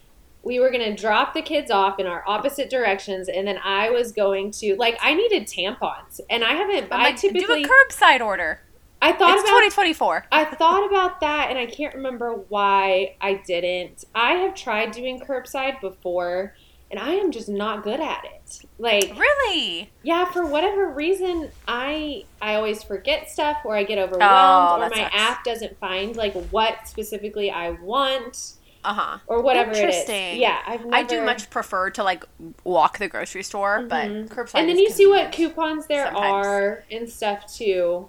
we 0.43 0.61
were 0.61 0.71
going 0.71 0.85
to 0.85 1.01
drop 1.01 1.35
the 1.35 1.43
kids 1.43 1.71
off 1.71 1.99
in 1.99 2.07
our 2.07 2.23
opposite 2.27 2.71
directions 2.71 3.29
and 3.29 3.47
then 3.47 3.59
I 3.63 3.91
was 3.91 4.13
going 4.13 4.51
to 4.53 4.77
like 4.77 4.97
I 5.03 5.15
needed 5.15 5.47
tampons 5.47 6.21
and 6.31 6.45
I 6.45 6.53
haven't 6.55 6.85
I'm 6.93 7.01
I 7.01 7.05
like, 7.05 7.17
typically 7.17 7.65
do 7.65 7.71
a 7.71 7.93
curbside 7.93 8.21
order. 8.21 8.61
I 9.01 9.13
thought 9.13 9.35
It's 9.39 9.43
about 9.43 9.59
2024. 9.61 10.27
I 10.33 10.45
thought 10.45 10.87
about 10.89 11.21
that 11.21 11.51
and 11.51 11.59
I 11.59 11.67
can't 11.67 11.95
remember 11.95 12.33
why 12.49 13.15
I 13.21 13.35
didn't. 13.35 14.05
I 14.15 14.33
have 14.35 14.55
tried 14.55 14.91
doing 14.93 15.21
curbside 15.21 15.81
before 15.81 16.55
and 16.91 16.99
I 16.99 17.11
am 17.13 17.31
just 17.33 17.49
not 17.51 17.83
good 17.85 18.01
at 18.01 18.25
it. 18.25 18.61
Like 18.79 19.13
Really? 19.19 19.91
yeah, 20.03 20.25
for 20.33 20.47
whatever 20.47 20.89
reason, 20.89 21.51
I 21.67 22.25
I 22.41 22.55
always 22.55 22.83
forget 22.83 23.29
stuff 23.29 23.59
or 23.65 23.77
I 23.77 23.83
get 23.85 23.99
oh, 23.99 24.05
overwhelmed 24.05 24.83
Oh, 24.83 24.87
or 24.87 24.89
my 24.91 24.97
sucks. 24.97 25.15
app 25.15 25.45
doesn't 25.45 25.79
find 25.79 26.17
like 26.17 26.35
what 26.51 26.89
specifically 26.89 27.51
I 27.51 27.71
want 27.71 28.55
Uh 28.89 28.95
huh. 28.95 29.19
or 29.27 29.43
whatever 29.43 29.71
it 29.73 29.75
is. 29.75 29.81
Interesting. 29.81 30.41
Yeah, 30.41 30.61
never 30.67 30.95
I 30.95 31.03
do 31.03 31.23
much 31.23 31.51
prefer 31.51 31.91
to 31.91 32.03
like 32.03 32.25
walk 32.65 32.99
the 32.99 33.09
grocery 33.09 33.43
store, 33.43 33.81
Mhm. 33.81 33.89
but 34.29 34.35
curbside. 34.35 34.61
And 34.61 34.69
then 34.69 34.79
you 34.79 34.89
see 34.91 35.07
what 35.07 35.31
coupons 35.31 35.87
there 35.87 36.07
sometimes. 36.07 36.47
are 36.47 36.85
and 36.91 37.09
stuff 37.09 37.45
too. 37.55 38.09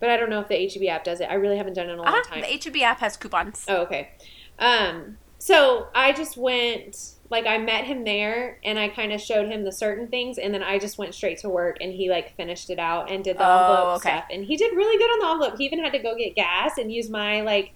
But 0.00 0.10
I 0.10 0.16
don't 0.16 0.30
know 0.30 0.40
if 0.40 0.48
the 0.48 0.56
HEB 0.56 0.88
app 0.88 1.04
does 1.04 1.20
it. 1.20 1.26
I 1.30 1.34
really 1.34 1.58
haven't 1.58 1.74
done 1.74 1.88
it 1.88 1.92
in 1.92 1.98
a 1.98 2.02
long 2.02 2.08
Uh-huh. 2.12 2.30
time. 2.30 2.40
The 2.40 2.46
HEB 2.48 2.82
app 2.82 3.00
has 3.00 3.16
coupons. 3.16 3.64
Oh, 3.68 3.82
okay. 3.82 4.08
Um, 4.58 5.18
so 5.38 5.86
I 5.94 6.12
just 6.12 6.36
went, 6.36 6.96
like, 7.30 7.46
I 7.46 7.58
met 7.58 7.84
him 7.84 8.04
there 8.04 8.58
and 8.64 8.78
I 8.78 8.88
kind 8.88 9.12
of 9.12 9.20
showed 9.20 9.46
him 9.48 9.64
the 9.64 9.72
certain 9.72 10.08
things, 10.08 10.38
and 10.38 10.52
then 10.54 10.62
I 10.62 10.78
just 10.78 10.98
went 10.98 11.14
straight 11.14 11.38
to 11.40 11.48
work 11.48 11.76
and 11.80 11.92
he, 11.92 12.10
like, 12.10 12.34
finished 12.36 12.70
it 12.70 12.78
out 12.78 13.10
and 13.10 13.22
did 13.22 13.38
the 13.38 13.44
Oh, 13.44 13.58
envelope 13.60 13.96
okay. 13.96 14.10
stuff. 14.10 14.24
And 14.30 14.44
he 14.44 14.56
did 14.56 14.74
really 14.74 14.98
good 14.98 15.10
on 15.10 15.18
the 15.20 15.26
envelope. 15.32 15.58
He 15.58 15.66
even 15.66 15.84
had 15.84 15.92
to 15.92 15.98
go 16.02 16.16
get 16.16 16.34
gas 16.34 16.78
and 16.78 16.90
use 16.92 17.10
my, 17.10 17.42
like, 17.42 17.72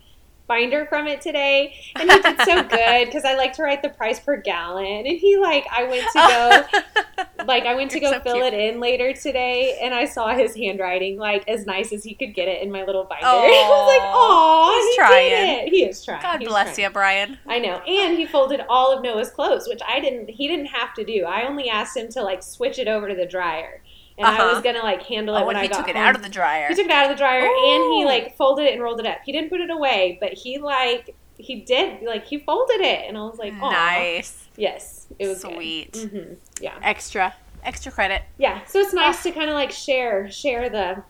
binder 0.47 0.87
from 0.87 1.07
it 1.07 1.21
today. 1.21 1.75
And 1.97 2.11
he 2.11 2.21
did 2.21 2.41
so 2.43 2.63
good 2.69 3.07
because 3.07 3.25
I 3.25 3.35
like 3.37 3.53
to 3.55 3.63
write 3.63 3.83
the 3.83 3.89
price 3.91 4.21
per 4.21 4.37
gallon. 4.41 4.85
And 5.07 5.19
he, 5.19 5.37
like, 5.37 5.67
I 5.71 5.85
went 5.85 6.05
to 6.13 6.19
go 6.19 7.25
like 7.47 7.65
I 7.65 7.75
went 7.75 7.91
to 7.93 8.01
You're 8.01 8.11
go 8.13 8.19
so 8.19 8.23
fill 8.23 8.41
cute. 8.41 8.55
it 8.55 8.75
in 8.75 8.81
later 8.81 9.13
today, 9.13 9.79
and 9.83 9.95
I 9.95 10.05
saw 10.05 10.35
his 10.35 10.55
handwriting 10.57 11.19
like 11.19 11.49
as 11.49 11.67
nice 11.67 11.93
as 11.93 12.03
he 12.05 12.15
could 12.15 12.35
get 12.35 12.49
it 12.49 12.63
in 12.63 12.71
my 12.73 12.85
little 12.85 13.05
binder. 13.05 13.27
Aw. 13.27 13.29
I 13.31 13.69
was 13.69 13.99
like, 13.99 14.11
"Oh, 14.13 14.83
He's 14.83 14.95
he 14.95 14.97
trying. 15.01 15.69
He 15.69 15.85
is 15.85 16.05
trying. 16.05 16.23
God 16.23 16.41
He's 16.41 16.49
bless 16.49 16.75
trying. 16.77 16.85
you, 16.89 16.91
Brian. 16.93 17.39
I 17.47 17.59
know, 17.59 17.77
and 17.87 18.17
he 18.17 18.27
folded 18.27 18.63
all 18.69 18.93
of 18.97 19.03
Noah's 19.03 19.31
clothes, 19.31 19.69
which 19.69 19.81
I 19.87 20.01
didn't. 20.01 20.31
He 20.31 20.49
didn't 20.49 20.67
have 20.67 20.95
to 20.95 21.05
do. 21.05 21.25
I 21.25 21.47
only 21.47 21.69
asked 21.69 21.97
him 21.97 22.09
to 22.11 22.23
like 22.23 22.43
switch 22.43 22.79
it 22.79 22.89
over 22.89 23.09
to 23.09 23.15
the 23.15 23.27
dryer, 23.27 23.83
and 24.19 24.27
I 24.27 24.31
Uh-huh. 24.39 24.55
was 24.55 24.63
gonna 24.63 24.83
like 24.83 25.03
handle 25.03 25.37
it 25.37 25.43
Oh, 25.43 25.47
when 25.47 25.57
I 25.57 25.67
got 25.67 25.79
took 25.79 25.89
it 25.89 25.97
home. 25.97 26.05
out 26.05 26.17
of 26.17 26.23
the 26.23 26.29
dryer. 26.29 26.69
He 26.69 26.75
took 26.75 26.87
it 26.87 26.91
out 26.91 27.05
of 27.11 27.17
the 27.17 27.19
dryer, 27.19 27.41
and 27.43 27.93
he 27.93 28.05
like 28.05 28.37
folded 28.37 28.65
it 28.67 28.75
and 28.75 28.83
rolled 28.83 29.01
it 29.01 29.07
up. 29.07 29.19
He 29.25 29.33
didn't 29.33 29.51
put 29.51 29.61
it 29.61 29.71
away, 29.71 30.19
but 30.21 30.33
he 30.33 30.59
like 30.59 31.15
he 31.39 31.63
did 31.65 32.03
like 32.03 32.27
he 32.27 32.39
folded 32.39 32.81
it, 32.81 33.05
and 33.09 33.17
I 33.19 33.21
was 33.23 33.39
like, 33.39 33.53
"Aw." 33.61 33.71
nice, 33.71 34.49
Yes, 34.57 35.07
it 35.19 35.27
was 35.27 35.41
sweet, 35.43 35.97
hmm 35.97 36.35
Yeah. 36.61 36.79
extra, 36.83 37.35
extra 37.63 37.93
credit. 37.93 38.23
Yeah, 38.39 38.65
so 38.65 38.79
it's 38.81 38.95
nice 38.95 39.23
to 39.25 39.33
kind 39.33 39.51
of 39.51 39.55
like 39.55 39.71
share 39.71 40.31
share 40.31 40.71
the 40.71 41.03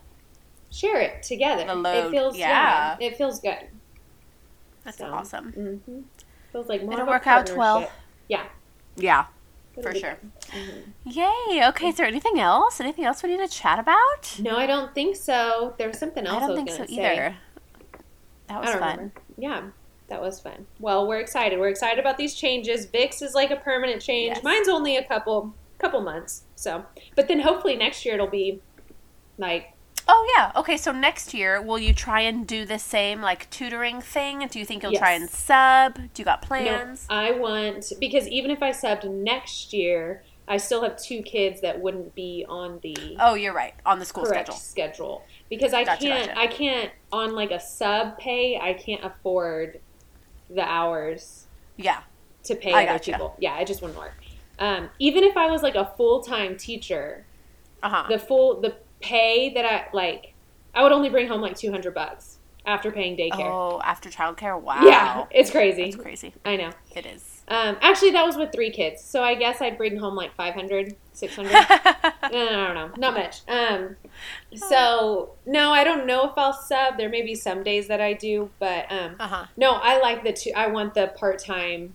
share 0.69 0.99
it 0.99 1.23
together. 1.23 1.63
The 1.65 1.75
load, 1.75 2.07
It 2.07 2.11
feels 2.11 2.37
yeah. 2.37 2.97
yeah, 2.99 3.07
it 3.07 3.17
feels 3.17 3.39
good. 3.39 3.69
That's 4.83 4.97
So, 4.97 5.05
awesome. 5.05 5.51
hmm 5.53 5.99
Feels 6.51 6.67
like 6.67 6.83
more 6.83 6.93
It'll 6.93 7.07
work 7.07 7.27
out 7.27 7.45
partnership. 7.47 7.91
Yeah, 8.29 8.45
Yeah, 8.95 9.25
for 9.83 9.93
sure. 9.95 10.17
good. 10.21 10.31
Mhm. 10.53 10.83
Yay. 11.05 11.67
Okay. 11.67 11.87
Is 11.89 11.95
there 11.95 12.05
anything 12.05 12.39
else? 12.39 12.79
Anything 12.79 13.05
else 13.05 13.23
we 13.23 13.29
need 13.35 13.47
to 13.49 13.53
chat 13.53 13.79
about? 13.79 14.39
No, 14.39 14.57
I 14.57 14.65
don't 14.65 14.93
think 14.95 15.15
so. 15.15 15.73
There 15.77 15.87
was 15.87 15.97
something 15.99 16.25
else 16.25 16.41
I 16.41 16.45
I, 16.45 16.47
don't 16.47 16.49
was 16.49 16.57
think 16.57 16.69
so 16.89 16.95
say. 16.95 17.13
either. 17.13 17.35
That 18.47 18.61
was 18.61 18.69
fun. 18.71 18.81
remember. 18.81 19.11
Yeah, 19.37 19.61
that 20.07 20.21
was 20.21 20.39
fun. 20.39 20.67
Well, 20.79 21.07
we're 21.07 21.19
excited. 21.19 21.59
We're 21.59 21.67
excited 21.69 21.99
about 21.99 22.17
these 22.17 22.33
changes. 22.35 22.85
Vic's 22.85 23.21
is 23.21 23.33
like 23.33 23.51
a 23.51 23.57
permanent 23.57 24.01
change. 24.01 24.35
Yes. 24.35 24.43
Mine's 24.43 24.67
only 24.69 24.95
a 24.97 25.03
couple 25.03 25.53
couple 25.79 26.01
months. 26.01 26.43
So, 26.55 26.85
but 27.15 27.27
then 27.27 27.39
hopefully 27.41 27.75
next 27.75 28.03
year 28.05 28.15
it'll 28.15 28.27
be 28.27 28.61
like 29.37 29.73
Oh 30.09 30.33
yeah. 30.37 30.51
Okay. 30.55 30.77
So 30.77 30.91
next 30.91 31.33
year, 31.33 31.61
will 31.61 31.79
you 31.79 31.93
try 31.93 32.21
and 32.21 32.47
do 32.47 32.65
the 32.65 32.79
same 32.79 33.21
like 33.21 33.49
tutoring 33.49 34.01
thing? 34.01 34.47
Do 34.47 34.59
you 34.59 34.65
think 34.65 34.83
you'll 34.83 34.93
try 34.93 35.11
and 35.13 35.29
sub? 35.29 35.95
Do 35.95 36.21
you 36.21 36.25
got 36.25 36.41
No, 36.43 36.47
plans? 36.47 37.05
I 37.09 37.31
want 37.31 37.91
because 37.99 38.27
even 38.27 38.51
if 38.51 38.63
I 38.63 38.71
subbed 38.71 39.09
next 39.09 39.73
year, 39.73 40.23
I 40.47 40.57
still 40.57 40.81
have 40.83 40.97
two 41.01 41.21
kids 41.23 41.59
that 41.61 41.81
wouldn't 41.81 42.15
be 42.15 42.45
on 42.47 42.79
the 42.81 43.17
Oh, 43.19 43.33
you're 43.33 43.53
right. 43.53 43.73
On 43.85 43.99
the 43.99 44.05
school 44.05 44.25
schedule. 44.25 44.55
schedule. 44.55 45.23
Because 45.49 45.73
I 45.73 45.83
Gotcha, 45.83 46.01
can't 46.03 46.27
gotcha. 46.29 46.39
I 46.39 46.47
can't 46.47 46.91
on 47.11 47.35
like 47.35 47.51
a 47.51 47.59
sub 47.59 48.17
pay, 48.17 48.57
I 48.57 48.73
can't 48.73 49.03
afford 49.03 49.81
the 50.49 50.63
hours 50.63 51.47
Yeah. 51.75 51.99
to 52.45 52.55
pay 52.55 52.71
I 52.71 52.83
other 52.83 52.93
gotcha. 52.93 53.11
people. 53.11 53.35
Yeah, 53.39 53.59
it 53.59 53.67
just 53.67 53.81
wouldn't 53.81 53.99
work. 53.99 54.13
Um, 54.59 54.89
even 54.99 55.25
if 55.25 55.35
I 55.35 55.51
was 55.51 55.61
like 55.63 55.75
a 55.75 55.91
full 55.97 56.21
time 56.23 56.57
teacher, 56.57 57.25
Uh 57.83 57.89
huh. 57.89 58.05
the 58.09 58.17
full 58.17 58.61
the 58.61 58.77
pay 59.01 59.53
that 59.53 59.65
I 59.65 59.87
like 59.93 60.33
I 60.73 60.83
would 60.83 60.91
only 60.91 61.09
bring 61.09 61.27
home 61.27 61.41
like 61.41 61.55
two 61.57 61.71
hundred 61.71 61.93
bucks 61.93 62.37
after 62.65 62.91
paying 62.91 63.15
daycare. 63.17 63.49
Oh, 63.49 63.81
after 63.83 64.09
childcare. 64.09 64.59
Wow. 64.61 64.81
Yeah, 64.83 65.25
it's 65.31 65.49
crazy. 65.49 65.83
It's 65.83 65.95
crazy. 65.95 66.33
I 66.43 66.57
know. 66.57 66.71
It 66.93 67.05
is. 67.05 67.43
Um, 67.47 67.77
actually, 67.79 68.11
that 68.11 68.25
was 68.25 68.35
with 68.35 68.51
three 68.51 68.71
kids, 68.71 69.01
so 69.01 69.23
I 69.23 69.33
guess 69.35 69.61
I'd 69.61 69.77
bring 69.77 69.95
home 69.97 70.15
like 70.15 70.35
500, 70.35 70.97
600. 71.13 71.51
I 71.55 72.11
don't 72.29 72.75
know, 72.75 72.91
not 72.97 73.13
much. 73.13 73.39
Um, 73.47 73.95
so 74.55 75.31
no, 75.45 75.71
I 75.71 75.85
don't 75.85 76.05
know 76.05 76.25
if 76.27 76.33
I'll 76.35 76.51
sub. 76.51 76.97
There 76.97 77.07
may 77.07 77.21
be 77.21 77.35
some 77.35 77.63
days 77.63 77.87
that 77.87 78.01
I 78.01 78.11
do, 78.11 78.49
but 78.59 78.91
um, 78.91 79.15
uh 79.17 79.27
huh. 79.27 79.45
no, 79.55 79.71
I 79.81 79.99
like 80.01 80.25
the 80.25 80.33
two. 80.33 80.51
I 80.57 80.67
want 80.67 80.93
the 80.93 81.07
part 81.15 81.39
time 81.39 81.93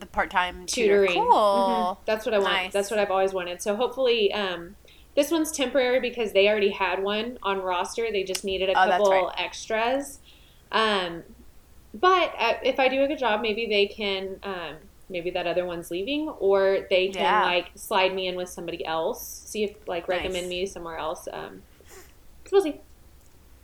The 0.00 0.06
part 0.06 0.32
time 0.32 0.66
tutor. 0.66 1.06
tutoring. 1.06 1.22
Cool. 1.22 1.32
Mhm. 1.32 1.96
That's 2.04 2.26
what 2.26 2.34
I 2.34 2.38
want. 2.40 2.52
Nice. 2.52 2.72
That's 2.72 2.90
what 2.90 2.98
I've 2.98 3.12
always 3.12 3.32
wanted. 3.32 3.62
So 3.62 3.76
hopefully, 3.76 4.32
um, 4.32 4.74
this 5.16 5.30
one's 5.30 5.50
temporary 5.50 5.98
because 5.98 6.32
they 6.32 6.48
already 6.48 6.70
had 6.70 7.02
one 7.02 7.38
on 7.42 7.60
roster. 7.62 8.06
They 8.12 8.22
just 8.22 8.44
needed 8.44 8.68
a 8.68 8.72
Oh, 8.72 8.86
couple 8.90 9.10
right. 9.10 9.34
extras. 9.38 10.20
Um, 10.70 11.22
but 11.94 12.32
uh, 12.38 12.54
if 12.62 12.78
I 12.78 12.88
do 12.88 13.02
a 13.02 13.08
good 13.08 13.18
job, 13.18 13.40
maybe 13.40 13.66
they 13.66 13.86
can. 13.86 14.38
Um, 14.42 14.76
maybe 15.08 15.30
that 15.30 15.46
other 15.46 15.64
one's 15.64 15.90
leaving, 15.90 16.28
or 16.28 16.86
they 16.90 17.08
can 17.08 17.22
Yeah. 17.22 17.44
like 17.44 17.70
slide 17.76 18.12
me 18.14 18.26
in 18.26 18.34
with 18.36 18.48
somebody 18.48 18.84
else. 18.84 19.22
See 19.46 19.62
if 19.64 19.76
like 19.88 20.08
recommend 20.08 20.34
Nice. 20.46 20.48
me 20.48 20.66
somewhere 20.66 20.98
else. 20.98 21.28
Um, 21.32 21.62
so 22.44 22.50
we'll 22.52 22.62
see. 22.62 22.70
We'll 22.70 22.72
see. 22.72 22.80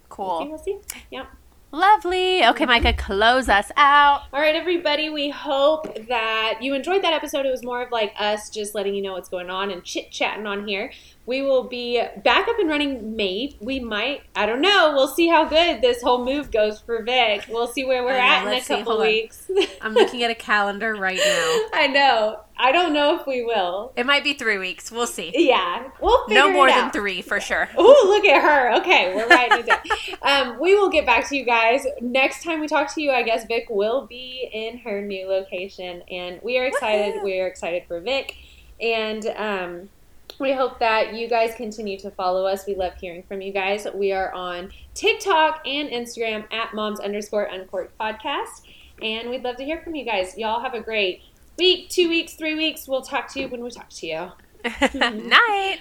Cool. 0.09 0.49
We'll 0.49 0.59
see. 0.59 0.79
Yeah. 1.11 1.27
Lovely. 1.75 2.45
Okay, 2.45 2.67
Micah, 2.67 2.93
close 2.93 3.49
us 3.49 3.73
out. 3.79 4.25
All 4.33 4.41
right, 4.41 4.55
everybody. 4.55 5.09
We 5.09 5.31
hope 5.31 6.07
that 6.07 6.59
you 6.61 6.75
enjoyed 6.75 7.03
that 7.03 7.15
episode. 7.15 7.47
It 7.47 7.51
was 7.51 7.65
more 7.65 7.81
of 7.83 7.91
like 7.91 8.13
us 8.19 8.51
just 8.51 8.75
letting 8.75 8.95
you 8.95 9.01
know 9.01 9.15
what's 9.15 9.31
going 9.31 9.49
on 9.49 9.71
and 9.71 9.83
chit 9.83 10.11
chatting 10.11 10.47
on 10.47 10.69
here. 10.69 10.93
We 11.25 11.41
will 11.41 11.65
be 11.65 12.03
back 12.25 12.49
up 12.49 12.59
and 12.59 12.69
running. 12.69 13.15
Maybe 13.15 13.57
we 13.61 13.79
might. 13.79 14.23
I 14.35 14.45
don't 14.45 14.61
know. 14.61 14.93
We'll 14.95 15.09
see 15.09 15.29
how 15.29 15.45
good 15.45 15.81
this 15.81 16.03
whole 16.03 16.25
move 16.25 16.51
goes 16.51 16.81
for 16.81 17.03
Vic. 17.03 17.45
We'll 17.49 17.69
see 17.69 17.85
where 17.85 18.03
we're 18.03 18.13
know, 18.13 18.19
at 18.19 18.47
in 18.47 18.59
a 18.59 18.61
see. 18.61 18.77
couple 18.77 18.95
Hold 18.95 19.07
weeks. 19.07 19.49
I'm 19.81 19.95
looking 19.95 20.25
at 20.25 20.31
a 20.31 20.35
calendar 20.35 20.95
right 20.97 21.19
now. 21.25 21.61
I 21.73 21.87
know. 21.93 22.41
I 22.57 22.71
don't 22.73 22.93
know 22.93 23.19
if 23.19 23.27
we 23.27 23.45
will. 23.45 23.93
It 23.97 24.05
might 24.05 24.25
be 24.25 24.35
three 24.35 24.59
weeks. 24.59 24.91
We'll 24.91 25.07
see. 25.07 25.33
Yeah, 25.35 25.89
we'll 26.01 26.27
figure 26.27 26.43
No 26.43 26.53
more 26.53 26.69
than 26.69 26.91
three 26.91 27.23
for 27.23 27.41
sure. 27.41 27.69
Oh, 27.79 28.05
look 28.09 28.25
at 28.25 28.43
her. 28.43 28.75
Okay, 28.81 29.15
we're 29.15 29.27
writing 29.29 29.61
it 29.61 29.67
down. 29.67 29.81
um, 30.23 30.61
we 30.61 30.75
will 30.75 30.91
get 30.91 31.07
back 31.07 31.29
to 31.29 31.37
you 31.37 31.45
guys 31.45 31.87
next 32.01 32.45
time 32.45 32.61
we 32.61 32.69
talk 32.69 32.93
to 32.95 33.03
you. 33.03 33.11
I 33.11 33.23
guess 33.23 33.45
Vic 33.47 33.67
will 33.71 34.07
be 34.07 34.49
in 34.53 34.79
her 34.79 35.01
new 35.03 35.27
location, 35.29 36.03
and 36.11 36.41
we 36.43 36.59
are 36.59 36.65
excited. 36.67 37.17
Woohoo. 37.17 37.25
We 37.25 37.41
are 37.41 37.47
excited 37.47 37.85
for 37.89 38.01
Vic, 38.01 38.37
and 38.81 39.27
um, 39.37 39.89
we 40.43 40.53
hope 40.53 40.81
that 40.81 41.15
you 41.15 41.29
guys 41.29 41.55
continue 41.55 41.97
to 42.01 42.11
follow 42.11 42.45
us. 42.45 42.67
We 42.67 42.75
love 42.75 42.95
hearing 43.01 43.23
from 43.23 43.41
you 43.41 43.53
guys. 43.53 43.87
We 43.95 44.11
are 44.11 44.33
on 44.33 44.71
TikTok 44.93 45.63
and 45.65 45.89
Instagram 45.89 46.53
at 46.53 46.75
moms 46.75 46.99
underscore 46.99 47.45
uncorked 47.45 47.97
podcast, 47.97 48.63
and 49.01 49.31
we'd 49.31 49.45
love 49.45 49.57
to 49.57 49.65
hear 49.65 49.81
from 49.81 49.95
you 49.95 50.05
guys. 50.05 50.37
Y'all 50.37 50.61
have 50.61 50.75
a 50.75 50.81
great 50.81 51.23
week, 51.57 51.89
two 51.89 52.09
weeks, 52.09 52.35
three 52.35 52.57
weeks. 52.57 52.89
We'll 52.89 53.03
talk 53.03 53.33
to 53.35 53.41
you 53.41 53.49
when 53.49 53.63
we 53.63 53.71
talk 53.71 53.89
to 53.91 54.07
you. 54.07 54.33
Night. 54.95 55.79